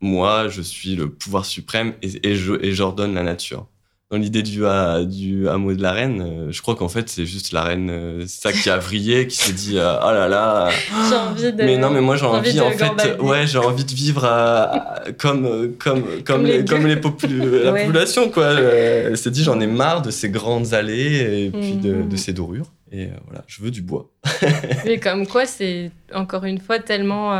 moi, 0.00 0.48
je 0.48 0.62
suis 0.62 0.94
le 0.94 1.10
pouvoir 1.10 1.46
suprême 1.46 1.94
et, 2.02 2.30
et, 2.30 2.36
je, 2.36 2.54
et 2.62 2.72
j'ordonne 2.72 3.14
la 3.14 3.24
nature 3.24 3.66
dans 4.14 4.20
l'idée 4.20 4.42
du, 4.42 4.62
du 5.06 5.48
hameau 5.48 5.74
de 5.74 5.82
la 5.82 5.92
reine, 5.92 6.22
euh, 6.22 6.52
je 6.52 6.62
crois 6.62 6.76
qu'en 6.76 6.88
fait, 6.88 7.08
c'est 7.08 7.26
juste 7.26 7.50
la 7.50 7.64
reine, 7.64 7.90
euh, 7.90 8.24
ça 8.28 8.52
qui 8.52 8.70
a 8.70 8.76
vrillé, 8.76 9.26
qui 9.26 9.36
s'est 9.36 9.52
dit, 9.52 9.76
euh, 9.76 9.96
oh 10.00 10.12
là 10.12 10.28
là. 10.28 10.68
J'ai 11.08 11.16
envie 11.16 11.52
de. 11.52 11.64
Mais 11.64 11.76
non, 11.76 11.90
mais 11.90 12.00
moi, 12.00 12.14
j'ai 12.16 12.26
envie, 12.26 12.60
en 12.60 12.70
fait, 12.70 13.20
ouais, 13.20 13.46
j'ai 13.46 13.58
envie 13.58 13.84
de 13.84 13.90
vivre 13.90 14.22
comme, 15.18 15.72
comme, 15.78 16.04
comme, 16.24 16.44
les, 16.44 16.64
comme 16.64 16.86
les 16.86 16.94
la 16.94 17.72
population, 17.72 18.30
quoi. 18.30 18.52
Elle 18.52 19.18
s'est 19.18 19.32
dit, 19.32 19.42
j'en 19.42 19.58
ai 19.58 19.66
marre 19.66 20.02
de 20.02 20.12
ces 20.12 20.30
grandes 20.30 20.74
allées 20.74 21.46
et 21.46 21.50
puis 21.50 21.74
de, 21.74 21.94
de 21.94 22.02
mhm. 22.02 22.16
ces 22.16 22.32
dorures. 22.32 22.70
Et 22.92 23.08
voilà, 23.26 23.42
je 23.48 23.60
veux 23.62 23.72
du 23.72 23.82
bois. 23.82 24.10
mais 24.84 24.98
comme 25.00 25.26
quoi, 25.26 25.46
c'est 25.46 25.90
encore 26.14 26.44
une 26.44 26.60
fois 26.60 26.78
tellement 26.78 27.32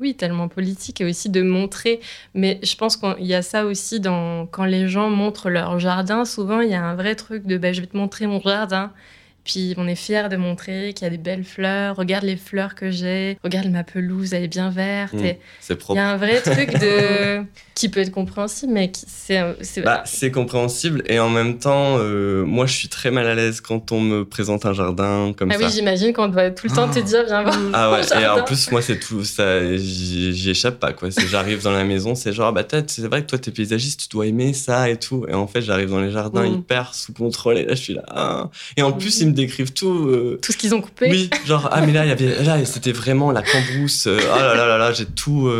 oui, 0.00 0.14
tellement 0.14 0.48
politique 0.48 1.00
et 1.00 1.04
aussi 1.04 1.28
de 1.28 1.42
montrer. 1.42 2.00
Mais 2.34 2.58
je 2.62 2.74
pense 2.76 2.96
qu'il 2.96 3.26
y 3.26 3.34
a 3.34 3.42
ça 3.42 3.66
aussi 3.66 4.00
dans, 4.00 4.46
quand 4.46 4.64
les 4.64 4.88
gens 4.88 5.10
montrent 5.10 5.50
leur 5.50 5.78
jardin. 5.78 6.24
Souvent, 6.24 6.60
il 6.60 6.70
y 6.70 6.74
a 6.74 6.82
un 6.84 6.94
vrai 6.94 7.14
truc 7.14 7.46
de 7.46 7.58
bah, 7.58 7.72
je 7.72 7.80
vais 7.80 7.86
te 7.86 7.96
montrer 7.96 8.26
mon 8.26 8.40
jardin. 8.40 8.92
Puis 9.44 9.74
on 9.76 9.86
est 9.88 9.94
fier 9.94 10.28
de 10.28 10.36
montrer 10.36 10.92
qu'il 10.94 11.04
y 11.04 11.06
a 11.06 11.10
des 11.10 11.18
belles 11.18 11.44
fleurs. 11.44 11.96
Regarde 11.96 12.24
les 12.24 12.36
fleurs 12.36 12.74
que 12.74 12.90
j'ai. 12.90 13.38
Regarde 13.42 13.68
ma 13.68 13.84
pelouse, 13.84 14.32
elle 14.34 14.44
est 14.44 14.48
bien 14.48 14.70
verte. 14.70 15.14
Mmh, 15.14 15.36
c'est 15.60 15.76
propre. 15.76 15.98
Il 15.98 16.02
y 16.02 16.04
a 16.04 16.10
un 16.10 16.16
vrai 16.16 16.40
truc 16.40 16.72
de 16.78 17.42
qui 17.74 17.88
peut 17.88 18.00
être 18.00 18.10
compréhensible, 18.10 18.72
mais 18.72 18.92
c'est 18.94 19.40
bah, 19.82 20.02
c'est 20.04 20.30
compréhensible 20.30 21.02
et 21.06 21.18
en 21.18 21.30
même 21.30 21.58
temps, 21.58 21.96
euh, 21.98 22.44
moi 22.44 22.66
je 22.66 22.74
suis 22.74 22.88
très 22.88 23.10
mal 23.10 23.26
à 23.26 23.34
l'aise 23.34 23.60
quand 23.60 23.92
on 23.92 24.00
me 24.00 24.24
présente 24.24 24.66
un 24.66 24.74
jardin 24.74 25.32
comme 25.36 25.50
ça. 25.50 25.56
Ah 25.58 25.64
oui, 25.64 25.72
j'imagine 25.72 26.12
qu'on 26.12 26.28
doit 26.28 26.50
tout 26.50 26.66
le 26.68 26.74
temps 26.74 26.88
te 26.88 26.98
ah. 26.98 27.02
dire 27.02 27.24
viens 27.26 27.42
voir. 27.42 27.58
Ah 27.72 27.92
ouais. 27.92 28.22
Et 28.22 28.26
en 28.26 28.44
plus 28.44 28.70
moi 28.70 28.82
c'est 28.82 28.98
tout 28.98 29.24
ça, 29.24 29.76
j'y 29.76 30.50
échappe 30.50 30.78
pas 30.78 30.92
quoi. 30.92 31.08
J'arrive 31.28 31.62
dans 31.62 31.72
la 31.72 31.84
maison, 31.84 32.14
c'est 32.14 32.32
genre 32.32 32.52
bah 32.52 32.64
c'est 32.86 33.06
vrai 33.06 33.22
que 33.22 33.26
toi 33.26 33.38
t'es 33.38 33.50
paysagiste, 33.50 34.02
tu 34.02 34.08
dois 34.08 34.26
aimer 34.26 34.52
ça 34.52 34.90
et 34.90 34.98
tout. 34.98 35.24
Et 35.28 35.34
en 35.34 35.46
fait 35.46 35.62
j'arrive 35.62 35.90
dans 35.90 36.00
les 36.00 36.10
jardins 36.10 36.42
mmh. 36.42 36.54
hyper 36.54 36.94
sous 36.94 37.12
contrôle 37.12 37.58
et 37.58 37.64
là 37.64 37.74
je 37.74 37.82
suis 37.82 37.94
là. 37.94 38.02
Ah. 38.08 38.50
Et 38.76 38.82
en 38.82 38.92
plus 38.92 39.22
mmh. 39.22 39.28
Me 39.30 39.34
décrivent 39.34 39.72
tout. 39.72 40.08
Euh, 40.08 40.38
tout 40.42 40.52
ce 40.52 40.56
qu'ils 40.56 40.74
ont 40.74 40.80
coupé. 40.80 41.10
Oui, 41.10 41.30
genre 41.46 41.68
ah 41.72 41.80
mais 41.84 41.92
là 41.92 42.04
il 42.04 42.08
y 42.08 42.12
avait 42.12 42.42
là 42.42 42.64
c'était 42.64 42.92
vraiment 42.92 43.32
la 43.32 43.42
cambrousse. 43.42 44.06
oh 44.06 44.16
là 44.16 44.54
là 44.54 44.66
là 44.66 44.78
là 44.78 44.92
j'ai 44.92 45.06
tout 45.06 45.50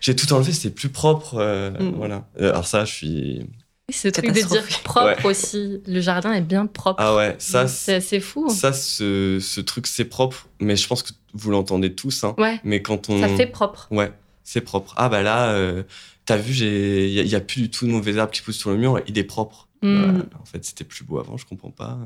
j'ai 0.00 0.14
tout 0.14 0.32
enlevé, 0.32 0.52
c'est 0.52 0.70
plus 0.70 0.88
propre. 0.88 1.36
Mm. 1.80 1.94
Voilà. 1.96 2.26
Euh, 2.40 2.50
alors 2.50 2.66
ça, 2.66 2.84
je 2.84 2.92
suis. 2.92 3.46
Ce 3.92 4.08
truc 4.08 4.32
de 4.32 4.32
dire 4.32 4.66
propre 4.82 5.26
aussi. 5.26 5.80
Le 5.86 6.00
jardin 6.00 6.32
est 6.32 6.40
bien 6.40 6.66
propre. 6.66 7.00
Ah 7.00 7.14
ouais, 7.14 7.36
ça. 7.38 7.68
C'est 7.68 7.94
assez 7.94 8.20
fou. 8.20 8.48
Ça, 8.48 8.72
ce, 8.72 9.38
ce 9.40 9.60
truc, 9.60 9.86
c'est 9.86 10.06
propre. 10.06 10.48
Mais 10.60 10.76
je 10.76 10.88
pense 10.88 11.02
que 11.02 11.12
vous 11.34 11.50
l'entendez 11.50 11.94
tous. 11.94 12.24
Hein. 12.24 12.34
Ouais. 12.38 12.60
Mais 12.64 12.82
quand 12.82 13.08
on. 13.08 13.20
Ça 13.20 13.28
fait 13.28 13.46
propre. 13.46 13.86
Ouais, 13.90 14.12
c'est 14.42 14.60
propre. 14.60 14.92
Ah 14.96 15.08
bah 15.08 15.22
là, 15.22 15.50
euh, 15.50 15.84
t'as 16.24 16.36
vu, 16.36 16.54
il 16.54 17.24
n'y 17.24 17.34
a, 17.34 17.40
plus 17.40 17.62
du 17.62 17.70
tout 17.70 17.86
de 17.86 17.92
mauvais 17.92 18.18
arbres 18.18 18.32
qui 18.32 18.42
poussent 18.42 18.58
sur 18.58 18.70
le 18.70 18.76
mur. 18.76 19.00
Il 19.06 19.18
est 19.18 19.24
propre. 19.24 19.68
Mm. 19.82 20.22
en 20.40 20.44
fait, 20.44 20.64
c'était 20.64 20.84
plus 20.84 21.04
beau 21.04 21.20
avant, 21.20 21.36
je 21.36 21.46
comprends 21.46 21.70
pas. 21.70 21.98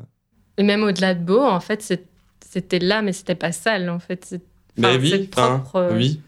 Et 0.61 0.62
même 0.62 0.83
au-delà 0.83 1.14
de 1.14 1.25
beau, 1.25 1.40
en 1.40 1.59
fait, 1.59 1.90
c'était 2.46 2.79
là, 2.81 3.01
mais 3.01 3.14
c'était 3.14 3.35
pas 3.35 3.51
sale, 3.51 3.88
en 3.88 3.99
fait. 3.99 4.37
mais 4.77 4.99
oui, 4.99 5.27
propre. 5.29 5.77
Euh. 5.77 5.94
oui. 5.94 6.20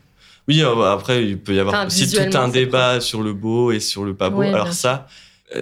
Oui, 0.48 0.62
euh, 0.62 0.90
après, 0.90 1.22
il 1.22 1.38
peut 1.38 1.54
y 1.54 1.60
avoir 1.60 1.86
aussi 1.86 2.10
tout 2.10 2.38
un 2.38 2.48
débat 2.48 3.02
sur 3.02 3.22
le 3.22 3.34
beau 3.34 3.72
et 3.72 3.78
sur 3.78 4.04
le 4.04 4.14
pas 4.14 4.30
beau. 4.30 4.40
Alors 4.40 4.72
ça, 4.72 5.06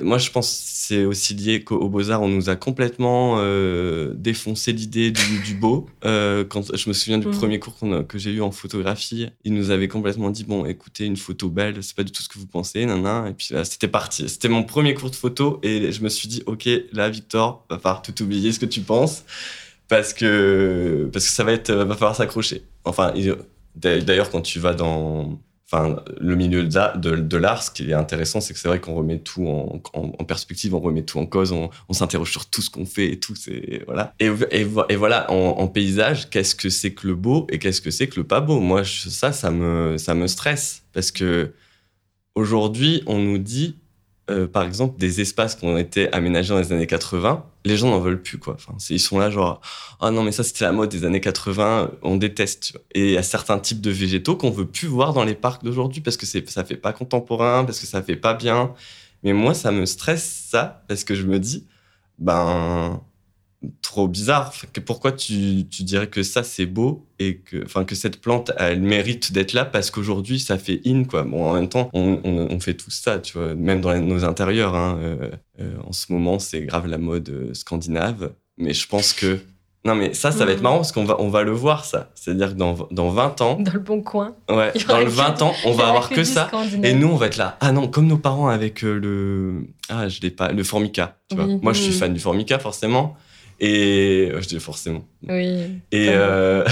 moi, 0.03 0.19
je 0.19 0.31
pense 0.31 0.49
c'est 0.49 1.05
aussi 1.05 1.35
lié 1.35 1.63
qu'au 1.63 1.89
Beaux-Arts, 1.89 2.23
on 2.23 2.29
nous 2.29 2.51
a 2.51 2.57
complètement 2.57 3.37
euh, 3.39 4.13
défoncé 4.15 4.73
l'idée 4.73 5.11
du, 5.11 5.55
beau. 5.55 5.87
quand 6.03 6.77
Je 6.77 6.89
me 6.89 6.93
souviens 6.93 7.19
du 7.19 7.29
mm. 7.29 7.33
premier 7.33 7.59
cours 7.59 7.77
que 8.09 8.19
j'ai 8.19 8.33
eu 8.33 8.41
en 8.41 8.51
photographie, 8.51 9.29
ils 9.45 9.55
nous 9.55 9.71
avaient 9.71 9.89
complètement 9.89 10.31
dit, 10.31 10.45
bon, 10.45 10.65
écoutez, 10.65 11.07
une 11.07 11.17
photo 11.17 11.49
belle, 11.49 11.83
c'est 11.83 11.97
pas 11.97 12.05
du 12.05 12.13
tout 12.13 12.23
ce 12.23 12.29
que 12.29 12.39
vous 12.39 12.47
pensez, 12.47 12.85
nan, 12.87 13.27
Et 13.29 13.33
puis 13.33 13.49
là, 13.53 13.65
c'était 13.65 13.89
parti. 13.89 14.29
C'était 14.29 14.49
mon 14.49 14.63
premier 14.63 14.95
cours 14.95 15.11
de 15.11 15.17
photo 15.17 15.61
et 15.63 15.93
je 15.93 16.03
me 16.03 16.09
suis 16.09 16.29
dit, 16.29 16.43
OK, 16.47 16.69
là, 16.93 17.09
Victor, 17.09 17.65
va 17.71 17.79
falloir 17.79 18.03
tout 18.03 18.23
oublier 18.23 18.53
ce 18.53 18.59
que 18.59 18.67
tu 18.67 18.81
penses 18.81 19.25
parce 19.89 20.13
que, 20.13 21.09
parce 21.13 21.27
que 21.27 21.33
ça 21.33 21.45
va 21.45 21.53
être, 21.53 21.73
va 21.73 21.95
falloir 21.95 22.17
s'accrocher. 22.17 22.63
Enfin, 22.85 23.13
D'ailleurs, 23.77 24.31
quand 24.31 24.43
tu 24.43 24.59
vas 24.59 24.75
dans. 24.75 25.39
Enfin, 25.73 26.03
le 26.19 26.35
milieu 26.35 26.65
de, 26.65 27.37
l'art, 27.37 27.63
ce 27.63 27.71
qui 27.71 27.91
est 27.91 27.95
intéressant, 27.95 28.41
c'est 28.41 28.53
que 28.53 28.59
c'est 28.59 28.69
vrai 28.69 28.81
qu'on 28.81 28.95
remet 28.95 29.19
tout 29.19 29.47
en, 29.47 29.81
en, 29.95 30.25
perspective, 30.25 30.75
on 30.75 30.81
remet 30.81 31.03
tout 31.03 31.19
en 31.19 31.27
cause, 31.27 31.53
on, 31.53 31.71
s'interroge 31.93 32.31
sur 32.33 32.47
tout 32.47 32.61
ce 32.61 32.71
qu'on 32.71 32.87
fait 32.87 33.13
et 33.13 33.21
tout, 33.21 33.35
voilà. 33.87 34.15
Et, 34.19 34.31
et, 34.51 34.67
et 34.89 34.97
voilà, 34.97 35.31
en, 35.31 35.69
paysage, 35.69 36.29
qu'est-ce 36.31 36.55
que 36.55 36.71
c'est 36.71 36.93
que 36.93 37.07
le 37.07 37.15
beau 37.15 37.47
et 37.51 37.59
qu'est-ce 37.59 37.81
que 37.81 37.91
c'est 37.91 38.09
que 38.09 38.19
le 38.19 38.27
pas 38.27 38.41
beau? 38.41 38.59
Moi, 38.59 38.83
ça, 38.85 39.33
ça 39.33 39.51
me, 39.51 39.97
ça 39.97 40.15
me 40.15 40.27
stresse 40.27 40.83
parce 40.93 41.13
que 41.13 41.53
aujourd'hui, 42.35 43.03
on 43.07 43.19
nous 43.19 43.39
dit 43.39 43.77
euh, 44.31 44.47
par 44.47 44.63
exemple, 44.63 44.99
des 44.99 45.21
espaces 45.21 45.57
qui 45.57 45.65
ont 45.65 45.77
été 45.77 46.13
aménagés 46.13 46.51
dans 46.51 46.61
les 46.61 46.73
années 46.73 46.87
80, 46.87 47.45
les 47.65 47.77
gens 47.77 47.91
n'en 47.91 47.99
veulent 47.99 48.23
plus, 48.23 48.39
ils 48.89 49.01
sont 49.01 49.19
là, 49.19 49.31
genre, 49.31 49.61
ah 50.01 50.11
non, 50.11 50.23
mais 50.23 50.33
ça, 50.33 50.45
c'était 50.45 50.65
la 50.65 50.73
mode 50.73 50.89
des 50.89 51.05
années 51.05 51.21
80, 51.21 51.91
on 52.03 52.17
déteste. 52.17 52.79
Et 52.95 53.09
il 53.09 53.11
y 53.13 53.17
a 53.19 53.23
certains 53.23 53.59
types 53.59 53.81
de 53.81 53.91
végétaux 53.91 54.37
qu'on 54.37 54.51
veut 54.51 54.67
plus 54.67 54.89
voir 54.89 55.13
dans 55.13 55.25
les 55.25 55.35
parcs 55.35 55.65
d'aujourd'hui 55.65 56.01
parce 56.01 56.17
que 56.17 56.27
ça 56.27 56.65
fait 56.65 56.77
pas 56.77 56.93
contemporain, 56.93 57.65
parce 57.65 57.81
que 57.81 57.87
ça 57.87 58.03
fait 58.03 58.17
pas 58.17 58.35
bien. 58.35 58.73
Mais 59.23 59.33
moi, 59.33 59.53
ça 59.53 59.73
me 59.73 59.85
stresse, 59.85 60.47
ça, 60.51 60.83
parce 60.89 61.05
que 61.05 61.15
je 61.15 61.25
me 61.27 61.39
dis, 61.39 61.67
ben, 62.19 63.03
trop 63.83 64.09
bizarre. 64.09 64.55
pourquoi 64.87 65.13
tu, 65.13 65.65
dirais 65.65 66.07
que 66.07 66.23
ça 66.23 66.43
c'est 66.43 66.67
beau 66.67 67.07
et 67.19 67.39
que, 67.39 67.65
enfin, 67.65 67.85
que 67.85 67.95
cette 67.95 68.21
plante 68.21 68.53
elle 68.57 68.81
mérite 68.81 69.33
d'être 69.33 69.53
là 69.53 69.65
parce 69.65 69.91
qu'aujourd'hui 69.91 70.41
ça 70.41 70.59
fait 70.59 70.81
in 70.87 71.05
quoi. 71.05 71.25
Bon, 71.25 71.51
en 71.51 71.55
même 71.55 71.69
temps, 71.69 71.91
on, 71.93 72.59
fait 72.61 72.75
tout 72.75 72.91
ça, 72.91 73.19
tu 73.19 73.39
vois, 73.39 73.55
même 73.55 73.81
dans 73.81 73.99
nos 73.99 74.25
intérieurs. 74.25 74.75
Hein, 74.75 74.99
euh, 75.01 75.31
euh, 75.61 75.75
en 75.87 75.93
ce 75.93 76.13
moment, 76.13 76.39
c'est 76.39 76.63
grave 76.63 76.87
la 76.87 76.99
mode 76.99 77.29
euh, 77.29 77.55
scandinave, 77.55 78.33
mais 78.59 78.73
je 78.73 78.87
pense 78.87 79.13
que 79.13 79.41
non, 79.83 79.95
mais 79.95 80.13
ça, 80.13 80.31
ça 80.31 80.45
va 80.45 80.53
être 80.53 80.61
mm. 80.61 80.63
marrant 80.63 80.77
parce 80.77 80.93
qu'on 80.93 81.05
va, 81.05 81.17
on 81.21 81.31
va 81.31 81.43
le 81.43 81.53
voir, 81.53 81.87
ça. 81.87 82.11
C'est-à-dire 82.15 82.51
que 82.51 82.59
dans, 82.59 82.77
dans 82.91 83.09
20 83.09 83.41
ans. 83.41 83.57
Dans 83.59 83.73
le 83.73 83.79
bon 83.79 84.03
coin. 84.03 84.35
Ouais, 84.51 84.73
dans 84.87 84.99
le 84.99 85.07
20 85.07 85.41
ans, 85.41 85.55
on 85.65 85.73
va 85.73 85.89
avoir 85.89 86.11
que, 86.11 86.23
ça. 86.23 86.51
Et 86.83 86.93
nous, 86.93 87.09
on 87.09 87.17
va 87.17 87.27
être 87.27 87.39
là. 87.39 87.57
Ah 87.61 87.73
non, 87.73 87.89
comme 87.89 88.07
nos 88.07 88.19
parents 88.19 88.49
avec 88.49 88.83
le. 88.83 89.67
Ah, 89.89 90.09
je 90.09 90.21
l'ai 90.21 90.31
pas. 90.31 90.53
Le 90.53 90.63
Formica. 90.65 91.17
Tu 91.31 91.37
vois. 91.37 91.47
Moi, 91.47 91.73
je 91.73 91.81
suis 91.81 91.95
mm. 91.95 91.99
fan 91.99 92.13
du 92.13 92.21
Formica, 92.21 92.59
forcément. 92.59 93.17
Et 93.61 94.33
je 94.39 94.49
dis 94.49 94.59
forcément. 94.59 95.05
Oui. 95.29 95.81
Et 95.93 96.09
euh, 96.09 96.65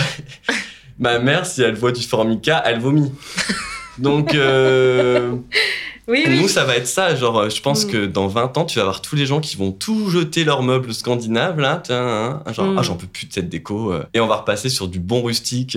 ma 0.99 1.18
mère, 1.18 1.45
si 1.45 1.62
elle 1.62 1.74
voit 1.74 1.93
du 1.93 2.03
formica, 2.03 2.62
elle 2.64 2.80
vomit. 2.80 3.12
Donc, 3.99 4.34
euh, 4.34 5.36
oui, 6.09 6.24
nous, 6.28 6.49
ça 6.49 6.64
va 6.64 6.76
être 6.76 6.86
ça. 6.86 7.14
Genre, 7.14 7.51
je 7.51 7.61
pense 7.61 7.84
mm. 7.84 7.91
que 7.91 8.07
dans 8.07 8.26
20 8.26 8.57
ans, 8.57 8.64
tu 8.64 8.76
vas 8.76 8.82
avoir 8.82 9.03
tous 9.03 9.16
les 9.16 9.26
gens 9.26 9.41
qui 9.41 9.57
vont 9.57 9.70
tout 9.70 10.09
jeter 10.09 10.45
leurs 10.45 10.62
meubles 10.62 10.95
scandinaves, 10.95 11.61
là. 11.61 11.82
Tiens, 11.84 12.43
hein, 12.47 12.53
genre, 12.53 12.66
mm. 12.66 12.78
ah, 12.78 12.82
j'en 12.82 12.97
peux 12.97 13.07
plus 13.07 13.26
de 13.26 13.32
cette 13.34 13.51
déco. 13.51 13.93
Euh. 13.93 14.05
et 14.14 14.20
on 14.20 14.26
va 14.26 14.36
repasser 14.36 14.70
sur 14.70 14.89
du 14.89 14.99
bon 14.99 15.22
rustique. 15.22 15.76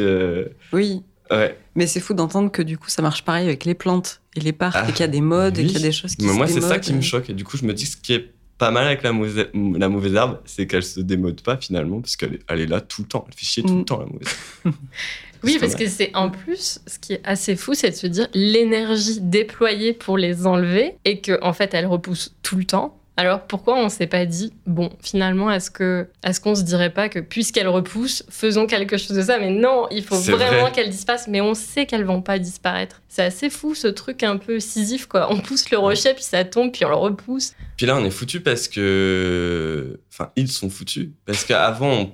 Oui. 0.71 1.03
Ouais. 1.29 1.57
Mais 1.75 1.87
c'est 1.87 1.99
fou 1.99 2.13
d'entendre 2.13 2.51
que 2.51 2.61
du 2.61 2.77
coup, 2.77 2.89
ça 2.89 3.01
marche 3.01 3.23
pareil 3.23 3.47
avec 3.47 3.65
les 3.65 3.73
plantes 3.73 4.21
et 4.35 4.41
les 4.41 4.51
parcs, 4.53 4.89
et 4.89 4.91
qu'il 4.91 5.01
y 5.01 5.03
a 5.03 5.07
des 5.07 5.21
modes, 5.21 5.57
et 5.57 5.65
qu'il 5.65 5.73
y 5.73 5.77
a 5.77 5.87
des 5.87 5.91
choses 5.91 6.15
qui 6.15 6.25
Mais 6.25 6.33
Moi, 6.33 6.47
c'est 6.47 6.61
ça 6.61 6.79
qui 6.79 6.93
me 6.93 7.01
choque. 7.01 7.29
Et 7.29 7.33
du 7.33 7.43
coup, 7.43 7.57
je 7.57 7.65
me 7.65 7.73
dis, 7.73 7.85
ce 7.85 7.97
qui 7.97 8.13
est 8.13 8.31
pas 8.61 8.69
mal 8.69 8.85
avec 8.85 9.01
la, 9.01 9.11
mauvaise, 9.11 9.47
la 9.55 9.89
mauvaise 9.89 10.13
herbe, 10.13 10.39
c'est 10.45 10.67
qu'elle 10.67 10.83
se 10.83 10.99
démode 10.99 11.41
pas 11.41 11.57
finalement, 11.57 11.99
parce 11.99 12.15
qu'elle 12.15 12.35
est, 12.35 12.41
elle 12.47 12.59
est 12.59 12.67
là 12.67 12.79
tout 12.79 13.01
le 13.01 13.07
temps. 13.07 13.25
Elle 13.27 13.33
fait 13.33 13.45
chier 13.45 13.63
tout 13.63 13.73
le 13.73 13.81
mm. 13.81 13.85
temps, 13.85 13.97
la 13.97 14.05
mauvaise 14.05 14.27
herbe. 14.63 14.75
oui, 15.43 15.57
parce 15.59 15.73
que 15.73 15.87
c'est 15.87 16.15
en 16.15 16.29
plus, 16.29 16.79
ce 16.85 16.99
qui 16.99 17.13
est 17.13 17.21
assez 17.23 17.55
fou, 17.55 17.73
c'est 17.73 17.89
de 17.89 17.95
se 17.95 18.05
dire 18.05 18.27
l'énergie 18.35 19.19
déployée 19.19 19.93
pour 19.93 20.15
les 20.15 20.45
enlever 20.45 20.93
et 21.05 21.21
qu'en 21.21 21.39
en 21.41 21.53
fait, 21.53 21.73
elle 21.73 21.87
repousse 21.87 22.35
tout 22.43 22.55
le 22.55 22.65
temps. 22.65 23.00
Alors 23.17 23.45
pourquoi 23.45 23.77
on 23.77 23.89
s'est 23.89 24.07
pas 24.07 24.25
dit 24.25 24.53
bon 24.65 24.89
finalement 25.01 25.51
est-ce 25.51 25.69
que 25.69 26.07
est-ce 26.23 26.39
qu'on 26.39 26.55
se 26.55 26.63
dirait 26.63 26.89
pas 26.89 27.09
que 27.09 27.19
puisqu'elle 27.19 27.67
repousse 27.67 28.23
faisons 28.29 28.67
quelque 28.67 28.97
chose 28.97 29.15
de 29.15 29.21
ça? 29.21 29.37
Mais 29.37 29.51
non 29.51 29.87
il 29.91 30.03
faut 30.03 30.15
vraiment 30.15 30.71
qu'elle 30.71 30.89
disparaisse. 30.89 31.27
Mais 31.27 31.41
on 31.41 31.53
sait 31.53 31.85
qu'elles 31.85 32.05
vont 32.05 32.21
pas 32.21 32.39
disparaître. 32.39 33.01
C'est 33.09 33.23
assez 33.23 33.49
fou 33.49 33.75
ce 33.75 33.87
truc 33.87 34.23
un 34.23 34.37
peu 34.37 34.59
scisif 34.59 35.07
quoi. 35.07 35.31
On 35.31 35.39
pousse 35.39 35.69
le 35.71 35.77
rocher 35.77 36.13
puis 36.13 36.23
ça 36.23 36.45
tombe 36.45 36.71
puis 36.71 36.85
on 36.85 36.89
le 36.89 36.95
repousse. 36.95 37.53
Puis 37.75 37.85
là 37.85 37.97
on 37.97 38.05
est 38.05 38.11
foutu 38.11 38.39
parce 38.39 38.69
que 38.69 39.99
enfin 40.11 40.31
ils 40.37 40.49
sont 40.49 40.69
foutus. 40.69 41.09
Parce 41.25 41.43
qu'avant 41.43 42.09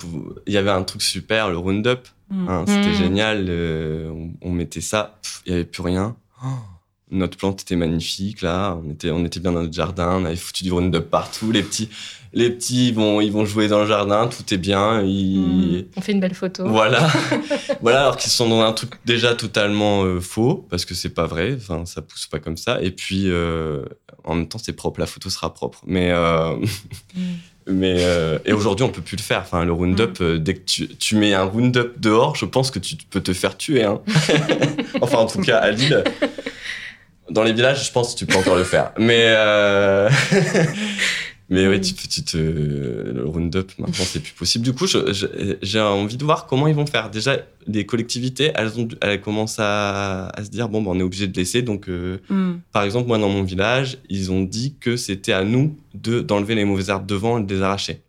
il 0.48 0.54
y 0.54 0.58
avait 0.58 0.72
un 0.72 0.84
truc 0.84 1.04
super 1.04 1.50
le 1.50 1.58
roundup. 1.58 2.08
Mm. 2.30 2.50
hein, 2.50 2.66
c'était 2.68 2.90
mm. 2.90 2.94
génial 2.94 3.46
euh, 3.48 4.12
on, 4.42 4.52
mettait 4.52 4.82
ça 4.82 5.20
il 5.46 5.52
y 5.52 5.56
avait 5.56 5.64
plus 5.64 5.84
rien. 5.84 6.18
Oh 6.44 6.48
notre 7.12 7.38
plante 7.38 7.62
était 7.62 7.76
magnifique 7.76 8.42
là, 8.42 8.78
on 8.84 8.92
était 8.92 9.12
on 9.12 9.24
était 9.26 9.40
bien 9.40 9.52
dans 9.52 9.62
notre 9.62 9.74
jardin, 9.74 10.18
on 10.22 10.26
avait 10.26 10.36
foutu 10.36 10.64
du 10.64 10.72
Roundup 10.72 11.10
partout, 11.10 11.52
les 11.52 11.64
petits 11.64 11.90
les 12.34 12.50
petits 12.50 12.92
vont 12.92 13.22
ils 13.22 13.32
vont 13.32 13.46
jouer 13.46 13.68
dans 13.68 13.80
le 13.80 13.88
jardin, 13.88 14.28
tout 14.28 14.54
est 14.54 14.58
bien, 14.58 15.02
mmh. 15.02 15.84
on 15.96 16.02
fait 16.02 16.12
une 16.12 16.20
belle 16.20 16.34
photo. 16.34 16.68
Voilà. 16.68 17.08
voilà 17.82 18.02
alors 18.02 18.18
qu'ils 18.18 18.32
sont 18.32 18.50
dans 18.50 18.62
un 18.62 18.74
truc 18.74 18.92
déjà 19.06 19.36
totalement 19.36 20.04
euh, 20.04 20.20
faux 20.20 20.68
parce 20.70 20.86
que 20.86 20.94
c'est 20.94 21.14
pas 21.14 21.26
vrai, 21.26 21.56
enfin 21.56 21.86
ça 21.86 22.02
pousse 22.02 22.28
pas 22.28 22.40
comme 22.40 22.58
ça 22.58 22.82
et 22.82 22.92
puis 22.92 23.30
euh, 23.30 23.86
en 24.24 24.36
même 24.36 24.48
temps 24.48 24.60
c'est 24.60 24.74
propre, 24.74 25.00
la 25.00 25.06
photo 25.08 25.30
sera 25.30 25.54
propre. 25.54 25.82
Mais 25.86 26.12
euh, 26.12 26.56
mmh. 26.56 26.66
Mais 27.70 28.02
et 28.46 28.54
aujourd'hui, 28.54 28.86
on 28.86 28.90
peut 28.90 29.02
plus 29.02 29.18
le 29.18 29.22
faire. 29.22 29.42
Enfin, 29.42 29.66
le 29.66 29.74
Roundup, 29.74 30.22
mmh. 30.22 30.38
dès 30.38 30.54
que 30.54 30.64
tu, 30.64 30.88
tu, 30.88 31.18
mets 31.18 31.34
un 31.34 31.44
Roundup 31.44 32.00
dehors, 32.00 32.34
je 32.38 32.46
pense 32.46 32.72
que 32.72 32.80
tu 32.80 32.96
peux 32.96 33.20
te 33.20 33.34
faire 33.34 33.58
tuer. 33.58 33.84
Hein. 33.84 34.00
enfin, 35.02 35.18
en 35.18 35.26
tout 35.26 35.42
cas, 35.42 35.58
à 35.58 35.72
Lille, 35.72 36.02
dans 37.30 37.44
les 37.44 37.54
villages, 37.54 37.86
je 37.88 37.92
pense 37.92 38.14
que 38.14 38.20
tu 38.20 38.26
peux 38.26 38.38
encore 38.38 38.56
le 38.56 38.64
faire. 38.64 38.92
Mais, 38.98 39.34
euh... 39.36 40.10
mais 41.50 41.68
oui, 41.68 41.82
tu, 41.82 41.94
tu 41.94 42.24
te, 42.24 42.38
le 42.38 43.24
roundup, 43.26 43.72
maintenant, 43.78 44.06
c'est 44.06 44.22
plus 44.22 44.34
possible. 44.34 44.64
Du 44.64 44.74
coup, 44.74 44.86
j'ai 44.88 45.80
envie 45.80 46.18
de 46.18 46.24
voir 46.24 46.46
comment 46.46 46.68
ils 46.68 46.76
vont 46.76 46.86
faire. 46.86 47.10
Déjà, 47.10 47.38
les 47.68 47.86
collectivités, 47.86 48.52
elles, 48.56 48.80
ont, 48.80 48.88
elles 49.02 49.22
commencent 49.22 49.60
à, 49.60 50.28
à 50.30 50.44
se 50.44 50.50
dire, 50.50 50.70
bon, 50.70 50.82
ben, 50.82 50.92
on 50.92 51.00
est 51.00 51.04
obligé 51.04 51.28
de 51.28 51.38
laisser. 51.38 51.62
Donc, 51.62 51.90
euh, 51.90 52.20
mm. 52.30 52.56
par 52.72 52.84
exemple, 52.84 53.08
moi, 53.08 53.18
dans 53.18 53.30
mon 53.30 53.44
village, 53.44 53.98
ils 54.10 54.32
ont 54.32 54.44
dit 54.44 54.76
que 54.80 54.98
c'était 54.98 55.34
à 55.34 55.44
nous 55.44 55.78
de, 55.94 56.22
d'enlever 56.22 56.56
les 56.56 56.66
mauvaises 56.66 56.90
herbes 56.90 57.06
devant 57.06 57.40
et 57.40 57.44
de 57.44 57.54
les 57.54 57.62
arracher. 57.62 58.02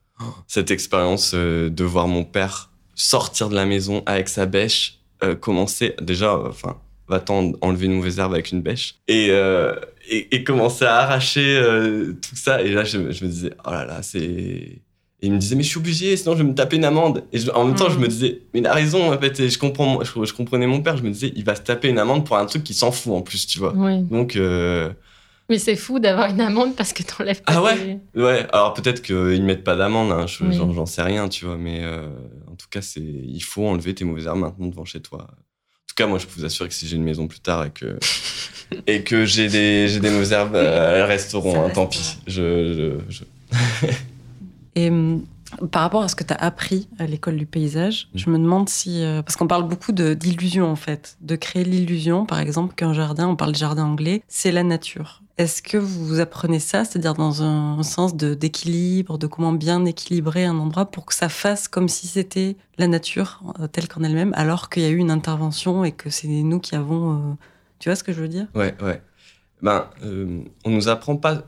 Cette 0.48 0.72
expérience 0.72 1.32
euh, 1.34 1.70
de 1.70 1.84
voir 1.84 2.08
mon 2.08 2.24
père 2.24 2.70
sortir 2.96 3.48
de 3.48 3.54
la 3.54 3.64
maison 3.64 4.02
avec 4.06 4.28
sa 4.28 4.46
bêche, 4.46 4.98
euh, 5.22 5.36
commencer, 5.36 5.94
déjà, 6.02 6.36
enfin, 6.36 6.76
va-t'en 7.08 7.52
enlever 7.60 7.86
une 7.86 7.94
mauvaise 7.94 8.18
herbe 8.18 8.34
avec 8.34 8.52
une 8.52 8.60
bêche 8.60 8.96
et, 9.08 9.28
euh, 9.30 9.74
et, 10.10 10.44
commencer 10.44 10.84
à 10.84 10.96
arracher 10.96 11.56
euh, 11.56 12.12
tout 12.12 12.36
ça. 12.36 12.62
Et 12.62 12.70
là, 12.70 12.84
je, 12.84 12.98
me 12.98 13.12
disais, 13.12 13.52
oh 13.64 13.70
là 13.70 13.84
là, 13.84 14.02
c'est. 14.02 14.80
Et 15.20 15.26
il 15.26 15.32
me 15.32 15.38
disait, 15.38 15.56
mais 15.56 15.64
je 15.64 15.68
suis 15.68 15.78
obligé, 15.78 16.16
sinon 16.16 16.36
je 16.36 16.42
vais 16.42 16.48
me 16.48 16.54
taper 16.54 16.76
une 16.76 16.84
amende. 16.84 17.24
Et 17.32 17.38
en 17.50 17.64
même 17.64 17.74
temps, 17.74 17.90
je 17.90 17.98
me 17.98 18.06
mm. 18.06 18.08
disais, 18.08 18.42
mais 18.54 18.60
il 18.60 18.66
a 18.66 18.72
raison, 18.72 19.12
en 19.12 19.18
fait. 19.18 19.40
Et 19.40 19.48
je, 19.48 19.58
comprends, 19.58 20.02
je, 20.04 20.32
comprenais 20.32 20.66
mon 20.66 20.80
père, 20.80 20.96
je 20.96 21.02
me 21.02 21.10
disais, 21.10 21.32
il 21.34 21.44
va 21.44 21.56
se 21.56 21.62
taper 21.62 21.88
une 21.88 21.98
amende 21.98 22.24
pour 22.24 22.36
un 22.36 22.46
truc 22.46 22.62
qui 22.62 22.74
s'en 22.74 22.92
fout 22.92 23.14
en 23.14 23.22
plus, 23.22 23.46
tu 23.46 23.58
vois. 23.58 23.72
Donc. 23.72 24.36
Euh, 24.36 24.90
mais 25.50 25.58
c'est 25.58 25.76
fou 25.76 25.98
d'avoir 25.98 26.28
une 26.28 26.42
amende 26.42 26.76
parce 26.76 26.92
que 26.92 27.02
t'enlèves 27.02 27.42
pas. 27.42 27.54
Ah 27.56 27.62
ouais? 27.62 27.98
Ouais, 28.14 28.46
alors 28.52 28.74
peut-être 28.74 29.00
qu'ils 29.00 29.42
mettent 29.42 29.64
pas 29.64 29.76
d'amende, 29.76 30.12
hein, 30.12 30.26
j'en 30.26 30.84
sais 30.84 31.02
rien, 31.02 31.28
tu 31.28 31.46
vois. 31.46 31.56
Mais 31.56 31.82
en 32.46 32.54
tout 32.54 32.66
cas, 32.70 32.80
il 32.96 33.42
faut 33.42 33.66
enlever 33.66 33.94
tes 33.94 34.04
mauvaises 34.04 34.26
herbes 34.26 34.40
maintenant 34.40 34.66
devant 34.66 34.84
chez 34.84 35.00
toi 35.00 35.26
cas, 35.98 36.06
moi, 36.06 36.18
je 36.18 36.26
peux 36.26 36.40
vous 36.40 36.44
assurer 36.44 36.68
que 36.68 36.74
si 36.74 36.86
j'ai 36.86 36.96
une 36.96 37.04
maison 37.04 37.26
plus 37.26 37.40
tard 37.40 37.64
et 37.64 37.70
que, 37.70 37.98
et 38.86 39.02
que 39.02 39.24
j'ai 39.24 39.48
des, 39.48 39.88
j'ai 39.88 40.00
des 40.00 40.10
mauvaises 40.10 40.32
herbes, 40.32 40.54
euh, 40.54 40.96
elles 40.96 41.04
resteront, 41.04 41.64
hein, 41.64 41.70
tant 41.70 41.86
pis. 41.86 42.18
Je, 42.26 42.98
et 44.74 44.88
hum, 44.88 45.24
par 45.70 45.82
rapport 45.82 46.02
à 46.02 46.08
ce 46.08 46.14
que 46.14 46.24
tu 46.24 46.32
as 46.32 46.36
appris 46.36 46.88
à 46.98 47.06
l'école 47.06 47.36
du 47.36 47.46
paysage, 47.46 48.08
mm. 48.14 48.18
je 48.18 48.30
me 48.30 48.38
demande 48.38 48.68
si. 48.68 49.02
Euh, 49.02 49.22
parce 49.22 49.36
qu'on 49.36 49.48
parle 49.48 49.66
beaucoup 49.66 49.92
d'illusion, 49.92 50.70
en 50.70 50.76
fait. 50.76 51.16
De 51.20 51.36
créer 51.36 51.64
l'illusion, 51.64 52.26
par 52.26 52.38
exemple, 52.38 52.74
qu'un 52.74 52.92
jardin, 52.92 53.28
on 53.28 53.36
parle 53.36 53.52
de 53.52 53.58
jardin 53.58 53.84
anglais, 53.84 54.22
c'est 54.28 54.52
la 54.52 54.62
nature. 54.62 55.22
Est-ce 55.38 55.62
que 55.62 55.76
vous 55.76 56.18
apprenez 56.18 56.58
ça, 56.58 56.84
c'est-à-dire 56.84 57.14
dans 57.14 57.44
un 57.44 57.80
sens 57.84 58.16
d'équilibre, 58.16 59.18
de, 59.18 59.28
comment 59.28 59.52
bien 59.52 59.84
équilibrer 59.84 60.44
un 60.44 60.58
endroit 60.58 60.86
pour 60.86 61.06
que 61.06 61.14
ça 61.14 61.28
fasse 61.28 61.68
comme 61.68 61.88
si 61.88 62.08
c'était 62.08 62.56
la 62.76 62.88
nature 62.88 63.40
euh, 63.60 63.68
telle 63.68 63.86
qu'en 63.86 64.02
elle-même, 64.02 64.32
alors 64.34 64.68
qu'il 64.68 64.82
y 64.82 64.86
a 64.86 64.88
eu 64.88 64.96
une 64.96 65.12
intervention 65.12 65.84
et 65.84 65.92
que 65.92 66.10
c'est 66.10 66.26
nous 66.26 66.58
qui 66.58 66.74
avons. 66.74 67.12
Euh, 67.12 67.34
tu 67.78 67.88
vois 67.88 67.94
ce 67.94 68.02
que 68.02 68.12
je 68.12 68.20
veux 68.20 68.26
dire? 68.26 68.48
Ouais, 68.56 68.74
ouais. 68.82 69.00
Ben, 69.62 69.88
euh, 70.02 70.42
on 70.64 70.70
nous 70.70 70.88
apprend 70.88 71.16
pas, 71.16 71.44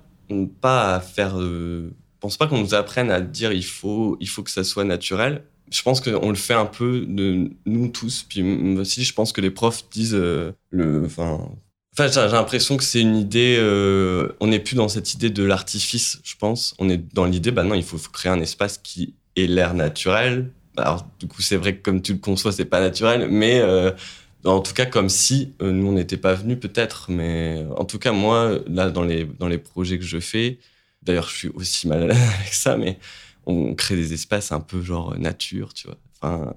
pas 0.60 0.94
à 0.94 1.00
faire. 1.00 1.40
je 1.40 1.90
pense 2.20 2.36
pas 2.36 2.46
qu'on 2.46 2.60
nous 2.60 2.74
apprenne 2.74 3.10
à 3.10 3.20
dire 3.20 3.52
il 3.52 3.64
faut, 3.64 4.16
il 4.20 4.28
faut 4.28 4.44
que 4.44 4.52
ça 4.52 4.62
soit 4.62 4.84
naturel. 4.84 5.42
Je 5.68 5.82
pense 5.82 6.00
qu'on 6.00 6.28
le 6.28 6.36
fait 6.36 6.54
un 6.54 6.66
peu 6.66 7.06
de 7.08 7.50
nous 7.66 7.88
tous. 7.88 8.24
Puis 8.28 8.42
aussi, 8.76 9.02
je 9.02 9.14
pense 9.14 9.32
que 9.32 9.40
les 9.40 9.50
profs 9.50 9.90
disent 9.90 10.14
le, 10.14 10.54
Enfin, 11.92 12.06
j'ai 12.08 12.20
l'impression 12.20 12.76
que 12.76 12.84
c'est 12.84 13.00
une 13.00 13.16
idée. 13.16 13.56
Euh, 13.58 14.28
on 14.40 14.46
n'est 14.48 14.60
plus 14.60 14.76
dans 14.76 14.88
cette 14.88 15.14
idée 15.14 15.30
de 15.30 15.42
l'artifice, 15.42 16.20
je 16.22 16.36
pense. 16.36 16.74
On 16.78 16.88
est 16.88 17.02
dans 17.14 17.24
l'idée, 17.24 17.50
bah 17.50 17.64
non, 17.64 17.74
il 17.74 17.82
faut, 17.82 17.98
créer 18.12 18.30
un 18.30 18.40
espace 18.40 18.78
qui 18.78 19.14
ait 19.36 19.46
l'air 19.46 19.74
naturel. 19.74 20.50
Alors, 20.76 21.06
du 21.18 21.26
coup, 21.26 21.42
c'est 21.42 21.56
vrai 21.56 21.76
que 21.76 21.82
comme 21.82 22.00
tu 22.00 22.12
le 22.12 22.18
conçois, 22.18 22.52
c'est 22.52 22.64
pas 22.64 22.80
naturel, 22.80 23.28
mais 23.28 23.60
euh, 23.60 23.90
en 24.44 24.60
tout 24.60 24.72
cas, 24.72 24.86
comme 24.86 25.08
si 25.08 25.52
euh, 25.60 25.72
nous, 25.72 25.88
on 25.88 25.92
n'était 25.92 26.16
pas 26.16 26.34
venus, 26.34 26.58
peut-être. 26.60 27.10
Mais 27.10 27.66
en 27.76 27.84
tout 27.84 27.98
cas, 27.98 28.12
moi, 28.12 28.60
là, 28.68 28.90
dans 28.90 29.02
les, 29.02 29.24
dans 29.24 29.48
les 29.48 29.58
projets 29.58 29.98
que 29.98 30.04
je 30.04 30.20
fais, 30.20 30.58
d'ailleurs, 31.02 31.28
je 31.28 31.36
suis 31.36 31.48
aussi 31.48 31.88
mal 31.88 32.04
à 32.04 32.06
l'aise 32.06 32.30
avec 32.38 32.54
ça, 32.54 32.76
mais 32.76 32.98
on 33.46 33.74
crée 33.74 33.96
des 33.96 34.12
espaces 34.12 34.52
un 34.52 34.60
peu 34.60 34.80
genre 34.82 35.18
nature, 35.18 35.74
tu 35.74 35.88
vois. 35.88 35.96
Enfin, 36.20 36.54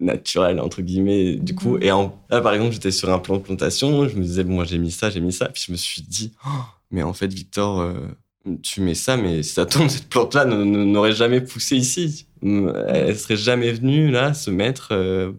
naturel, 0.00 0.60
entre 0.60 0.82
guillemets. 0.82 1.36
Du 1.36 1.54
coup, 1.54 1.76
Mhm. 1.76 1.82
et 1.82 1.92
en, 1.92 2.18
là, 2.30 2.40
par 2.40 2.52
exemple, 2.54 2.72
j'étais 2.72 2.90
sur 2.90 3.10
un 3.12 3.18
plan 3.18 3.36
de 3.36 3.42
plantation, 3.42 4.08
je 4.08 4.16
me 4.16 4.22
disais, 4.22 4.44
bon, 4.44 4.54
moi, 4.54 4.64
j'ai 4.64 4.78
mis 4.78 4.90
ça, 4.90 5.10
j'ai 5.10 5.20
mis 5.20 5.32
ça. 5.32 5.48
Puis 5.48 5.64
je 5.66 5.72
me 5.72 5.76
suis 5.76 6.02
dit, 6.02 6.32
Oh, 6.46 6.48
mais 6.90 7.02
en 7.02 7.12
fait, 7.12 7.32
Victor, 7.32 7.80
euh, 7.80 7.94
tu 8.62 8.80
mets 8.80 8.94
ça, 8.94 9.16
mais 9.16 9.42
si 9.42 9.52
ça 9.52 9.66
tombe, 9.66 9.88
cette 9.88 10.08
plante-là 10.08 10.44
n'aurait 10.44 11.12
jamais 11.12 11.40
poussé 11.40 11.76
ici. 11.76 12.26
Elle 12.42 13.18
serait 13.18 13.36
jamais 13.36 13.72
venue, 13.72 14.10
là, 14.10 14.32
se 14.34 14.50
mettre, 14.50 14.88
euh, 14.92 15.32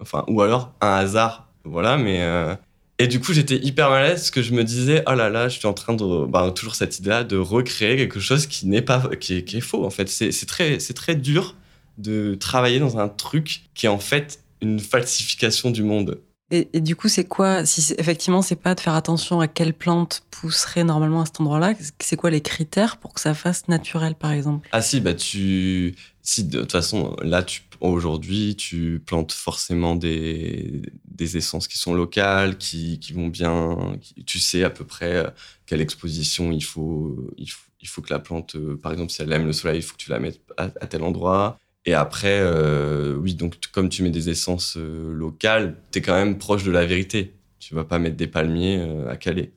enfin, 0.00 0.24
ou 0.28 0.40
alors 0.42 0.72
un 0.80 0.94
hasard. 0.94 1.52
Voilà, 1.64 1.96
mais. 1.98 2.22
euh, 2.22 2.54
et 2.98 3.08
du 3.08 3.20
coup, 3.20 3.34
j'étais 3.34 3.56
hyper 3.56 3.90
mal 3.90 4.04
à 4.04 4.08
l'aise 4.08 4.20
parce 4.20 4.30
que 4.30 4.40
je 4.40 4.54
me 4.54 4.64
disais, 4.64 5.02
oh 5.06 5.12
là 5.14 5.28
là, 5.28 5.48
je 5.50 5.58
suis 5.58 5.66
en 5.66 5.74
train 5.74 5.92
de, 5.92 6.24
bah, 6.24 6.50
toujours 6.54 6.74
cette 6.76 6.98
idée-là, 6.98 7.24
de 7.24 7.36
recréer 7.36 7.96
quelque 7.96 8.20
chose 8.20 8.46
qui 8.46 8.66
n'est 8.68 8.80
pas, 8.80 9.02
qui 9.20 9.34
est, 9.34 9.44
qui 9.44 9.58
est 9.58 9.60
faux. 9.60 9.84
En 9.84 9.90
fait, 9.90 10.08
c'est 10.08 10.32
c'est 10.32 10.46
très, 10.46 10.78
c'est 10.80 10.94
très 10.94 11.14
dur 11.14 11.56
de 11.98 12.34
travailler 12.34 12.78
dans 12.78 12.98
un 12.98 13.08
truc 13.08 13.62
qui 13.74 13.86
est 13.86 13.90
en 13.90 13.98
fait 13.98 14.40
une 14.62 14.80
falsification 14.80 15.70
du 15.70 15.82
monde. 15.82 16.20
Et, 16.52 16.68
et 16.74 16.80
du 16.80 16.94
coup, 16.94 17.08
c'est 17.08 17.24
quoi 17.24 17.66
Si 17.66 17.94
effectivement, 17.98 18.40
c'est 18.40 18.54
pas 18.56 18.74
de 18.76 18.80
faire 18.80 18.94
attention 18.94 19.40
à 19.40 19.48
quelle 19.48 19.74
plante 19.74 20.22
pousserait 20.30 20.84
normalement 20.84 21.22
à 21.22 21.26
cet 21.26 21.40
endroit-là. 21.40 21.74
C'est 22.00 22.16
quoi 22.16 22.30
les 22.30 22.40
critères 22.40 22.98
pour 22.98 23.14
que 23.14 23.20
ça 23.20 23.34
fasse 23.34 23.66
naturel, 23.66 24.14
par 24.14 24.30
exemple? 24.30 24.68
Ah 24.70 24.80
si, 24.80 25.00
bah 25.00 25.14
tu, 25.14 25.96
si 26.22 26.44
de 26.44 26.60
toute 26.60 26.70
façon, 26.70 27.16
là, 27.22 27.42
tu, 27.42 27.62
aujourd'hui, 27.80 28.54
tu 28.54 29.02
plantes 29.04 29.32
forcément 29.32 29.96
des, 29.96 30.82
des 31.10 31.36
essences 31.36 31.66
qui 31.66 31.78
sont 31.78 31.94
locales, 31.94 32.58
qui, 32.58 33.00
qui 33.00 33.12
vont 33.12 33.26
bien, 33.26 33.96
qui- 34.00 34.24
tu 34.24 34.38
sais 34.38 34.62
à 34.62 34.70
peu 34.70 34.84
près 34.84 35.16
euh, 35.16 35.30
quelle 35.66 35.80
exposition 35.80 36.52
il 36.52 36.62
faut, 36.62 37.28
il 37.38 37.48
faut, 37.50 37.66
il 37.80 37.88
faut 37.88 38.02
que 38.02 38.12
la 38.12 38.20
plante, 38.20 38.54
euh, 38.54 38.76
par 38.80 38.92
exemple, 38.92 39.10
si 39.10 39.20
elle 39.20 39.32
aime 39.32 39.46
le 39.46 39.52
soleil, 39.52 39.78
il 39.78 39.82
faut 39.82 39.94
que 39.96 40.02
tu 40.02 40.10
la 40.10 40.20
mettes 40.20 40.40
à 40.56 40.68
tel 40.86 41.02
endroit. 41.02 41.58
Et 41.86 41.94
après, 41.94 42.40
euh, 42.40 43.14
oui, 43.14 43.34
donc 43.34 43.54
comme 43.72 43.88
tu 43.88 44.02
mets 44.02 44.10
des 44.10 44.28
essences 44.28 44.76
euh, 44.76 45.14
locales, 45.14 45.76
tu 45.92 46.00
es 46.00 46.02
quand 46.02 46.16
même 46.16 46.36
proche 46.36 46.64
de 46.64 46.72
la 46.72 46.84
vérité. 46.84 47.32
Tu 47.60 47.74
vas 47.74 47.84
pas 47.84 48.00
mettre 48.00 48.16
des 48.16 48.26
palmiers 48.26 48.78
euh, 48.80 49.08
à 49.08 49.16
Calais. 49.16 49.52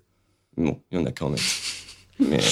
Bon, 0.56 0.80
il 0.92 1.00
y 1.00 1.02
en 1.02 1.06
a 1.06 1.12
quand 1.12 1.30
même. 1.30 1.40
Mais... 2.20 2.40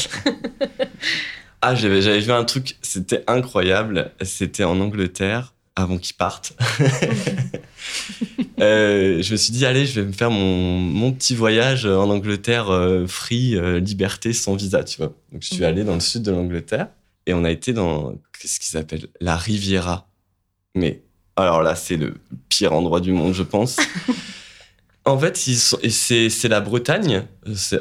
Ah, 1.64 1.74
j'avais, 1.74 2.04
j'avais 2.04 2.20
vu 2.20 2.32
un 2.32 2.46
truc, 2.46 2.78
c'était 2.84 3.24
incroyable. 3.26 4.12
C'était 4.22 4.64
en 4.64 4.80
Angleterre, 4.80 5.56
avant 5.76 5.98
qu'ils 5.98 6.16
partent. 6.16 6.56
Je 8.60 9.32
me 9.32 9.38
suis 9.38 9.52
dit, 9.52 9.66
allez, 9.66 9.88
je 9.88 10.00
vais 10.00 10.06
me 10.06 10.12
faire 10.12 10.30
mon, 10.30 10.78
mon 10.78 11.12
petit 11.12 11.34
voyage 11.34 11.88
en 11.88 12.12
Angleterre, 12.12 12.68
free, 13.08 13.60
liberté, 13.82 14.34
sans 14.34 14.56
visa, 14.56 14.84
tu 14.84 14.98
vois. 14.98 15.14
Donc, 15.32 15.42
je 15.42 15.56
suis 15.56 15.66
allé 15.66 15.84
dans 15.84 15.96
le 15.96 16.00
sud 16.00 16.22
de 16.22 16.32
l'Angleterre 16.32 16.90
et 17.28 17.34
on 17.34 17.44
a 17.44 17.52
été 17.52 17.74
dans, 17.74 18.16
qu'est-ce 18.40 18.60
qu'ils 18.60 18.78
appellent 18.78 19.08
La 19.22 19.36
Riviera. 19.38 20.10
Mais, 20.76 21.04
alors 21.36 21.62
là, 21.64 21.76
c'est 21.76 21.98
le 21.98 22.16
pire 22.50 22.74
endroit 22.74 23.00
du 23.02 23.12
monde, 23.12 23.34
je 23.34 23.44
pense. 23.44 23.78
En 25.06 25.18
fait, 25.18 25.38
c'est 25.38 26.50
la 26.50 26.60
Bretagne. 26.60 27.26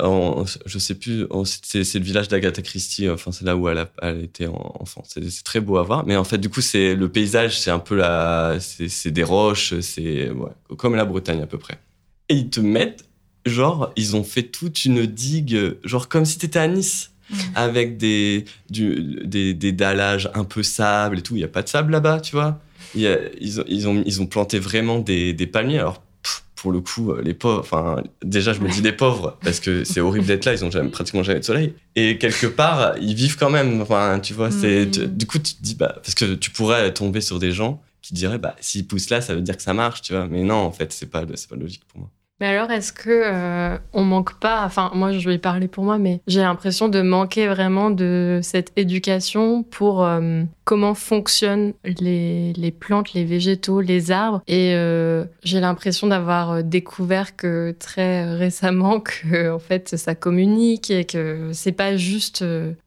En- 0.01 0.45
je 0.65 0.79
sais 0.79 0.95
plus. 0.95 1.27
C'est 1.45 1.83
le 1.99 2.05
village 2.05 2.29
d'Agatha 2.29 2.63
Christie. 2.63 3.11
Enfin, 3.11 3.33
c'est 3.33 3.45
là 3.45 3.57
où 3.57 3.69
elle, 3.69 3.79
a, 3.79 3.91
elle 4.01 4.23
était 4.23 4.47
en- 4.47 4.77
enfant. 4.79 5.03
C'est 5.09 5.43
très 5.43 5.59
beau 5.59 5.77
à 5.79 5.83
voir. 5.83 6.07
Mais 6.07 6.15
en 6.15 6.23
fait, 6.23 6.39
du 6.39 6.49
coup, 6.49 6.61
c'est 6.61 6.95
le 6.95 7.09
paysage. 7.11 7.59
C'est 7.59 7.73
un 7.73 7.81
peu 7.81 7.97
la. 7.97 8.59
C'est 8.61 8.89
c'est 8.89 9.11
des 9.11 9.25
roches. 9.25 9.75
C'est 9.81 10.31
ouais, 10.31 10.51
comme 10.79 10.95
la 10.95 11.05
Bretagne 11.05 11.43
à 11.43 11.47
peu 11.49 11.59
près. 11.59 11.81
Et 12.29 12.37
ils 12.37 12.49
te 12.49 12.61
mettent 12.61 13.05
genre 13.45 13.93
ils 13.97 14.15
ont 14.15 14.23
fait 14.23 14.45
toute 14.45 14.85
une 14.85 15.05
digue 15.05 15.79
genre 15.83 16.09
comme 16.09 16.25
si 16.27 16.39
t'étais 16.39 16.61
à 16.61 16.69
Nice 16.69 17.11
avec 17.55 17.97
des 17.97 18.45
du, 18.71 19.21
des 19.25 19.55
des 19.55 19.73
dallages 19.73 20.31
un 20.35 20.45
peu 20.45 20.63
sable 20.63 21.19
et 21.19 21.23
tout. 21.23 21.35
Il 21.37 21.41
y 21.41 21.45
a 21.45 21.49
pas 21.49 21.63
de 21.63 21.69
sable 21.69 21.93
là-bas, 21.93 22.21
tu 22.21 22.37
vois. 22.37 22.61
Il 22.95 23.01
y 23.03 23.07
a- 23.07 23.19
ils, 23.41 23.61
ont, 23.61 23.65
ils, 23.69 23.89
ont, 23.89 24.03
ils 24.07 24.23
ont 24.23 24.27
planté 24.27 24.59
vraiment 24.59 24.99
des, 25.01 25.33
des 25.35 25.47
palmiers. 25.47 25.79
Alors, 25.79 26.03
pff, 26.23 26.45
pour 26.55 26.73
le 26.73 26.81
coup, 26.81 27.11
euh, 27.13 27.21
les 27.23 27.35
pauvres, 27.35 27.61
enfin, 27.61 28.03
déjà, 28.25 28.53
je 28.53 28.61
me 28.61 28.71
dis 28.71 28.81
les 28.81 28.93
pauvres, 29.05 29.37
parce 29.43 29.61
que 29.61 29.85
c'est 29.85 30.01
horrible 30.01 30.25
d'être 30.27 30.45
là, 30.47 30.55
ils 30.55 30.65
ont 30.65 30.71
jamais, 30.71 30.89
pratiquement 30.89 31.23
jamais 31.23 31.41
de 31.41 31.45
soleil. 31.45 31.75
Et 31.95 32.17
quelque 32.17 32.47
part, 32.47 32.95
ils 33.01 33.15
vivent 33.15 33.37
quand 33.37 33.51
même. 33.51 33.81
Enfin, 33.83 34.19
tu 34.23 34.33
vois, 34.35 34.51
c'est, 34.51 34.89
tu- 34.91 35.07
du 35.07 35.27
coup, 35.27 35.39
tu 35.39 35.55
te 35.55 35.63
dis, 35.63 35.75
bah, 35.75 35.95
parce 35.97 36.15
que 36.15 36.35
tu 36.35 36.51
pourrais 36.51 36.93
tomber 36.95 37.21
sur 37.21 37.39
des 37.39 37.53
gens 37.53 37.83
qui 38.03 38.15
diraient, 38.15 38.39
bah, 38.39 38.55
s'ils 38.61 38.87
poussent 38.87 39.11
là, 39.11 39.21
ça 39.21 39.35
veut 39.35 39.41
dire 39.43 39.57
que 39.57 39.63
ça 39.63 39.75
marche, 39.75 40.01
tu 40.01 40.13
vois. 40.15 40.27
Mais 40.29 40.43
non, 40.45 40.55
en 40.55 40.71
fait, 40.73 40.93
c'est 40.93 41.07
pas, 41.11 41.25
c'est 41.35 41.49
pas 41.51 41.57
logique 41.57 41.83
pour 41.89 41.99
moi. 42.01 42.11
Mais 42.41 42.47
alors, 42.47 42.71
est-ce 42.71 42.93
que 42.93 43.09
euh, 43.09 43.79
on 43.95 44.05
manque 44.05 44.39
pas 44.39 44.65
Enfin, 44.65 44.91
moi, 44.95 45.13
je 45.13 45.29
vais 45.29 45.39
parler 45.39 45.69
pour 45.69 45.85
moi, 45.85 45.97
mais 45.97 46.21
j'ai 46.27 46.41
l'impression 46.41 46.89
de 46.89 47.01
manquer 47.01 47.47
vraiment 47.47 47.91
de 47.91 48.41
cette 48.43 48.73
éducation 48.77 49.63
pour 49.63 50.05
euh, 50.05 50.43
comment 50.65 50.95
fonctionnent 50.95 51.73
les, 51.85 52.75
plantes, 52.79 53.15
les 53.15 53.25
végétaux, 53.25 53.81
les 53.81 54.11
arbres. 54.11 54.43
Et 54.49 54.75
euh, 54.75 55.25
j'ai 55.45 55.61
l'impression 55.61 56.09
d'avoir 56.09 56.51
euh, 56.51 56.63
découvert 56.63 57.37
que 57.37 57.75
très 57.79 58.31
récemment 58.37 59.01
que 59.01 59.51
en 59.51 59.59
fait 59.59 59.97
ça 59.97 60.15
communique 60.15 60.91
et 60.91 61.07
que 61.07 61.51
c'est 61.55 61.73
pas 61.73 61.97
juste. 61.97 62.45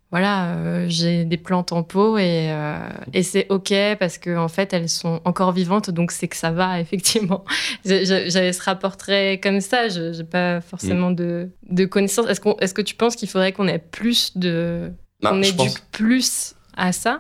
Euh, 0.10 0.12
voilà, 0.12 0.56
euh, 0.56 0.86
j'ai 0.90 1.24
des 1.26 1.38
plantes 1.38 1.72
en 1.72 1.84
pot 1.84 2.18
et, 2.18 2.52
euh, 2.52 2.78
et 3.14 3.22
c'est 3.24 3.46
ok 3.50 3.74
parce 4.00 4.18
que 4.18 4.36
en 4.38 4.48
fait 4.48 4.74
elles 4.74 4.90
sont 4.90 5.22
encore 5.24 5.52
vivantes, 5.52 5.90
donc 5.92 6.12
c'est 6.12 6.28
que 6.28 6.36
ça 6.36 6.52
va 6.52 6.80
effectivement. 6.82 7.46
J'avais 7.86 8.54
ce 8.54 8.64
rapport 8.64 8.98
très 8.98 9.40
comme 9.40 9.62
ça, 9.62 9.88
je 9.90 10.18
n'ai 10.18 10.24
pas 10.24 10.62
forcément 10.62 11.12
de, 11.12 11.50
de 11.70 11.86
connaissances. 11.86 12.28
Est-ce 12.28 12.42
qu'on- 12.42 12.58
est-ce 12.58 12.74
que 12.74 12.82
tu 12.82 12.96
penses 12.96 13.16
qu'il 13.16 13.30
faudrait 13.30 13.52
qu'on 13.52 13.68
ait 13.68 13.80
plus 13.80 14.36
de. 14.38 14.92
Bah, 15.22 15.30
qu'on 15.32 15.42
éduque 15.42 15.58
pense- 15.58 15.80
plus 15.92 16.56
à 16.76 16.92
ça? 16.92 17.20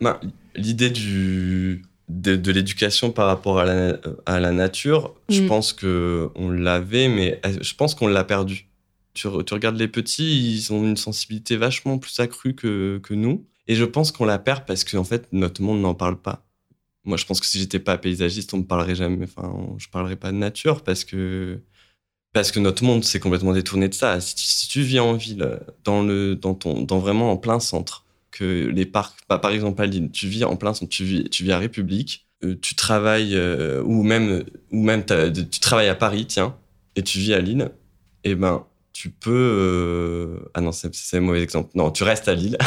Ben, 0.00 0.18
L'idée 0.54 0.90
du, 0.90 1.82
de, 2.10 2.36
de 2.36 2.52
l'éducation 2.52 3.10
par 3.10 3.26
rapport 3.26 3.58
à 3.58 3.64
la, 3.64 3.96
à 4.26 4.38
la 4.38 4.52
nature, 4.52 5.14
je 5.30 5.42
Mm. 5.42 5.46
pense 5.46 5.72
que 5.72 6.28
on 6.34 6.50
l'avait, 6.50 7.08
mais 7.08 7.40
je 7.60 7.74
pense 7.74 7.94
qu'on 7.94 8.06
l'a 8.06 8.22
perdu. 8.24 8.66
Tu, 9.14 9.28
re- 9.28 9.44
tu 9.44 9.54
regardes 9.54 9.76
les 9.76 9.88
petits, 9.88 10.54
ils 10.54 10.72
ont 10.72 10.82
une 10.84 10.96
sensibilité 10.96 11.56
vachement 11.56 11.98
plus 11.98 12.18
accrue 12.20 12.54
que, 12.54 13.00
nous. 13.10 13.46
Et 13.68 13.74
je 13.74 13.84
pense 13.84 14.12
qu'on 14.12 14.24
la 14.24 14.38
perd 14.38 14.64
parce 14.66 14.84
qu'en 14.84 15.04
fait, 15.04 15.28
notre 15.32 15.62
monde 15.62 15.80
n'en 15.80 15.94
parle 15.94 16.20
pas. 16.20 16.44
Moi, 17.04 17.16
je 17.16 17.26
pense 17.26 17.40
que 17.40 17.46
si 17.46 17.58
j'étais 17.58 17.78
pas 17.80 17.98
paysagiste, 17.98 18.54
on 18.54 18.58
me 18.58 18.64
parlerait 18.64 18.94
jamais, 18.94 19.24
enfin, 19.24 19.48
on- 19.54 19.78
je 19.78 19.88
parlerais 19.88 20.16
pas 20.16 20.32
de 20.32 20.36
nature 20.38 20.82
parce 20.84 21.04
que, 21.04 21.60
parce 22.32 22.50
que 22.52 22.60
notre 22.60 22.84
monde 22.84 23.04
s'est 23.04 23.20
complètement 23.20 23.52
détourné 23.52 23.88
de 23.88 23.94
ça. 23.94 24.20
Si 24.20 24.68
tu, 24.68 24.82
vis 24.82 25.00
en 25.00 25.14
ville, 25.14 25.60
dans 25.84 26.02
le, 26.02 26.36
dans 26.36 26.54
ton, 26.54 26.82
dans 26.82 26.98
vraiment 26.98 27.30
en 27.32 27.36
plein 27.36 27.60
centre, 27.60 28.06
que 28.30 28.68
les 28.68 28.86
parcs, 28.86 29.18
bah, 29.28 29.38
par 29.38 29.50
exemple 29.52 29.82
à 29.82 29.86
Lille, 29.86 30.10
tu 30.10 30.26
vis 30.28 30.44
en 30.44 30.56
plein 30.56 30.72
centre, 30.74 30.90
tu 30.90 31.04
vis, 31.04 31.24
tu 31.30 31.44
vis 31.44 31.52
à 31.52 31.58
République, 31.58 32.28
euh, 32.44 32.56
tu 32.60 32.74
travailles, 32.74 33.34
euh, 33.36 33.82
ou 33.82 34.02
même, 34.02 34.44
ou 34.70 34.82
même 34.82 35.04
tu 35.04 35.60
travailles 35.60 35.88
à 35.88 35.94
Paris, 35.94 36.26
tiens, 36.26 36.56
et 36.96 37.02
tu 37.02 37.18
vis 37.18 37.34
à 37.34 37.40
Lille, 37.40 37.70
et 38.24 38.34
ben, 38.34 38.66
tu 38.92 39.08
peux, 39.10 39.30
euh, 39.32 40.38
ah 40.54 40.60
non, 40.60 40.70
c'est, 40.72 40.94
c'est 40.94 41.16
un 41.16 41.20
mauvais 41.20 41.42
exemple. 41.42 41.70
Non, 41.74 41.90
tu 41.90 42.02
restes 42.04 42.28
à 42.28 42.34
Lille. 42.34 42.58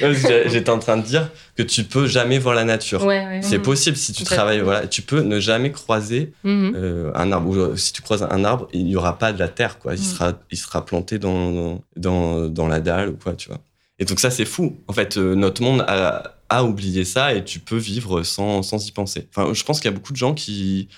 J'étais 0.46 0.70
en 0.70 0.78
train 0.78 0.96
de 0.96 1.02
dire 1.02 1.30
que 1.56 1.62
tu 1.62 1.84
peux 1.84 2.06
jamais 2.06 2.38
voir 2.38 2.54
la 2.54 2.64
nature. 2.64 3.04
Ouais, 3.04 3.24
ouais. 3.26 3.40
C'est 3.42 3.58
Mhm. 3.58 3.64
possible 3.64 3.96
si 3.96 4.12
tu 4.12 4.24
travailles, 4.24 4.60
voilà, 4.60 4.86
tu 4.86 5.02
peux 5.02 5.20
ne 5.20 5.40
jamais 5.40 5.72
croiser 5.72 6.32
Mhm. 6.44 6.72
euh, 6.76 7.12
un 7.14 7.32
arbre. 7.32 7.48
Ou, 7.50 7.56
euh, 7.56 7.76
si 7.76 7.92
tu 7.92 8.02
croises 8.02 8.22
un 8.22 8.44
arbre, 8.44 8.68
il 8.72 8.84
n'y 8.84 8.96
aura 8.96 9.18
pas 9.18 9.32
de 9.32 9.38
la 9.38 9.48
terre, 9.48 9.78
quoi. 9.78 9.94
Il, 9.94 10.00
Mm. 10.00 10.04
sera, 10.04 10.32
il 10.50 10.58
sera 10.58 10.84
planté 10.84 11.18
dans, 11.18 11.82
dans, 11.96 12.48
dans 12.48 12.68
la 12.68 12.80
dalle 12.80 13.10
ou 13.10 13.16
quoi, 13.16 13.34
tu 13.34 13.48
vois. 13.48 13.58
Et 13.98 14.04
donc 14.04 14.18
ça, 14.20 14.30
c'est 14.30 14.44
fou. 14.44 14.78
En 14.88 14.92
fait, 14.92 15.16
euh, 15.16 15.34
notre 15.34 15.62
monde 15.62 15.84
a, 15.86 16.36
a 16.48 16.64
oublié 16.64 17.04
ça 17.04 17.32
et 17.34 17.44
tu 17.44 17.60
peux 17.60 17.76
vivre 17.76 18.22
sans, 18.22 18.62
sans 18.62 18.84
y 18.86 18.90
penser. 18.92 19.28
Enfin, 19.34 19.52
je 19.54 19.62
pense 19.64 19.80
qu'il 19.80 19.90
y 19.90 19.94
a 19.94 19.96
beaucoup 19.96 20.12
de 20.12 20.16
gens 20.18 20.34
qui, 20.34 20.88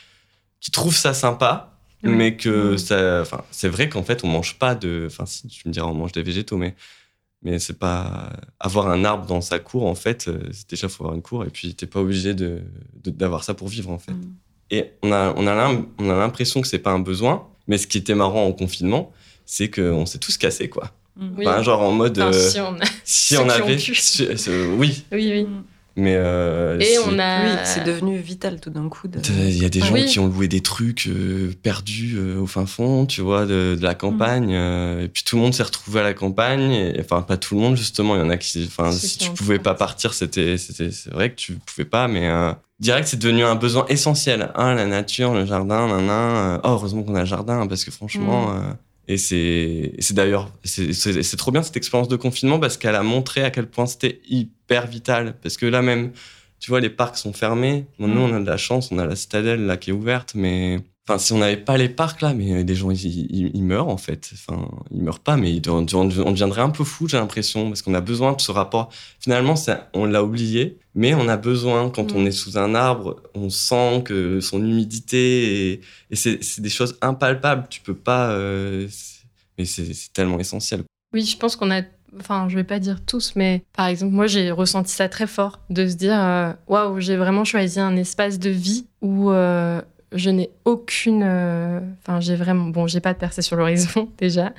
qui 0.61 0.71
trouvent 0.71 0.97
ça 0.97 1.13
sympa, 1.15 1.76
Ouais. 2.09 2.15
mais 2.17 2.37
que 2.37 2.75
Mm. 2.75 2.79
ça, 2.79 3.21
enfin, 3.23 3.43
c'est 3.51 3.69
vrai 3.69 3.89
qu'en 3.89 4.03
fait, 4.03 4.25
on 4.25 4.29
mange 4.29 4.59
pas 4.59 4.75
de, 4.75 5.05
enfin, 5.07 5.27
si 5.27 5.47
tu 5.49 5.69
me 5.69 5.73
diras, 5.73 5.87
on 5.87 5.95
mange 5.95 6.13
des 6.13 6.23
végétaux, 6.23 6.57
mais, 6.57 6.75
mais 7.43 7.59
c'est 7.59 7.79
pas 7.79 8.33
avoir 8.61 8.89
un 8.89 9.05
arbre 9.05 9.27
dans 9.27 9.41
sa 9.41 9.59
cour, 9.59 9.87
en 9.87 9.95
fait, 9.95 10.29
euh, 10.29 10.39
c'est 10.53 10.71
déjà 10.71 10.89
faut 10.89 11.05
avoir 11.05 11.15
une 11.17 11.23
cour 11.23 11.45
et 11.45 11.51
puis 11.51 11.75
t'es 11.75 11.87
pas 11.87 12.01
obligé 12.01 12.35
de, 12.35 12.63
d'avoir 13.05 13.45
ça 13.45 13.55
pour 13.55 13.69
vivre, 13.69 13.91
en 13.91 13.99
fait. 13.99 14.13
Mm. 14.13 14.33
Et 14.71 14.91
on 15.03 15.13
a, 15.13 15.33
on 15.37 15.47
a 15.47 15.55
l'im- 15.55 15.87
on 15.99 16.11
a 16.11 16.17
l'impression 16.17 16.61
que 16.61 16.67
c'est 16.69 16.79
pas 16.81 16.91
un 16.91 16.99
besoin, 16.99 17.47
mais 17.69 17.79
ce 17.79 17.87
qui 17.87 17.99
était 17.99 18.15
marrant 18.17 18.45
en 18.47 18.53
confinement, 18.53 19.13
c'est 19.45 19.71
qu'on 19.71 20.07
s'est 20.07 20.19
tous 20.19 20.37
cassés, 20.39 20.69
quoi. 20.69 20.91
Oui. 21.19 21.47
Enfin, 21.47 21.63
genre 21.63 21.81
en 21.83 21.93
mode, 21.93 22.19
Enfin, 22.19 22.37
euh, 22.37 22.51
si 22.51 22.61
on 22.61 22.75
a- 22.75 22.85
si 23.05 23.37
on 23.39 23.45
ont 23.47 23.49
avait, 23.51 23.77
pu. 23.77 23.95
si- 23.95 24.27
euh, 24.49 24.75
oui, 24.77 25.05
Oui, 25.13 25.31
oui. 25.33 25.47
Mais 25.97 26.15
euh, 26.17 26.79
Et 26.79 26.85
si- 26.85 26.99
on 27.07 27.19
a. 27.19 27.45
Oui, 27.45 27.51
c'est 27.65 27.85
devenu 27.85 28.19
vital 28.19 28.61
tout 28.61 28.71
d'un 28.71 28.89
coup. 28.89 29.09
de- 29.09 29.19
il 29.29 29.57
y 29.63 29.65
a 29.65 29.69
des 29.69 29.81
gens 29.81 29.93
Oui. 29.95 30.05
qui 30.07 30.19
ont 30.19 30.27
loué 30.29 30.47
des 30.49 30.61
trucs 30.61 31.07
euh, 31.09 31.53
perdus 31.63 32.17
euh, 32.17 32.39
au 32.39 32.47
fin 32.47 32.67
fond, 32.67 33.07
tu 33.07 33.21
vois, 33.23 33.47
de, 33.47 33.77
de 33.79 33.83
la 33.83 33.95
campagne. 33.95 34.53
euh, 34.55 35.05
et 35.05 35.09
puis 35.09 35.25
tout 35.25 35.37
le 35.37 35.43
monde 35.43 35.55
s'est 35.55 35.63
retrouvé 35.63 36.01
à 36.01 36.03
la 36.03 36.15
campagne. 36.15 36.71
et- 36.73 37.01
enfin, 37.01 37.23
pas 37.23 37.37
tout 37.37 37.55
le 37.55 37.61
monde, 37.61 37.77
justement. 37.77 38.15
Il 38.17 38.21
y 38.21 38.23
en 38.23 38.31
a 38.31 38.37
qui. 38.37 38.65
Enfin, 38.67 38.93
si 38.93 39.19
tu 39.19 39.31
pouvais 39.31 39.59
pas 39.59 39.75
partir. 39.75 40.13
c'était, 40.15 40.59
c'était, 40.59 40.91
c'est 40.91 41.11
vrai 41.13 41.31
que 41.31 41.37
tu 41.37 41.53
pouvais 41.55 41.85
pas, 41.87 42.09
mais 42.09 42.29
euh, 42.29 42.53
direct, 42.81 43.09
c'est 43.09 43.19
devenu 43.19 43.43
un 43.45 43.55
besoin 43.55 43.87
essentiel. 43.89 44.51
Hein, 44.55 44.75
la 44.75 44.87
nature, 44.87 45.33
le 45.35 45.45
jardin, 45.47 45.89
nan, 45.89 46.07
nan, 46.07 46.61
Oh, 46.63 46.69
heureusement 46.71 47.03
qu'on 47.03 47.15
a 47.15 47.21
le 47.21 47.25
jardin, 47.27 47.67
parce 47.67 47.85
que 47.85 47.91
franchement. 47.91 48.49
Mm. 48.51 48.77
Et 49.09 49.19
c'est, 49.19 49.93
d'ailleurs, 50.13 50.53
c'est, 50.65 51.37
trop 51.37 51.53
bien 51.53 51.63
cette 51.63 51.77
expérience 51.77 52.09
de 52.09 52.17
confinement 52.17 52.59
parce 52.59 52.77
qu'elle 52.77 52.97
a 52.97 53.03
montré 53.03 53.45
à 53.45 53.51
quel 53.51 53.69
point 53.69 53.87
c'était 53.87 54.21
hyper 54.29 54.87
vital. 54.87 55.37
Parce 55.43 55.57
que 55.57 55.67
là 55.67 55.83
même, 55.83 56.13
tu 56.13 56.19
Tu 56.59 56.71
vois, 56.71 56.81
les 56.81 56.91
parcs 56.91 57.17
sont 57.17 57.33
fermés. 57.33 57.87
Bon, 57.99 58.09
nous, 58.09 58.21
on 58.21 58.35
a 58.35 58.41
de 58.41 58.47
la 58.47 58.57
chance, 58.57 58.91
on 58.91 58.99
a 58.99 59.07
la 59.07 59.15
citadelle 59.15 59.67
là 59.67 59.77
qui 59.77 59.91
est 59.91 59.93
ouverte, 59.93 60.35
mais 60.35 60.81
Enfin, 61.09 61.19
si 61.19 61.33
on 61.33 61.39
n'avait 61.39 61.57
pas 61.57 61.77
les 61.77 61.89
parcs 61.89 62.21
là, 62.21 62.35
mais 62.35 62.65
des 62.65 62.75
gens 62.75 62.91
ils, 62.91 63.63
meurent 63.63 63.89
en 63.89 63.97
fait. 63.97 64.31
Enfin, 64.33 64.69
ils 64.91 65.03
meurent 65.03 65.21
pas, 65.21 65.37
mais 65.37 65.61
on, 65.69 65.87
on 65.95 66.05
deviendrait 66.05 66.63
un 66.63 66.71
peu 66.71 66.83
fou, 66.83 67.07
j'ai 67.07 67.17
l'impression, 67.17 67.69
parce 67.69 67.83
qu'on 67.83 67.95
a 67.95 68.01
besoin 68.01 68.33
de 68.33 68.41
ce 68.41 68.51
rapport. 68.51 68.91
Finalement, 69.21 69.55
on 69.95 70.05
l'a 70.05 70.25
oublié, 70.25 70.79
mais 70.97 71.15
on 71.15 71.29
a 71.29 71.37
besoin 71.37 71.91
quand 71.91 72.11
on 72.13 72.23
mm. 72.23 72.27
est 72.27 72.33
sous 72.33 72.59
un 72.59 72.75
arbre, 72.75 73.23
on 73.35 73.51
sent 73.51 74.03
que 74.05 74.41
son 74.41 74.61
humidité 74.61 75.75
et, 75.75 75.81
et 76.11 76.17
c'est 76.17 76.61
des 76.61 76.69
choses 76.69 76.99
impalpables. 77.03 77.69
Tu 77.71 77.81
peux 77.83 77.95
pas, 77.95 78.31
euh, 78.31 78.89
mais 79.59 79.65
c'est 79.65 80.13
tellement 80.13 80.41
essentiel. 80.41 80.83
Oui, 81.13 81.25
je 81.25 81.37
pense 81.37 81.55
qu'on 81.55 81.71
a 81.71 81.83
enfin, 82.19 82.49
je 82.49 82.57
vais 82.57 82.65
pas 82.65 82.79
dire 82.79 83.05
tous, 83.05 83.35
mais 83.37 83.63
par 83.75 83.87
exemple, 83.87 84.13
moi, 84.13 84.27
j'ai 84.27 84.51
ressenti 84.51 84.93
ça 84.93 85.09
très 85.09 85.27
fort, 85.27 85.61
de 85.71 85.87
se 85.87 85.95
dire, 85.95 86.19
euh, 86.19 86.53
waouh, 86.67 87.01
j'ai 87.01 87.17
vraiment 87.17 87.45
choisi 87.45 87.81
un 87.81 87.97
espace 87.97 88.39
de 88.39 88.51
vie 88.51 88.87
où 89.03 89.31
euh, 89.31 89.81
je 90.17 90.31
n'ai 90.31 90.51
aucune. 90.65 91.23
Euh, 91.25 91.81
enfin, 92.03 92.21
j'ai 92.21 92.37
vraiment. 92.37 92.67
Bon, 92.67 92.87
j'ai 92.87 93.01
pas 93.01 93.13
de 93.13 93.19
percée 93.19 93.43
sur 93.43 93.57
l'horizon 93.57 94.09
déjà. 94.19 94.53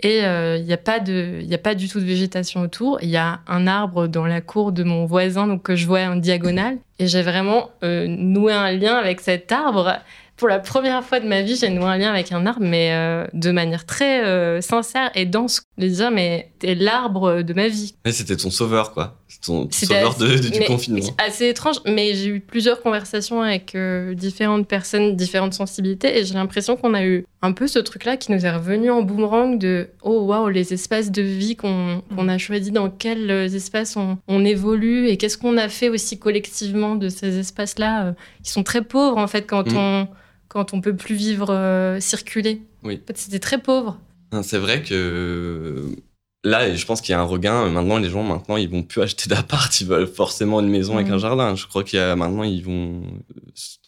Et 0.00 0.18
il 0.18 0.24
euh, 0.24 0.58
n'y 0.58 0.72
a, 0.72 0.78
pas 0.78 1.00
de, 1.00 1.40
y 1.42 1.54
a 1.54 1.58
pas 1.58 1.74
du 1.74 1.88
tout 1.88 2.00
de 2.00 2.04
végétation 2.04 2.60
autour. 2.60 2.98
Il 3.02 3.08
y 3.08 3.16
a 3.16 3.40
un 3.46 3.66
arbre 3.66 4.06
dans 4.06 4.26
la 4.26 4.40
cour 4.40 4.72
de 4.72 4.82
mon 4.82 5.04
voisin 5.06 5.46
donc, 5.46 5.62
que 5.62 5.76
je 5.76 5.86
vois 5.86 6.00
en 6.00 6.16
diagonale. 6.16 6.78
Et 6.98 7.06
j'ai 7.06 7.22
vraiment 7.22 7.70
euh, 7.84 8.06
noué 8.08 8.52
un 8.52 8.72
lien 8.72 8.96
avec 8.96 9.20
cet 9.20 9.52
arbre 9.52 9.98
pour 10.36 10.48
la 10.48 10.58
première 10.58 11.04
fois 11.04 11.20
de 11.20 11.28
ma 11.28 11.42
vie, 11.42 11.54
j'ai 11.54 11.68
noué 11.68 11.84
un 11.84 11.98
lien 11.98 12.10
avec 12.10 12.32
un 12.32 12.46
arbre, 12.46 12.62
mais 12.62 12.92
euh, 12.92 13.26
de 13.32 13.52
manière 13.52 13.86
très 13.86 14.60
sincère 14.60 15.10
et 15.14 15.24
dense. 15.24 15.62
De 15.78 15.86
dire, 15.86 16.10
mais 16.10 16.50
t'es 16.62 16.76
l'arbre 16.76 17.42
de 17.42 17.54
ma 17.54 17.66
vie. 17.66 17.94
Mais 18.04 18.12
c'était 18.12 18.36
ton 18.36 18.50
sauveur, 18.50 18.92
quoi. 18.92 19.18
Ton 19.44 19.68
sauveur 19.72 20.16
de, 20.16 20.38
du 20.38 20.60
confinement. 20.60 21.04
Assez 21.18 21.48
étrange, 21.48 21.76
mais 21.84 22.14
j'ai 22.14 22.28
eu 22.28 22.40
plusieurs 22.40 22.80
conversations 22.80 23.42
avec 23.42 23.74
euh, 23.74 24.14
différentes 24.14 24.68
personnes, 24.68 25.16
différentes 25.16 25.54
sensibilités, 25.54 26.16
et 26.16 26.24
j'ai 26.24 26.34
l'impression 26.34 26.76
qu'on 26.76 26.94
a 26.94 27.04
eu 27.04 27.26
un 27.42 27.50
peu 27.50 27.66
ce 27.66 27.80
truc-là 27.80 28.16
qui 28.16 28.30
nous 28.30 28.46
est 28.46 28.50
revenu 28.50 28.90
en 28.90 29.02
boomerang 29.02 29.58
de 29.58 29.88
oh 30.02 30.20
waouh, 30.20 30.48
les 30.48 30.72
espaces 30.72 31.10
de 31.10 31.22
vie 31.22 31.56
qu'on 31.56 32.28
a 32.28 32.38
choisis, 32.38 32.72
dans 32.72 32.88
quels 32.88 33.30
espaces 33.30 33.96
on, 33.96 34.18
on 34.28 34.44
évolue, 34.44 35.08
et 35.08 35.16
qu'est-ce 35.16 35.38
qu'on 35.38 35.56
a 35.56 35.68
fait 35.68 35.88
aussi 35.88 36.20
collectivement 36.20 36.94
de 36.94 37.08
ces 37.08 37.38
espaces-là, 37.38 38.14
qui 38.44 38.52
sont 38.52 38.62
très 38.62 38.82
pauvres 38.82 39.18
en 39.18 39.26
fait 39.26 39.42
quand 39.42 39.72
mm. 39.72 39.76
on 39.76 40.08
quand 40.52 40.74
on 40.74 40.82
peut 40.82 40.94
plus 40.94 41.14
vivre, 41.14 41.48
euh, 41.48 41.98
circuler. 41.98 42.60
Oui. 42.82 43.00
En 43.02 43.06
fait, 43.06 43.16
c'était 43.16 43.38
très 43.38 43.56
pauvre. 43.56 43.98
C'est 44.42 44.58
vrai 44.58 44.82
que 44.82 45.96
là, 46.44 46.74
je 46.74 46.84
pense 46.84 47.00
qu'il 47.00 47.12
y 47.12 47.14
a 47.14 47.20
un 47.20 47.24
regain. 47.24 47.68
Maintenant, 47.68 47.98
les 47.98 48.10
gens, 48.10 48.22
maintenant, 48.22 48.56
ils 48.56 48.68
vont 48.68 48.82
plus 48.82 49.02
acheter 49.02 49.28
d'appart. 49.28 49.80
Ils 49.80 49.86
veulent 49.86 50.06
forcément 50.06 50.60
une 50.60 50.68
maison 50.68 50.96
avec 50.96 51.08
un 51.10 51.18
jardin. 51.18 51.54
Je 51.54 51.66
crois 51.66 51.84
qu'il 51.84 51.98
y 51.98 52.02
a 52.02 52.16
maintenant, 52.16 52.42
ils 52.42 52.64
vont. 52.64 53.02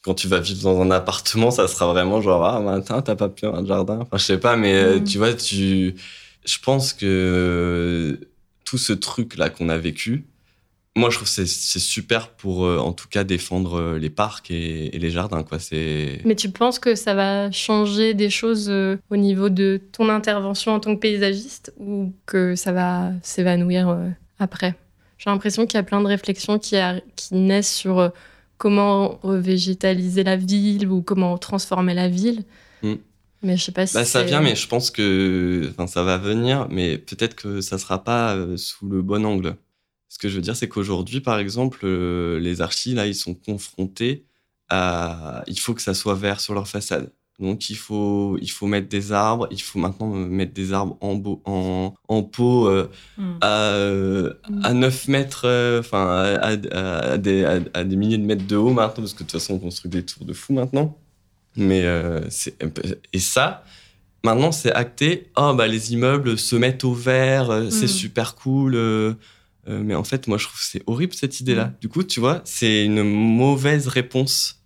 Quand 0.03 0.15
tu 0.15 0.29
vas 0.29 0.41
vivre 0.41 0.63
dans 0.63 0.81
un 0.81 0.91
appartement, 0.91 1.51
ça 1.51 1.67
sera 1.67 1.87
vraiment 1.87 2.21
genre 2.21 2.45
ah 2.45 2.61
matin, 2.61 3.01
t'as 3.03 3.17
pas 3.17 3.29
pu 3.29 3.47
un 3.47 3.65
jardin. 3.65 4.01
Enfin, 4.01 4.19
je 4.19 4.25
sais 4.25 4.39
pas, 4.39 4.57
mais 4.57 4.75
euh, 4.75 5.01
tu 5.01 5.19
vois, 5.19 5.35
tu. 5.35 5.95
Je 6.45 6.59
pense 6.63 6.93
que 6.93 8.21
tout 8.65 8.79
ce 8.79 8.93
truc 8.93 9.37
là 9.37 9.49
qu'on 9.49 9.69
a 9.71 9.79
vécu, 9.79 10.27
moi, 10.97 11.11
je 11.11 11.17
trouve 11.17 11.29
que 11.29 11.45
c'est 11.45 11.79
super 11.81 12.29
pour, 12.31 12.65
euh, 12.65 12.79
en 12.79 12.93
tout 12.93 13.09
cas, 13.09 13.25
défendre 13.25 13.81
euh, 13.81 13.99
les 13.99 14.11
parcs 14.11 14.51
et, 14.53 14.91
les 14.97 15.11
jardins. 15.11 15.43
Quoi. 15.43 15.59
Mais 15.73 16.37
tu 16.37 16.51
penses 16.51 16.79
que 16.79 16.95
ça 16.95 17.15
va 17.15 17.51
changer 17.51 18.15
des 18.15 18.31
choses 18.31 18.69
euh, 18.71 18.97
au 19.11 19.17
niveau 19.17 19.49
de 19.49 19.81
ton 19.91 20.09
intervention 20.09 20.73
en 20.73 20.79
tant 20.79 20.95
que 20.95 21.01
paysagiste 21.01 21.73
ou 21.81 22.13
que 22.27 22.55
ça 22.55 22.71
va 22.71 23.11
s'évanouir 23.23 23.97
après? 24.39 24.77
J'ai 25.19 25.31
l'impression 25.31 25.67
qu'il 25.67 25.75
y 25.75 25.81
a 25.81 25.83
plein 25.83 26.01
de 26.01 26.07
réflexions 26.07 26.61
qui, 26.61 26.77
qui 27.17 27.35
naissent 27.35 27.75
sur 27.75 28.13
comment 28.57 29.19
revégétaliser 29.23 30.23
la 30.23 30.37
ville 30.37 30.87
ou 30.87 31.03
comment 31.03 31.37
transformer 31.39 31.95
la 31.95 32.09
ville. 32.09 32.45
Mm. 32.83 32.95
Mais 33.43 33.57
je 33.57 33.65
sais 33.65 33.73
pas 33.73 33.87
si 33.87 33.95
bah, 33.95 34.05
ça 34.05 34.23
vient, 34.23 34.41
mais 34.41 34.55
je 34.55 34.69
pense 34.69 34.93
que 34.93 35.73
ça 35.89 36.05
va 36.05 36.19
venir, 36.19 36.69
mais 36.71 36.99
peut-être 36.99 37.35
que 37.35 37.61
ça 37.61 37.79
sera 37.79 38.05
pas 38.05 38.37
sous 38.57 38.89
le 38.89 39.03
bon 39.03 39.27
angle. 39.27 39.57
Ce 40.15 40.19
que 40.21 40.29
je 40.29 40.37
veux 40.37 40.43
dire, 40.43 40.55
c'est 40.55 40.69
qu'aujourd'hui, 40.69 41.21
par 41.21 41.41
exemple, 41.41 41.81
euh, 41.83 42.39
les 42.39 42.61
archis, 42.61 42.95
là, 42.95 43.09
ils 43.09 43.17
sont 43.17 43.35
confrontés 43.35 44.25
à. 44.69 45.43
Il 45.49 45.59
faut 45.59 45.75
que 45.75 45.83
ça 45.83 45.93
soit 45.93 46.15
vert 46.15 46.39
sur 46.39 46.55
leur 46.55 46.69
façade. 46.69 47.11
Donc, 47.41 47.69
il 47.69 47.75
faut, 47.75 48.39
il 48.41 48.49
faut 48.49 48.69
mettre 48.69 48.89
des 48.89 49.11
arbres. 49.11 49.49
Il 49.51 49.61
faut 49.61 49.81
maintenant 49.81 50.07
mettre 50.07 50.55
des 50.55 50.73
arbres 50.73 50.97
en, 51.01 51.21
en, 51.47 51.95
en 52.07 52.23
pot 52.23 52.69
euh, 52.69 52.89
hmm. 53.19 53.39
à, 53.41 54.69
à 54.69 54.73
9 54.73 55.09
mètres, 55.09 55.47
euh, 55.47 55.81
enfin, 55.81 56.07
à, 56.41 57.17
des, 57.17 57.45
à, 57.75 57.83
des, 57.83 57.97
milliers 57.97 58.19
de 58.19 58.23
mètres 58.25 58.47
de 58.47 58.55
haut 58.55 58.73
maintenant, 58.73 59.03
parce 59.03 59.15
que 59.15 59.25
de 59.25 59.25
toute 59.25 59.33
façon, 59.33 59.55
on 59.55 59.59
construit 59.59 59.91
des 59.91 60.05
tours 60.05 60.25
de 60.25 60.33
fou 60.33 60.53
maintenant. 60.53 60.97
Mais. 61.57 61.85
Et 63.13 63.19
ça. 63.19 63.65
Maintenant, 64.23 64.53
c'est 64.53 64.73
acté. 64.73 65.33
Oh, 65.37 65.55
bah, 65.55 65.67
les 65.67 65.93
immeubles 65.93 66.39
se 66.39 66.55
mettent 66.55 66.85
au 66.85 66.95
vert, 66.95 67.49
c'est 67.69 67.87
hmm. 67.87 67.89
super 67.89 68.37
cool. 68.37 69.17
Euh, 69.69 69.83
mais 69.83 69.95
en 69.95 70.05
fait, 70.05 70.27
moi, 70.27 70.39
je 70.39 70.45
trouve 70.45 70.59
que 70.59 70.67
c'est 70.67 70.83
horrible 70.87 71.15
cette 71.15 71.41
idée-là. 71.41 71.67
Mm. 71.67 71.75
Du 71.81 71.89
coup, 71.89 72.03
tu 72.03 72.21
vois, 72.21 72.43
c'est 72.45 72.85
une 72.85 73.03
mauvaise 73.03 73.89
réponse. 73.89 74.61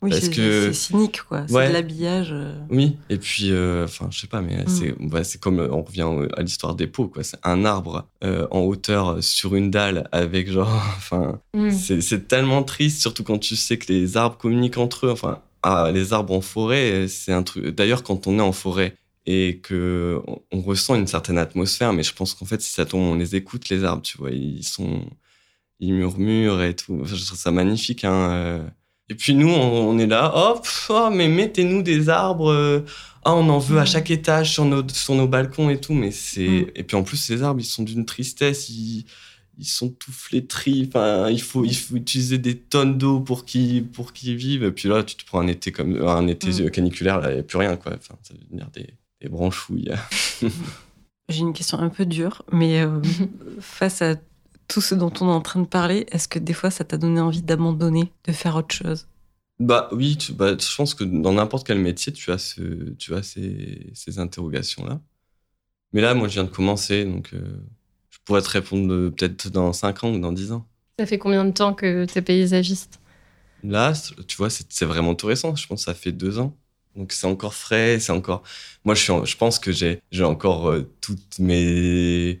Oui, 0.00 0.12
c'est 0.12 0.72
cynique, 0.72 1.22
quoi. 1.28 1.44
C'est 1.48 1.68
de 1.68 1.72
l'habillage. 1.72 2.28
Euh. 2.30 2.54
Oui, 2.70 2.96
et 3.10 3.16
puis, 3.16 3.50
euh, 3.50 3.84
enfin, 3.84 4.06
je 4.10 4.20
sais 4.20 4.28
pas, 4.28 4.40
mais 4.40 4.64
mm. 4.64 5.24
c'est 5.24 5.40
comme, 5.40 5.58
on 5.58 5.82
revient 5.82 6.08
à 6.36 6.42
l'histoire 6.42 6.76
des 6.76 6.86
pots, 6.86 7.08
quoi. 7.08 7.24
C'est 7.24 7.38
un 7.42 7.64
arbre 7.64 8.06
en 8.22 8.60
hauteur 8.60 9.22
sur 9.22 9.56
une 9.56 9.70
dalle 9.70 10.08
avec 10.12 10.50
genre, 10.50 10.68
enfin, 10.96 11.40
mm. 11.54 11.70
c'est 11.72 12.28
tellement 12.28 12.62
triste, 12.62 13.00
surtout 13.00 13.24
quand 13.24 13.38
tu 13.38 13.56
sais 13.56 13.76
que 13.76 13.92
les 13.92 14.16
arbres 14.16 14.36
communiquent 14.36 14.78
entre 14.78 15.06
eux. 15.06 15.10
Enfin, 15.10 15.40
ah, 15.64 15.90
les 15.92 16.12
arbres 16.12 16.32
en 16.32 16.40
forêt, 16.40 17.08
c'est 17.08 17.32
un 17.32 17.42
truc. 17.42 17.66
D'ailleurs, 17.74 18.04
quand 18.04 18.28
on 18.28 18.38
est 18.38 18.42
en 18.42 18.52
forêt, 18.52 18.94
et 19.30 19.58
que 19.62 20.22
on, 20.50 20.62
ressent 20.62 20.94
une 20.94 21.06
certaine 21.06 21.36
atmosphère. 21.36 21.92
Mais 21.92 22.02
je 22.02 22.14
pense 22.14 22.32
qu'en 22.32 22.46
fait, 22.46 22.62
si 22.62 22.72
ça 22.72 22.86
tombe, 22.86 23.02
on 23.02 23.14
les 23.14 23.36
écoute 23.36 23.68
les 23.68 23.84
arbres, 23.84 24.00
tu 24.00 24.16
vois, 24.16 24.30
ils 24.30 24.64
sont, 24.64 25.04
ils 25.80 25.92
murmurent 25.92 26.62
et 26.62 26.74
tout. 26.74 27.02
je 27.04 27.26
trouve 27.26 27.38
ça 27.38 27.50
magnifique. 27.50 28.04
Hein. 28.04 28.30
Euh. 28.32 28.66
Et 29.10 29.14
puis 29.14 29.34
nous, 29.34 29.50
on, 29.50 29.98
est 29.98 30.06
là, 30.06 30.32
hop, 30.34 30.66
oh, 30.88 31.10
mais 31.12 31.28
mettez-nous 31.28 31.82
des 31.82 32.08
arbres. 32.08 32.50
Euh. 32.50 32.80
Ah, 33.22 33.34
on 33.34 33.46
en 33.50 33.58
veut 33.58 33.78
à 33.78 33.82
mm. 33.82 33.86
chaque 33.86 34.10
étage 34.10 34.54
sur 34.54 34.64
nos, 34.64 34.88
sur 34.88 35.14
nos 35.14 35.28
balcons 35.28 35.68
et 35.68 35.78
tout, 35.78 35.92
mais 35.92 36.10
c'est. 36.10 36.48
Mm. 36.48 36.66
Et 36.76 36.82
puis 36.84 36.96
en 36.96 37.02
plus, 37.02 37.18
ces 37.18 37.42
arbres, 37.42 37.60
ils 37.60 37.64
sont 37.64 37.82
d'une 37.82 38.06
tristesse. 38.06 38.70
Ils, 38.70 39.04
ils 39.58 39.66
sont 39.66 39.90
tout 39.90 40.12
flétris. 40.12 40.86
Enfin, 40.88 41.28
il 41.28 41.42
faut, 41.42 41.66
il 41.66 41.76
faut 41.76 41.96
utiliser 41.96 42.38
des 42.38 42.56
tonnes 42.56 42.96
d'eau 42.96 43.20
pour 43.20 43.44
qu'ils 43.44 43.86
pour 43.86 44.14
qu'ils 44.14 44.36
vivent. 44.36 44.64
Et 44.64 44.72
puis 44.72 44.88
là, 44.88 45.02
tu 45.02 45.16
te 45.16 45.26
prends 45.26 45.40
un 45.40 45.48
été 45.48 45.70
comme 45.70 46.00
un 46.00 46.26
été 46.28 46.48
mm. 46.48 46.70
caniculaire, 46.70 47.20
là, 47.20 47.30
il 47.30 47.34
n'y 47.34 47.40
a 47.40 47.42
plus 47.42 47.58
rien, 47.58 47.76
quoi. 47.76 47.92
Enfin, 47.92 48.14
ça 48.22 48.32
veut 48.32 48.56
dire 48.56 48.70
des, 48.72 48.94
des 49.20 49.28
branchouilles. 49.28 49.92
J'ai 51.28 51.40
une 51.40 51.52
question 51.52 51.78
un 51.78 51.88
peu 51.88 52.06
dure, 52.06 52.42
mais 52.52 52.80
euh, 52.80 53.00
face 53.60 54.02
à 54.02 54.16
tout 54.66 54.80
ce 54.80 54.94
dont 54.94 55.12
on 55.20 55.28
est 55.28 55.32
en 55.32 55.40
train 55.40 55.60
de 55.60 55.66
parler, 55.66 56.06
est-ce 56.10 56.28
que 56.28 56.38
des 56.38 56.52
fois 56.52 56.70
ça 56.70 56.84
t'a 56.84 56.96
donné 56.96 57.20
envie 57.20 57.42
d'abandonner, 57.42 58.12
de 58.24 58.32
faire 58.32 58.56
autre 58.56 58.74
chose? 58.74 59.06
Bah 59.58 59.88
oui, 59.92 60.16
tu, 60.16 60.32
bah, 60.32 60.56
je 60.56 60.76
pense 60.76 60.94
que 60.94 61.04
dans 61.04 61.32
n'importe 61.32 61.66
quel 61.66 61.78
métier, 61.78 62.12
tu 62.12 62.30
as, 62.30 62.38
ce, 62.38 62.90
tu 62.94 63.14
as 63.14 63.22
ces, 63.22 63.90
ces 63.92 64.18
interrogations-là. 64.18 65.00
Mais 65.92 66.00
là, 66.00 66.14
moi, 66.14 66.28
je 66.28 66.34
viens 66.34 66.44
de 66.44 66.50
commencer, 66.50 67.04
donc 67.04 67.30
euh, 67.34 67.58
je 68.10 68.18
pourrais 68.24 68.42
te 68.42 68.50
répondre 68.50 69.08
peut-être 69.08 69.48
dans 69.48 69.72
5 69.72 70.04
ans 70.04 70.12
ou 70.12 70.20
dans 70.20 70.32
10 70.32 70.52
ans. 70.52 70.66
Ça 70.98 71.06
fait 71.06 71.18
combien 71.18 71.44
de 71.44 71.50
temps 71.50 71.74
que 71.74 72.04
tu 72.04 72.18
es 72.18 72.22
paysagiste? 72.22 73.00
Là, 73.64 73.92
tu 74.26 74.36
vois, 74.36 74.50
c'est 74.50 74.84
vraiment 74.84 75.14
tout 75.14 75.26
récent. 75.26 75.56
Je 75.56 75.66
pense 75.66 75.80
que 75.80 75.84
ça 75.84 75.94
fait 75.94 76.12
2 76.12 76.38
ans. 76.38 76.56
Donc 76.98 77.12
c'est 77.12 77.28
encore 77.28 77.54
frais, 77.54 78.00
c'est 78.00 78.10
encore. 78.10 78.42
Moi, 78.84 78.96
je, 78.96 79.02
suis 79.02 79.12
je 79.24 79.36
pense 79.36 79.60
que 79.60 79.70
j'ai, 79.70 80.02
j'ai 80.10 80.24
encore 80.24 80.68
euh, 80.68 80.90
toutes 81.00 81.38
mes, 81.38 82.40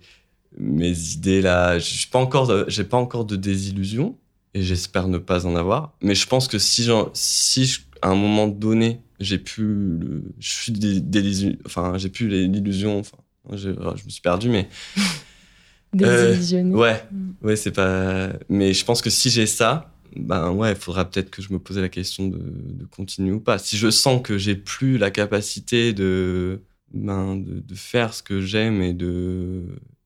mes 0.58 0.98
idées 1.12 1.40
là. 1.40 1.78
Je 1.78 2.08
pas 2.08 2.18
encore, 2.18 2.68
j'ai 2.68 2.82
pas 2.82 2.96
encore 2.96 3.24
de 3.24 3.36
désillusion 3.36 4.18
et 4.54 4.62
j'espère 4.62 5.06
ne 5.06 5.18
pas 5.18 5.46
en 5.46 5.54
avoir. 5.54 5.92
Mais 6.02 6.16
je 6.16 6.26
pense 6.26 6.48
que 6.48 6.58
si, 6.58 6.88
si 7.14 7.78
à 8.02 8.08
un 8.08 8.16
moment 8.16 8.48
donné, 8.48 9.00
j'ai 9.20 9.38
pu, 9.38 9.62
le, 9.62 10.24
je 10.40 10.50
suis 10.50 10.72
des, 10.72 11.56
enfin, 11.64 11.96
j'ai 11.96 12.08
pu 12.08 12.28
l'illusion. 12.28 12.98
Enfin, 12.98 13.18
je, 13.52 13.70
je 13.70 14.04
me 14.04 14.10
suis 14.10 14.22
perdu, 14.22 14.48
mais. 14.48 14.68
Désillusionné. 15.92 16.74
Euh, 16.74 16.78
ouais, 16.78 17.04
mm. 17.12 17.30
ouais, 17.42 17.56
c'est 17.56 17.70
pas. 17.70 18.30
Mais 18.48 18.74
je 18.74 18.84
pense 18.84 19.00
que 19.00 19.08
si 19.08 19.30
j'ai 19.30 19.46
ça, 19.46 19.94
ben 20.16 20.50
ouais, 20.52 20.72
il 20.72 20.78
faudra 20.78 21.04
peut-être 21.04 21.30
que 21.30 21.42
je 21.42 21.52
me 21.52 21.58
pose 21.58 21.78
la 21.78 21.88
question 21.88 22.28
de, 22.28 22.84
continuer 22.90 23.32
ou 23.32 23.40
pas. 23.40 23.58
Si 23.58 23.76
je 23.76 23.90
sens 23.90 24.22
que 24.22 24.38
j'ai 24.38 24.56
plus 24.56 24.98
la 24.98 25.10
capacité 25.10 25.92
de, 25.92 26.62
ben, 26.92 27.36
de, 27.36 27.74
faire 27.74 28.14
ce 28.14 28.22
que 28.22 28.40
j'aime 28.40 28.82
et 28.82 28.94
de, 28.94 29.64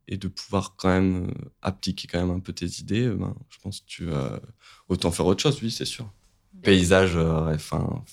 et 0.09 0.16
de 0.16 0.28
pouvoir 0.28 0.76
quand 0.76 0.88
même 0.88 1.26
euh, 1.28 1.48
appliquer 1.62 2.09
quand 2.09 2.20
même 2.20 2.34
un 2.34 2.40
peu 2.40 2.53
tes 2.53 2.80
idées, 2.80 3.09
ben, 3.09 3.34
je 3.50 3.59
pense 3.62 3.80
que 3.80 3.86
tu 3.86 4.05
vas 4.07 4.40
autant 4.88 5.11
faire 5.11 5.26
autre 5.26 5.42
chose, 5.42 5.61
oui, 5.62 5.70
c'est 5.70 5.84
sûr. 5.84 6.11
Paysage, 6.62 7.16
euh, 7.16 7.55
enfin, 7.55 8.05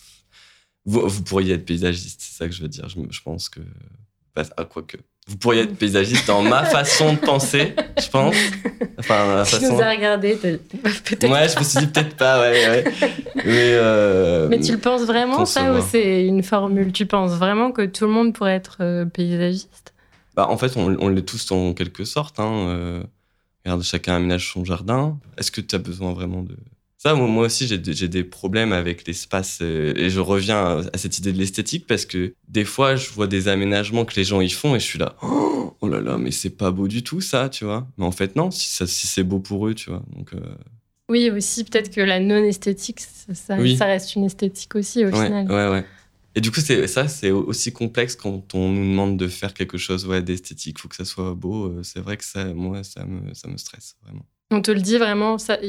vous, 0.86 1.08
vous, 1.08 1.24
pourriez 1.24 1.54
être 1.54 1.66
paysagiste, 1.66 2.22
c'est 2.22 2.38
ça 2.38 2.48
que 2.48 2.54
je 2.54 2.62
veux 2.62 2.70
dire. 2.70 2.88
Je, 2.90 3.00
je 3.10 3.22
pense 3.22 3.50
que, 3.50 3.62
à 4.36 4.66
quoi 4.66 4.84
que, 4.84 4.98
vous 5.30 5.38
pourriez 5.38 5.62
être 5.62 5.76
paysagiste 5.78 6.28
dans 6.28 6.42
ma 6.42 6.66
façon 6.66 7.14
de 7.14 7.20
penser, 7.20 7.76
je 8.02 8.10
pense. 8.10 8.36
Enfin, 8.98 9.44
Tu 9.46 9.52
façon. 9.56 9.74
nous 9.76 9.82
as 9.82 9.92
regardé, 9.92 10.34
peut-être. 10.36 11.30
Ouais, 11.30 11.48
je 11.48 11.60
me 11.60 11.64
suis 11.64 11.80
dit 11.80 11.88
peut-être 11.88 12.16
pas, 12.18 12.42
ouais, 12.42 12.68
ouais. 12.68 12.84
Mais, 13.36 13.74
euh, 13.76 14.48
Mais 14.50 14.60
tu 14.60 14.72
le 14.72 14.80
penses 14.80 15.04
vraiment, 15.04 15.46
ça, 15.46 15.74
ou 15.74 15.82
c'est 15.88 16.26
une 16.26 16.42
formule? 16.44 16.92
Tu 16.92 17.06
penses 17.06 17.32
vraiment 17.34 17.72
que 17.72 17.86
tout 17.86 18.06
le 18.06 18.12
monde 18.12 18.34
pourrait 18.34 18.56
être 18.56 18.78
euh, 18.82 19.06
paysagiste? 19.06 19.94
Bah, 20.36 20.48
en 20.50 20.58
fait, 20.58 20.76
on, 20.76 20.98
on 21.00 21.10
l'est 21.10 21.22
tous 21.22 21.52
en 21.52 21.74
quelque 21.74 22.04
sorte. 22.06 22.40
Hein. 22.40 22.52
euh, 22.70 23.04
regarde, 23.66 23.84
chacun 23.84 24.16
aménage 24.16 24.52
son 24.52 24.66
jardin. 24.66 25.18
Est-ce 25.38 25.52
que 25.52 25.62
tu 25.62 25.76
as 25.76 25.80
besoin 25.80 26.14
vraiment 26.14 26.42
de... 26.42 26.56
Ça, 27.02 27.16
moi 27.16 27.45
aussi, 27.45 27.66
j'ai 27.66 27.78
des, 28.10 28.24
problèmes 28.26 28.74
avec 28.74 29.08
l'espace. 29.08 29.60
euh, 29.62 29.93
et 29.95 30.10
je 30.10 30.20
reviens 30.20 30.58
à, 30.58 30.82
à 30.93 30.97
cette 30.97 31.18
idée 31.18 31.32
de 31.32 31.38
l'esthétique 31.38 31.88
parce 31.88 32.06
que 32.06 32.34
des 32.50 32.66
fois, 32.66 32.97
je 32.97 33.10
vois 33.12 33.26
des 33.28 33.47
aménagements 33.47 34.04
que 34.04 34.16
les 34.18 34.26
gens 34.26 34.41
y 34.41 34.50
font 34.50 34.76
et 34.76 34.82
je 34.82 34.86
suis 34.86 35.00
là, 35.00 35.16
oh, 35.24 35.74
oh 35.80 35.88
là 35.88 36.02
là, 36.02 36.18
mais 36.18 36.32
c'est 36.32 36.50
pas 36.50 36.72
beau 36.72 36.89
du 36.89 37.02
tout, 37.02 37.22
ça, 37.22 37.47
tu 37.47 37.64
vois. 37.64 37.88
Mais 37.97 38.04
en 38.06 38.12
fait, 38.12 38.36
non, 38.36 38.52
si, 38.52 38.68
c'est 38.86 39.24
beau 39.24 39.39
pour 39.39 39.66
eux, 39.70 39.74
tu 39.76 39.89
vois. 39.89 40.04
Donc, 40.14 40.34
euh, 40.34 40.41
Oui, 41.10 41.30
aussi, 41.30 41.64
peut-être 41.64 41.89
que 41.89 42.02
la 42.02 42.20
non-esthétique, 42.20 43.00
ça, 43.00 43.34
ça- 43.34 43.58
Oui. 43.58 43.78
ça 43.78 43.86
reste 43.86 44.16
une 44.16 44.26
esthétique 44.26 44.76
aussi, 44.76 45.06
au 45.06 45.10
ouais, 45.10 45.26
final. 45.26 45.47
ouais, 45.50 45.70
ouais. 45.70 45.86
Et 46.36 46.41
du 46.41 46.52
coup, 46.52 46.60
ça, 46.60 47.08
c'est 47.08 47.32
aussi 47.32 47.72
complexe 47.72 48.18
quand 48.18 48.54
on 48.56 48.70
nous 48.70 48.89
demande 48.91 49.16
de 49.18 49.28
faire 49.30 49.54
quelque 49.54 49.78
chose 49.78 50.06
ouais, 50.06 50.22
d'esthétique. 50.22 50.80
faut 50.80 50.89
que 50.89 50.95
ça 50.97 51.06
soit 51.06 51.34
beau. 51.34 51.68
Euh, 51.80 51.84
C'est 51.84 52.02
vrai 52.02 52.18
que 52.18 52.26
ça, 52.26 52.43
moi, 52.54 52.84
ça 52.84 53.06
me, 53.06 53.34
ça 53.34 53.47
me 53.47 53.56
stresse 53.58 53.95
vraiment. 54.04 54.26
On 54.52 54.62
te 54.62 54.72
le 54.72 54.82
dit 54.82 54.97
vraiment, 54.97 55.38
ça. 55.38 55.60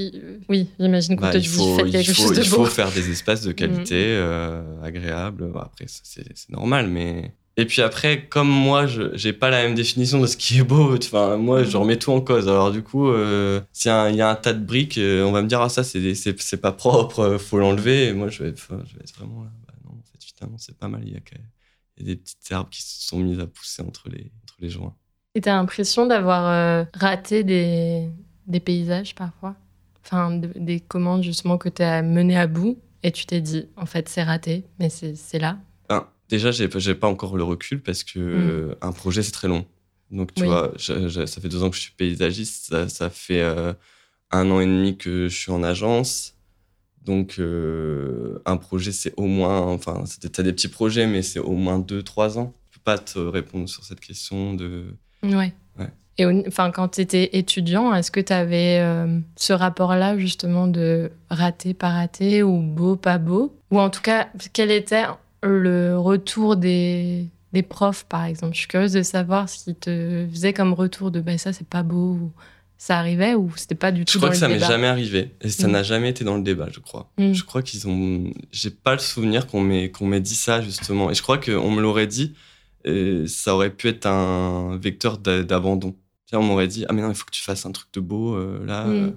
Oui, 0.48 0.70
j'imagine 0.78 1.14
qu'on 1.16 1.22
Bah, 1.26 1.32
te 1.32 1.38
dit 1.38 1.46
faut, 1.46 1.76
faites 1.76 1.90
quelque 1.90 2.12
faut, 2.12 2.22
chose 2.28 2.36
de 2.38 2.42
il 2.42 2.48
beau. 2.50 2.56
faut 2.56 2.64
faire 2.66 2.90
des 2.90 3.10
espaces 3.10 3.42
de 3.42 3.52
qualité, 3.52 3.96
Mm. 4.06 4.20
euh, 4.22 4.82
agréables. 4.82 5.52
Après, 5.60 5.84
c'est 5.86 6.48
normal, 6.48 6.88
mais. 6.88 7.34
Et 7.58 7.66
puis 7.66 7.82
après, 7.82 8.26
comme 8.26 8.48
moi, 8.48 8.86
je 8.86 9.14
j'ai 9.14 9.34
pas 9.34 9.50
la 9.50 9.64
même 9.64 9.74
définition 9.74 10.18
de 10.18 10.26
ce 10.26 10.38
qui 10.38 10.58
est 10.58 10.62
beau. 10.62 10.96
Enfin, 10.96 11.36
moi, 11.36 11.62
je 11.62 11.76
Mm. 11.76 11.80
remets 11.80 11.98
tout 11.98 12.10
en 12.12 12.22
cause. 12.22 12.48
Alors 12.48 12.70
du 12.72 12.82
coup, 12.82 13.08
euh, 13.10 13.60
s'il 13.72 13.90
y, 13.90 13.92
a 13.92 14.00
un- 14.02 14.08
il 14.08 14.16
y 14.16 14.22
a 14.22 14.30
un 14.30 14.34
tas 14.34 14.54
de 14.54 14.64
briques, 14.64 14.96
euh, 14.96 15.24
on 15.24 15.32
va 15.32 15.42
me 15.42 15.48
dire 15.48 15.60
ah 15.60 15.68
ça 15.68 15.84
c'est 15.84 16.56
pas 16.62 16.72
propre, 16.72 17.20
euh, 17.20 17.38
faut 17.38 17.58
l'enlever. 17.58 18.06
Et 18.06 18.12
moi, 18.14 18.28
je 18.28 18.44
vais 18.44 18.54
je 18.56 18.74
vais 18.96 19.02
être 19.02 19.14
vraiment 19.18 19.42
là. 19.44 19.50
Bah, 19.66 19.74
non, 19.84 19.90
en 19.90 20.02
fait, 20.10 20.24
finalement, 20.24 20.56
c'est 20.58 20.78
pas 20.78 20.88
mal. 20.88 21.02
Il 21.04 21.12
y 21.12 21.16
a, 21.16 21.20
il 21.98 22.06
y 22.06 22.10
a 22.10 22.14
des 22.14 22.16
petites 22.16 22.50
herbes 22.50 22.70
qui 22.70 22.80
se 22.82 23.06
sont 23.08 23.18
mises 23.18 23.40
à 23.40 23.46
pousser 23.46 23.82
entre 23.82 24.08
les 24.08 24.30
entre 24.42 24.54
les 24.60 24.70
joints. 24.70 24.94
Et 25.34 25.42
t'as 25.42 25.52
l'impression 25.56 26.06
d'avoir 26.06 26.48
euh, 26.48 26.84
raté 26.94 27.44
des, 27.44 28.08
des 28.46 28.60
paysages 28.60 29.14
parfois 29.14 29.56
Enfin, 30.04 30.34
de- 30.36 30.52
des 30.56 30.80
commandes 30.80 31.22
justement 31.22 31.58
que 31.58 31.68
t'as 31.68 32.00
menées 32.02 32.38
à 32.38 32.46
bout 32.46 32.78
et 33.02 33.12
tu 33.12 33.26
t'es 33.26 33.40
dit, 33.42 33.66
en 33.76 33.84
fait, 33.86 34.08
c'est 34.08 34.22
raté, 34.22 34.64
mais 34.78 34.88
c'est 34.88 35.38
là. 35.38 35.58
Un, 35.90 36.06
déjà, 36.28 36.50
j'ai 36.50 36.68
pas 36.94 37.06
encore 37.08 37.36
le 37.36 37.44
recul 37.44 37.82
parce 37.82 38.02
que 38.02 38.18
euh, 38.18 38.74
un 38.80 38.92
projet 38.92 39.22
c'est 39.22 39.30
très 39.32 39.46
long. 39.48 39.66
Donc 40.10 40.32
tu 40.34 40.42
Mm. 40.42 40.46
Oui. 40.46 40.48
vois, 40.50 40.72
je- 40.78 41.08
je- 41.08 41.26
ça 41.26 41.40
fait 41.40 41.48
deux 41.50 41.62
ans 41.62 41.68
que 41.70 41.76
je 41.76 41.82
suis 41.82 41.92
paysagiste, 41.92 42.66
ça, 42.70 42.88
ça 42.88 43.10
fait 43.10 43.42
euh, 43.42 43.74
un 44.30 44.50
an 44.50 44.60
et 44.60 44.66
demi 44.66 44.96
que 44.96 45.28
je 45.28 45.36
suis 45.36 45.52
en 45.52 45.62
agence. 45.62 46.34
Donc 47.04 47.36
euh, 47.38 48.40
un 48.46 48.56
projet 48.56 48.92
c'est 48.92 49.12
au 49.16 49.26
moins, 49.26 49.60
enfin 49.60 50.04
t'as 50.32 50.42
des 50.42 50.52
petits 50.52 50.68
projets 50.68 51.06
mais 51.06 51.22
c'est 51.22 51.38
au 51.40 51.52
moins 51.52 51.78
deux 51.78 52.02
trois 52.02 52.38
ans. 52.38 52.54
Je 52.70 52.78
peux 52.78 52.84
pas 52.84 52.98
te 52.98 53.18
répondre 53.18 53.68
sur 53.68 53.84
cette 53.84 54.00
question 54.00 54.54
de. 54.54 54.94
Ouais. 55.22 55.52
Et 56.20 56.44
enfin, 56.48 56.70
quand 56.70 56.88
tu 56.88 57.00
étais 57.00 57.30
étudiant, 57.38 57.94
est-ce 57.94 58.10
que 58.10 58.20
tu 58.20 58.32
avais 58.32 58.80
ce 59.36 59.52
rapport-là 59.52 60.18
justement 60.18 60.66
de 60.66 61.10
raté, 61.30 61.72
pas 61.74 61.88
raté, 61.90 62.42
ou 62.42 62.60
beau, 62.60 62.96
pas 62.96 63.18
beau? 63.18 63.54
Ou 63.70 63.80
en 63.80 63.88
tout 63.88 64.02
cas, 64.02 64.28
quel 64.52 64.70
était 64.70 65.04
le 65.42 65.96
retour 65.96 66.56
des, 66.56 67.24
des 67.54 67.62
profs, 67.62 68.04
par 68.04 68.24
exemple? 68.26 68.54
Je 68.54 68.58
suis 68.60 68.68
curieuse 68.68 68.92
de 68.92 69.02
savoir 69.02 69.48
ce 69.48 69.64
qu'ils 69.64 69.74
te 69.76 70.26
faisaient 70.30 70.52
comme 70.52 70.74
retour 70.74 71.10
de 71.10 71.20
bah, 71.20 71.38
ça, 71.38 71.52
c'est 71.54 71.66
pas 71.66 71.82
beau, 71.82 72.12
ou 72.20 72.32
ça 72.76 72.98
arrivait, 72.98 73.34
ou 73.34 73.50
c'était 73.56 73.74
pas 73.74 73.90
du 73.92 74.04
tout 74.04 74.12
Je 74.12 74.18
crois 74.18 74.28
dans 74.28 74.32
que 74.32 74.36
le 74.36 74.40
ça 74.40 74.48
m'est 74.48 74.58
jamais 74.58 74.86
arrivé 74.88 75.34
et 75.40 75.48
ça 75.48 75.68
Mm. 75.68 75.70
n'a 75.70 75.82
jamais 75.82 76.10
été 76.10 76.24
dans 76.24 76.36
le 76.36 76.42
débat, 76.42 76.68
je 76.70 76.80
crois. 76.80 77.10
Mm. 77.18 77.32
Je 77.32 77.44
crois 77.44 77.62
qu'ils 77.62 77.88
ont. 77.88 78.24
J'ai 78.52 78.70
pas 78.70 78.92
le 78.92 78.98
souvenir 79.00 79.46
qu'on 79.46 79.60
m'ait 79.62 79.90
qu'on 79.90 80.06
m'ait 80.06 80.20
dit 80.20 80.34
ça 80.34 80.60
justement. 80.60 81.10
Et 81.10 81.14
je 81.14 81.22
crois 81.22 81.38
qu'on 81.38 81.70
me 81.70 81.80
l'aurait 81.80 82.06
dit. 82.06 82.34
Et 82.86 83.24
ça 83.26 83.54
aurait 83.54 83.68
pu 83.70 83.88
être 83.88 84.06
un 84.06 84.78
vecteur 84.78 85.18
d'a- 85.18 85.42
d'abandon. 85.42 85.94
Tu 86.30 86.36
On 86.36 86.42
m'aurait 86.42 86.68
dit 86.68 86.84
ah 86.88 86.92
mais 86.92 87.02
non 87.02 87.08
il 87.10 87.14
faut 87.16 87.24
que 87.24 87.30
tu 87.32 87.42
fasses 87.42 87.66
un 87.66 87.72
truc 87.72 87.88
de 87.92 88.00
beau 88.00 88.34
euh, 88.36 88.64
là. 88.64 88.84
Mm. 88.86 88.90
euh. 88.92 89.10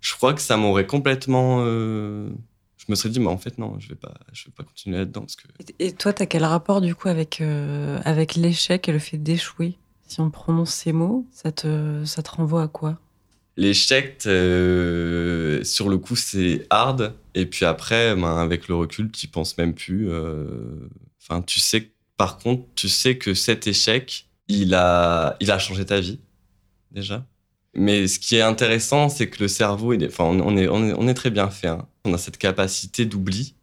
Je 0.00 0.14
crois 0.14 0.34
que 0.34 0.40
ça 0.40 0.56
m'aurait 0.56 0.86
complètement. 0.86 1.58
euh, 1.64 2.28
Je 2.76 2.84
me 2.88 2.94
serais 2.96 3.08
dit 3.10 3.20
mais 3.20 3.28
en 3.28 3.38
fait 3.38 3.56
non 3.58 3.76
je 3.78 3.88
vais 3.88 3.94
pas 3.94 4.14
je 4.32 4.44
vais 4.46 4.50
pas 4.56 4.64
continuer 4.64 4.98
là-dedans 4.98 5.20
parce 5.22 5.36
que 5.36 5.44
Et 5.78 5.92
toi, 5.92 6.12
t'as 6.12 6.26
quel 6.26 6.44
rapport 6.44 6.80
du 6.80 6.94
coup 6.94 7.08
avec, 7.08 7.40
euh, 7.40 8.00
avec 8.04 8.34
l'échec 8.34 8.88
et 8.88 8.92
le 8.92 8.98
fait 8.98 9.18
d'échouer? 9.18 9.78
Si 10.08 10.20
on 10.20 10.30
prononce 10.30 10.74
ces 10.74 10.92
mots, 10.92 11.26
ça 11.32 11.52
te, 11.52 12.04
ça 12.04 12.22
te 12.22 12.30
renvoie 12.32 12.64
à 12.64 12.68
quoi? 12.68 12.98
L'échec 13.56 14.22
euh, 14.26 15.62
sur 15.64 15.88
le 15.88 15.98
coup 15.98 16.16
c'est 16.16 16.66
hard 16.70 17.14
et 17.34 17.46
puis 17.46 17.64
après 17.64 18.14
ben, 18.16 18.36
avec 18.38 18.68
le 18.68 18.74
recul 18.74 19.10
tu 19.10 19.28
penses 19.28 19.56
même 19.58 19.74
plus. 19.74 20.08
euh, 20.10 20.88
Enfin 21.22 21.42
tu 21.42 21.60
sais 21.60 21.92
par 22.16 22.38
contre 22.38 22.64
tu 22.74 22.88
sais 22.88 23.16
que 23.18 23.34
cet 23.34 23.66
échec 23.66 24.26
il 24.48 24.74
a 24.74 25.36
il 25.40 25.50
a 25.50 25.58
changé 25.58 25.84
ta 25.86 26.00
vie 26.00 26.18
déjà. 26.92 27.26
Mais 27.74 28.06
ce 28.06 28.18
qui 28.18 28.36
est 28.36 28.42
intéressant, 28.42 29.08
c'est 29.08 29.28
que 29.28 29.42
le 29.42 29.48
cerveau, 29.48 29.94
enfin, 30.04 30.24
on, 30.24 30.56
est, 31.08 31.14
très 31.14 31.30
bien 31.30 31.48
fait. 31.48 31.68
hein. 31.68 31.86
On 32.04 32.12
a 32.12 32.18
cette 32.18 32.36
capacité 32.36 33.06
d'oubli 33.06 33.54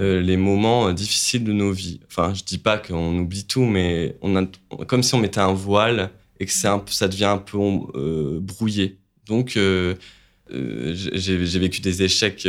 euh, 0.00 0.20
les 0.20 0.36
moments 0.36 0.88
euh, 0.88 0.92
difficiles 0.92 1.44
de 1.44 1.52
nos 1.52 1.72
vies. 1.72 2.00
Enfin, 2.06 2.32
je 2.34 2.44
dis 2.44 2.58
pas 2.58 2.78
qu'on 2.78 3.18
oublie 3.18 3.44
tout, 3.44 3.64
mais 3.64 4.16
on 4.22 4.36
a, 4.36 4.44
comme 4.86 5.02
si 5.02 5.14
on 5.14 5.18
mettait 5.18 5.40
un 5.40 5.52
voile 5.52 6.10
et 6.40 6.46
que 6.46 6.52
ça 6.52 6.78
devient 7.08 7.24
un 7.24 7.38
peu 7.38 7.58
euh, 7.94 8.38
brouillé. 8.40 8.98
Donc, 9.26 9.56
euh, 9.56 9.94
j'ai 10.48 11.58
vécu 11.58 11.80
des 11.80 12.02
échecs 12.04 12.46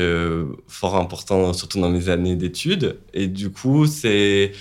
fort 0.68 0.96
importants, 0.98 1.52
surtout 1.54 1.80
dans 1.80 1.90
mes 1.90 2.10
années 2.10 2.36
d'études. 2.36 3.00
Et 3.14 3.28
du 3.28 3.50
coup, 3.50 3.88
c'est- 3.88 4.52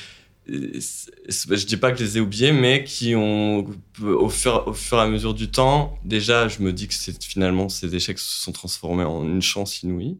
je 0.48 1.66
dis 1.66 1.76
pas 1.76 1.92
que 1.92 1.98
je 1.98 2.04
les 2.04 2.18
ai 2.18 2.20
oubliés, 2.20 2.52
mais 2.52 2.84
qui 2.84 3.14
ont, 3.14 3.66
au 4.02 4.28
fur, 4.28 4.74
et 4.92 4.96
à 4.96 5.08
mesure 5.08 5.34
du 5.34 5.50
temps, 5.50 5.98
déjà, 6.04 6.48
je 6.48 6.62
me 6.62 6.72
dis 6.72 6.88
que 6.88 6.94
finalement 7.20 7.68
ces 7.68 7.94
échecs 7.94 8.18
se 8.18 8.40
sont 8.40 8.52
transformés 8.52 9.04
en 9.04 9.24
une 9.24 9.42
chance 9.42 9.82
inouïe. 9.82 10.18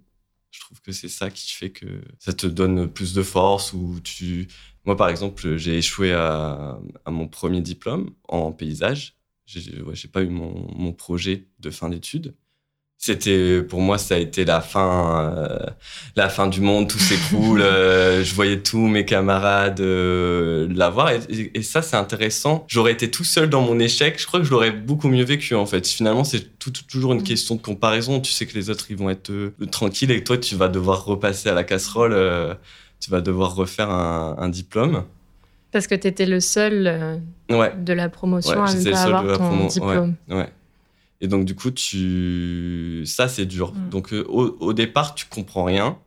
Je 0.51 0.61
trouve 0.61 0.81
que 0.81 0.93
c'est 0.93 1.09
ça 1.09 1.31
qui 1.31 1.53
fait 1.53 1.71
que 1.71 1.87
ça 2.19 2.33
te 2.33 2.47
donne 2.47 2.89
plus 2.89 3.13
de 3.13 3.23
force 3.23 3.73
ou 3.73 4.01
tu. 4.03 4.49
Moi, 4.85 4.97
par 4.97 5.09
exemple, 5.09 5.57
j'ai 5.57 5.79
échoué 5.79 6.13
à, 6.13 6.79
mon 7.07 7.29
premier 7.29 7.61
diplôme 7.61 8.11
en 8.29 8.53
paysage. 8.53 9.17
J'ai 9.45 9.83
ouais, 9.83 9.95
pas 10.13 10.23
eu 10.23 10.29
mon, 10.29 10.67
mon 10.75 10.93
projet 10.93 11.49
de 11.61 11.71
fin 11.71 11.89
d'études. 11.89 12.35
C'était 12.99 13.63
pour 13.63 13.81
moi, 13.83 13.99
ça 13.99 14.15
a 14.15 14.19
été 14.19 14.45
la 14.47 14.61
fin, 14.63 15.33
euh, 15.37 15.59
la 16.17 16.29
fin 16.31 16.47
du 16.47 16.61
monde, 16.63 16.89
tout 16.89 16.99
s'écroule. 16.99 17.61
euh, 17.63 18.25
je 18.25 18.35
voyais 18.35 18.61
tous 18.63 18.79
mes 18.89 19.05
camarades 19.05 19.81
euh, 19.81 20.67
l'avoir 20.75 21.11
et, 21.11 21.21
et- 21.29 21.59
et 21.59 21.63
ça, 21.63 21.83
c'est 21.83 21.97
intéressant. 21.97 22.65
J'aurais 22.69 22.93
été 22.93 23.11
tout 23.11 23.23
seul 23.23 23.51
dans 23.51 23.61
mon 23.61 23.79
échec. 23.79 24.19
Je 24.19 24.27
crois 24.27 24.41
que 24.41 24.47
je 24.47 24.51
l'aurais 24.51 24.71
beaucoup 24.73 25.09
mieux 25.09 25.25
vécu 25.25 25.55
en 25.55 25.67
fait. 25.67 25.87
Finalement, 25.87 26.25
c'est 26.25 26.59
tout- 26.59 26.71
tout- 26.71 26.85
toujours 26.91 27.13
une 27.13 27.21
Mm. 27.21 27.25
question 27.25 27.55
de 27.57 27.61
comparaison. 27.63 28.19
Tu 28.21 28.33
sais 28.33 28.47
que 28.47 28.55
les 28.55 28.71
autres, 28.71 28.87
ils 28.91 28.97
vont 28.97 29.11
être 29.11 29.31
tranquilles 29.71 30.11
et 30.11 30.19
que 30.21 30.25
toi, 30.25 30.39
tu 30.39 30.57
vas 30.57 30.69
devoir 30.69 31.05
repasser 31.05 31.49
à 31.51 31.55
la 31.55 31.65
casserole. 31.65 32.57
tu 32.99 33.11
vas 33.11 33.21
devoir 33.21 33.55
refaire 33.55 33.91
un, 33.91 34.37
un 34.39 34.49
diplôme. 34.49 35.05
Parce 35.71 35.87
que 35.87 35.95
tu 35.95 36.09
étais 36.09 36.25
le 36.25 36.41
seul 36.41 37.21
Ouais. 37.51 37.75
de 37.77 37.93
la 37.93 38.09
promotion 38.09 38.53
Ouais, 38.63 38.71
à 38.71 38.75
ne 38.75 38.91
pas 38.91 39.03
avoir 39.03 39.23
ton 39.39 39.45
promo, 39.45 39.69
diplôme. 39.69 40.15
Ouais. 40.31 40.49
Et 41.21 41.29
donc, 41.29 41.45
du 41.45 41.55
coup, 41.55 41.71
tu... 41.71 43.03
ça, 43.07 43.29
c'est 43.29 43.47
dur. 43.47 43.73
Mm. 43.75 43.89
Donc, 43.91 44.13
euh, 44.13 44.25
au, 44.29 44.57
au 44.61 44.73
départ, 44.73 45.15
tu 45.15 45.27
comprends 45.27 45.65
rien. 45.65 45.99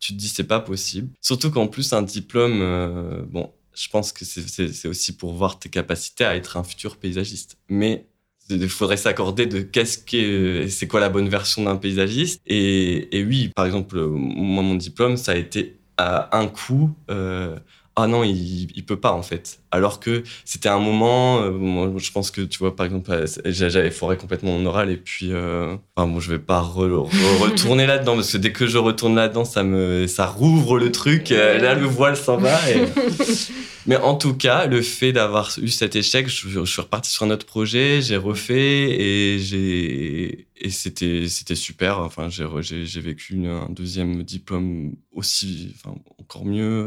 Tu 0.00 0.12
te 0.12 0.18
dis, 0.18 0.28
c'est 0.28 0.44
pas 0.44 0.60
possible. 0.60 1.08
Surtout 1.20 1.50
qu'en 1.50 1.66
plus, 1.68 1.92
un 1.92 2.02
diplôme, 2.02 2.60
euh, 2.60 3.22
bon, 3.28 3.52
je 3.74 3.88
pense 3.88 4.12
que 4.12 4.24
c'est- 4.24 4.88
aussi 4.88 5.16
pour 5.16 5.32
voir 5.34 5.58
tes 5.58 5.68
capacités 5.68 6.24
à 6.24 6.36
être 6.36 6.56
un 6.56 6.64
futur 6.64 6.96
paysagiste. 6.96 7.58
Mais 7.68 8.06
il 8.48 8.68
faudrait 8.68 8.96
s'accorder 8.96 9.46
de 9.46 9.60
qu'est-ce 9.60 9.98
qu'est, 9.98 10.68
c'est 10.68 10.86
quoi 10.86 11.00
la 11.00 11.08
bonne 11.08 11.28
version 11.28 11.64
d'un 11.64 11.76
paysagiste. 11.76 12.40
Et, 12.46 13.18
et 13.18 13.24
oui, 13.24 13.50
par 13.56 13.66
exemple, 13.66 14.00
moi, 14.06 14.62
mon 14.62 14.74
diplôme, 14.76 15.16
ça 15.16 15.32
a 15.32 15.36
été 15.36 15.78
à 15.96 16.38
un 16.38 16.46
coup. 16.46 16.90
euh, 17.10 17.58
ah 17.98 18.06
non, 18.06 18.22
il, 18.24 18.68
il 18.76 18.84
peut 18.84 19.00
pas 19.00 19.12
en 19.12 19.22
fait. 19.22 19.60
Alors 19.70 20.00
que 20.00 20.22
c'était 20.44 20.68
un 20.68 20.78
moment, 20.78 21.40
euh, 21.42 21.50
moi, 21.50 21.90
je 21.96 22.10
pense 22.10 22.30
que 22.30 22.42
tu 22.42 22.58
vois, 22.58 22.76
par 22.76 22.84
exemple, 22.86 23.10
euh, 23.10 23.26
j'a- 23.46 23.68
j'avais 23.70 23.90
foiré 23.90 24.16
complètement 24.18 24.58
mon 24.58 24.66
oral 24.66 24.90
et 24.90 24.96
puis, 24.98 25.32
euh, 25.32 25.74
enfin 25.96 26.06
bon, 26.06 26.20
je 26.20 26.30
vais 26.30 26.38
pas 26.38 26.60
re- 26.62 27.08
re- 27.08 27.38
retourner 27.42 27.86
là-dedans 27.92 28.14
parce 28.16 28.32
que 28.32 28.36
dès 28.38 28.52
que 28.52 28.66
je 28.66 28.78
retourne 28.78 29.14
là-dedans, 29.16 29.44
ça 29.46 29.62
me, 29.62 30.06
ça 30.06 30.26
rouvre 30.26 30.78
le 30.78 30.92
truc. 30.92 31.32
euh, 31.32 31.58
là, 31.58 31.74
le 31.74 31.86
voile 31.86 32.16
s'en 32.16 32.36
va. 32.36 32.58
et- 32.70 32.84
Mais 33.86 33.96
en 33.96 34.14
tout 34.16 34.34
cas, 34.34 34.66
le 34.66 34.82
fait 34.82 35.12
d'avoir 35.12 35.50
eu 35.62 35.68
cet 35.68 35.94
échec, 35.94 36.28
je, 36.28 36.48
je 36.48 36.64
suis 36.64 36.82
reparti 36.82 37.10
sur 37.12 37.24
un 37.24 37.30
autre 37.30 37.46
projet, 37.46 38.02
j'ai 38.02 38.16
refait 38.16 38.90
et 39.00 39.38
j'ai 39.38 40.48
et 40.58 40.70
c'était 40.70 41.28
c'était 41.28 41.54
super. 41.54 42.00
Enfin, 42.00 42.28
j'ai 42.28 42.46
j'ai 42.62 42.84
j'ai 42.84 43.00
vécu 43.00 43.34
une- 43.34 43.46
un 43.46 43.68
deuxième 43.70 44.22
diplôme 44.24 44.96
aussi, 45.12 45.72
enfin 45.76 45.96
encore 46.18 46.44
mieux. 46.44 46.86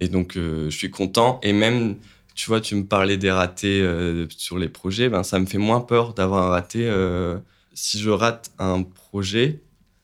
Et 0.00 0.08
donc, 0.08 0.36
euh, 0.36 0.70
je 0.70 0.76
suis 0.76 0.90
content. 0.90 1.40
Et 1.42 1.52
même, 1.52 1.96
tu 2.34 2.46
vois, 2.48 2.60
tu 2.60 2.74
me 2.76 2.86
parlais 2.86 3.16
des 3.16 3.30
ratés 3.30 3.80
euh, 3.82 4.26
sur 4.30 4.58
les 4.58 4.68
projets, 4.68 5.08
ben, 5.08 5.22
ça 5.22 5.38
me 5.38 5.46
fait 5.46 5.58
moins 5.58 5.80
peur 5.80 6.14
d'avoir 6.14 6.44
un 6.46 6.50
raté. 6.50 6.88
euh, 6.88 7.38
si 7.74 7.98
je 8.00 8.10
rate 8.10 8.52
un 8.58 8.82
projet, 8.82 9.62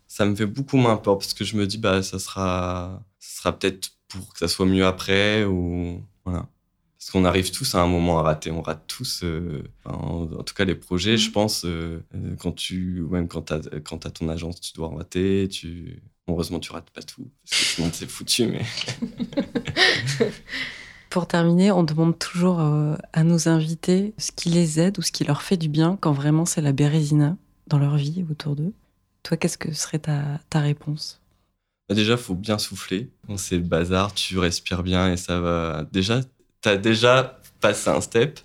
ça 0.08 0.24
me 0.26 0.34
fait 0.36 0.46
beaucoup 0.46 0.76
moins 0.76 0.96
peur 0.96 1.18
parce 1.18 1.34
que 1.34 1.44
je 1.44 1.56
me 1.56 1.66
dis, 1.66 1.78
bah, 1.78 2.02
ça 2.02 2.18
sera, 2.18 3.02
ça 3.18 3.38
sera 3.40 3.58
peut-être 3.58 3.90
pour 4.08 4.32
que 4.32 4.38
ça 4.38 4.48
soit 4.48 4.66
mieux 4.66 4.86
après 4.86 5.44
ou 5.44 6.02
voilà. 6.24 6.48
Parce 6.98 7.10
qu'on 7.10 7.24
arrive 7.26 7.50
tous 7.52 7.74
à 7.74 7.82
un 7.82 7.86
moment 7.86 8.18
à 8.18 8.22
rater. 8.22 8.50
On 8.50 8.62
rate 8.62 8.84
tous, 8.86 9.22
euh, 9.24 9.62
en, 9.84 10.22
en 10.32 10.42
tout 10.42 10.54
cas 10.54 10.64
les 10.64 10.74
projets, 10.74 11.16
je 11.18 11.30
pense, 11.30 11.64
euh, 11.66 12.02
euh, 12.14 12.36
quand 12.38 12.52
tu, 12.52 13.02
même 13.10 13.28
quand 13.28 13.42
tu 13.42 13.52
as, 13.54 13.60
t'as 13.60 14.10
ton 14.10 14.28
agence, 14.28 14.60
tu 14.60 14.72
dois 14.74 14.88
rater. 14.88 15.48
Tu... 15.48 16.02
Heureusement, 16.28 16.58
tu 16.58 16.72
rates 16.72 16.90
pas 16.90 17.02
tout, 17.02 17.28
parce 17.44 17.60
que 17.60 17.66
sinon 17.66 17.90
c'est 17.92 18.08
foutu. 18.08 18.46
Mais 18.46 18.64
Pour 21.10 21.28
terminer, 21.28 21.70
on 21.70 21.84
demande 21.84 22.18
toujours 22.18 22.60
euh, 22.60 22.96
à 23.12 23.22
nos 23.22 23.48
invités 23.48 24.14
ce 24.18 24.32
qui 24.32 24.48
les 24.48 24.80
aide 24.80 24.98
ou 24.98 25.02
ce 25.02 25.12
qui 25.12 25.22
leur 25.22 25.42
fait 25.42 25.56
du 25.56 25.68
bien 25.68 25.96
quand 26.00 26.12
vraiment 26.12 26.44
c'est 26.44 26.60
la 26.60 26.72
bérésina 26.72 27.36
dans 27.68 27.78
leur 27.78 27.96
vie 27.96 28.24
autour 28.30 28.56
d'eux. 28.56 28.72
Toi, 29.22 29.36
qu'est-ce 29.36 29.56
que 29.56 29.72
serait 29.72 30.00
ta, 30.00 30.40
ta 30.50 30.60
réponse? 30.60 31.20
Bah, 31.88 31.94
déjà, 31.94 32.16
faut 32.16 32.34
bien 32.34 32.58
souffler. 32.58 33.10
C'est 33.36 33.56
le 33.56 33.62
bazar, 33.62 34.14
tu 34.14 34.38
respires 34.38 34.82
bien 34.82 35.12
et 35.12 35.16
ça 35.16 35.38
va. 35.40 35.86
Déjà, 35.92 36.20
t'as 36.60 36.76
déjà 36.76 37.40
passé 37.60 37.90
un 37.90 38.00
step. 38.00 38.40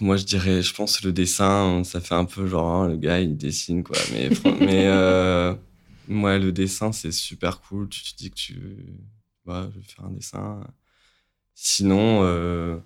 Moi, 0.00 0.16
je 0.16 0.24
dirais, 0.24 0.62
je 0.62 0.74
pense 0.74 1.02
le 1.02 1.12
dessin, 1.12 1.82
ça 1.84 2.00
fait 2.00 2.14
un 2.14 2.24
peu 2.24 2.46
genre 2.46 2.68
hein, 2.70 2.88
le 2.88 2.96
gars 2.96 3.20
il 3.20 3.36
dessine 3.36 3.82
quoi. 3.82 3.96
Mais 4.12 4.30
euh, 4.86 5.54
ouais, 6.08 6.38
le 6.38 6.52
dessin 6.52 6.92
c'est 6.92 7.12
super 7.12 7.60
cool. 7.60 7.88
Tu 7.88 8.02
te 8.12 8.16
dis 8.16 8.30
que 8.30 8.34
tu, 8.36 8.54
ouais, 9.46 9.62
je 9.74 9.78
vais 9.78 9.84
faire 9.84 10.04
un 10.06 10.10
dessin. 10.12 10.60
Sinon, 11.54 12.22
euh, 12.24 12.78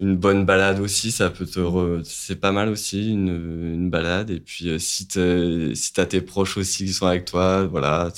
une 0.00 0.16
bonne 0.16 0.46
balade 0.46 0.80
aussi, 0.80 1.12
ça 1.12 1.30
peut 1.30 1.46
te, 1.46 1.60
re- 1.60 2.04
c'est 2.04 2.36
pas 2.40 2.52
mal 2.52 2.68
aussi 2.68 3.10
une, 3.12 3.28
une 3.74 3.90
balade. 3.90 4.30
Et 4.30 4.40
puis 4.40 4.68
euh, 4.70 4.78
si 4.78 5.08
t'as 5.08 6.06
tes 6.06 6.20
proches 6.22 6.56
aussi 6.58 6.86
qui 6.86 6.92
sont 6.92 7.06
avec 7.06 7.24
toi, 7.26 7.66
voilà. 7.66 8.10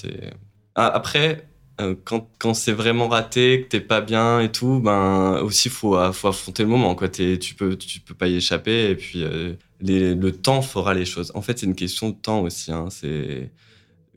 ah, 0.75 0.87
après, 0.89 1.49
euh, 1.81 1.95
quand, 2.05 2.31
quand 2.39 2.55
c'est 2.55 2.73
vraiment 2.73 3.09
raté, 3.09 3.63
que 3.63 3.69
t'es 3.69 3.81
pas 3.81 4.01
bien 4.01 4.41
et 4.41 4.51
tout, 4.53 4.81
ben 4.81 5.41
aussi 5.43 5.69
faut, 5.69 5.97
faut 6.13 6.29
affronter 6.29 6.63
le 6.65 6.69
moment. 6.69 6.95
Quoi. 6.95 7.09
Tu 7.09 7.55
peux 7.57 7.77
tu 7.77 8.01
peux 8.01 8.15
pas 8.15 8.29
y 8.29 8.37
échapper 8.37 8.91
et 8.91 8.97
puis 8.97 9.25
euh, 9.25 9.55
le 9.81 10.31
temps 10.31 10.63
fera 10.63 10.95
les 10.95 11.05
choses. 11.05 11.33
En 11.35 11.43
fait, 11.43 11.59
c'est 11.59 11.67
une 11.67 11.75
question 11.77 12.11
de 12.11 12.15
temps 12.17 12.43
aussi. 12.43 12.73
Hein. 12.73 12.89
C'est 12.91 13.53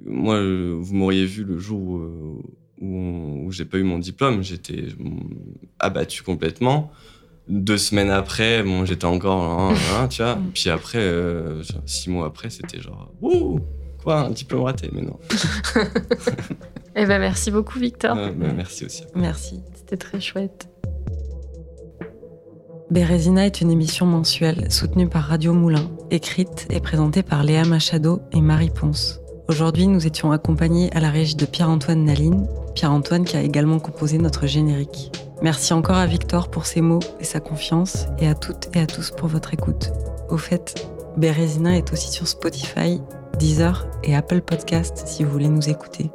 moi, 0.05 0.35
euh, 0.35 0.77
vous 0.79 0.95
m'auriez 0.95 1.25
vu 1.25 1.43
le 1.43 1.57
jour 1.57 1.79
où, 1.79 1.97
euh, 1.97 2.41
où, 2.81 3.45
où 3.45 3.51
j'ai 3.51 3.65
pas 3.65 3.77
eu 3.77 3.83
mon 3.83 3.99
diplôme, 3.99 4.43
j'étais 4.43 4.85
abattu 5.79 6.23
complètement. 6.23 6.91
Deux 7.47 7.77
semaines 7.77 8.09
après, 8.09 8.61
bon, 8.63 8.85
j'étais 8.85 9.05
encore, 9.05 9.41
hein, 9.41 9.73
hein, 9.95 10.07
tu 10.07 10.21
vois. 10.21 10.37
Puis 10.53 10.69
après, 10.69 10.99
euh, 10.99 11.63
six 11.85 12.09
mois 12.09 12.27
après, 12.27 12.49
c'était 12.49 12.81
genre, 12.81 13.11
ouh, 13.21 13.59
quoi, 14.03 14.21
un 14.21 14.31
diplôme 14.31 14.63
raté, 14.63 14.89
mais 14.93 15.01
non. 15.01 15.17
Eh 16.99 17.05
ben, 17.05 17.19
merci 17.19 17.51
beaucoup, 17.51 17.77
Victor. 17.77 18.17
Euh, 18.17 18.31
bah, 18.31 18.47
merci 18.55 18.83
aussi. 18.83 19.03
Merci. 19.13 19.61
C'était 19.75 19.97
très 19.97 20.19
chouette. 20.19 20.67
Bérésina 22.89 23.45
est 23.45 23.61
une 23.61 23.69
émission 23.69 24.07
mensuelle 24.07 24.71
soutenue 24.71 25.07
par 25.07 25.25
Radio 25.25 25.53
Moulin, 25.53 25.91
écrite 26.09 26.65
et 26.71 26.79
présentée 26.79 27.21
par 27.21 27.43
Léa 27.43 27.65
Machado 27.65 28.21
et 28.31 28.41
Marie 28.41 28.71
Ponce. 28.71 29.21
Aujourd'hui, 29.49 29.87
nous 29.87 30.05
étions 30.05 30.33
accompagnés 30.33 30.91
à 30.93 30.99
la 30.99 31.09
régie 31.09 31.35
de 31.35 31.45
Pierre-Antoine 31.45 32.03
Naline, 32.03 32.47
Pierre-Antoine 32.75 33.23
qui 33.23 33.37
a 33.37 33.41
également 33.41 33.79
composé 33.79 34.17
notre 34.17 34.45
générique. 34.45 35.11
Merci 35.41 35.71
encore 35.71 35.95
à 35.95 36.05
Victor 36.05 36.49
pour 36.49 36.65
ses 36.65 36.81
mots 36.81 36.99
et 37.21 37.23
sa 37.23 37.39
confiance, 37.39 38.07
et 38.19 38.27
à 38.27 38.35
toutes 38.35 38.75
et 38.75 38.81
à 38.81 38.85
tous 38.85 39.11
pour 39.11 39.29
votre 39.29 39.53
écoute. 39.53 39.93
Au 40.29 40.37
fait, 40.37 40.89
Bérésina 41.15 41.77
est 41.77 41.93
aussi 41.93 42.11
sur 42.11 42.27
Spotify, 42.27 43.01
Deezer 43.39 43.87
et 44.03 44.15
Apple 44.15 44.41
Podcast 44.41 45.03
si 45.05 45.23
vous 45.23 45.31
voulez 45.31 45.49
nous 45.49 45.69
écouter. 45.69 46.11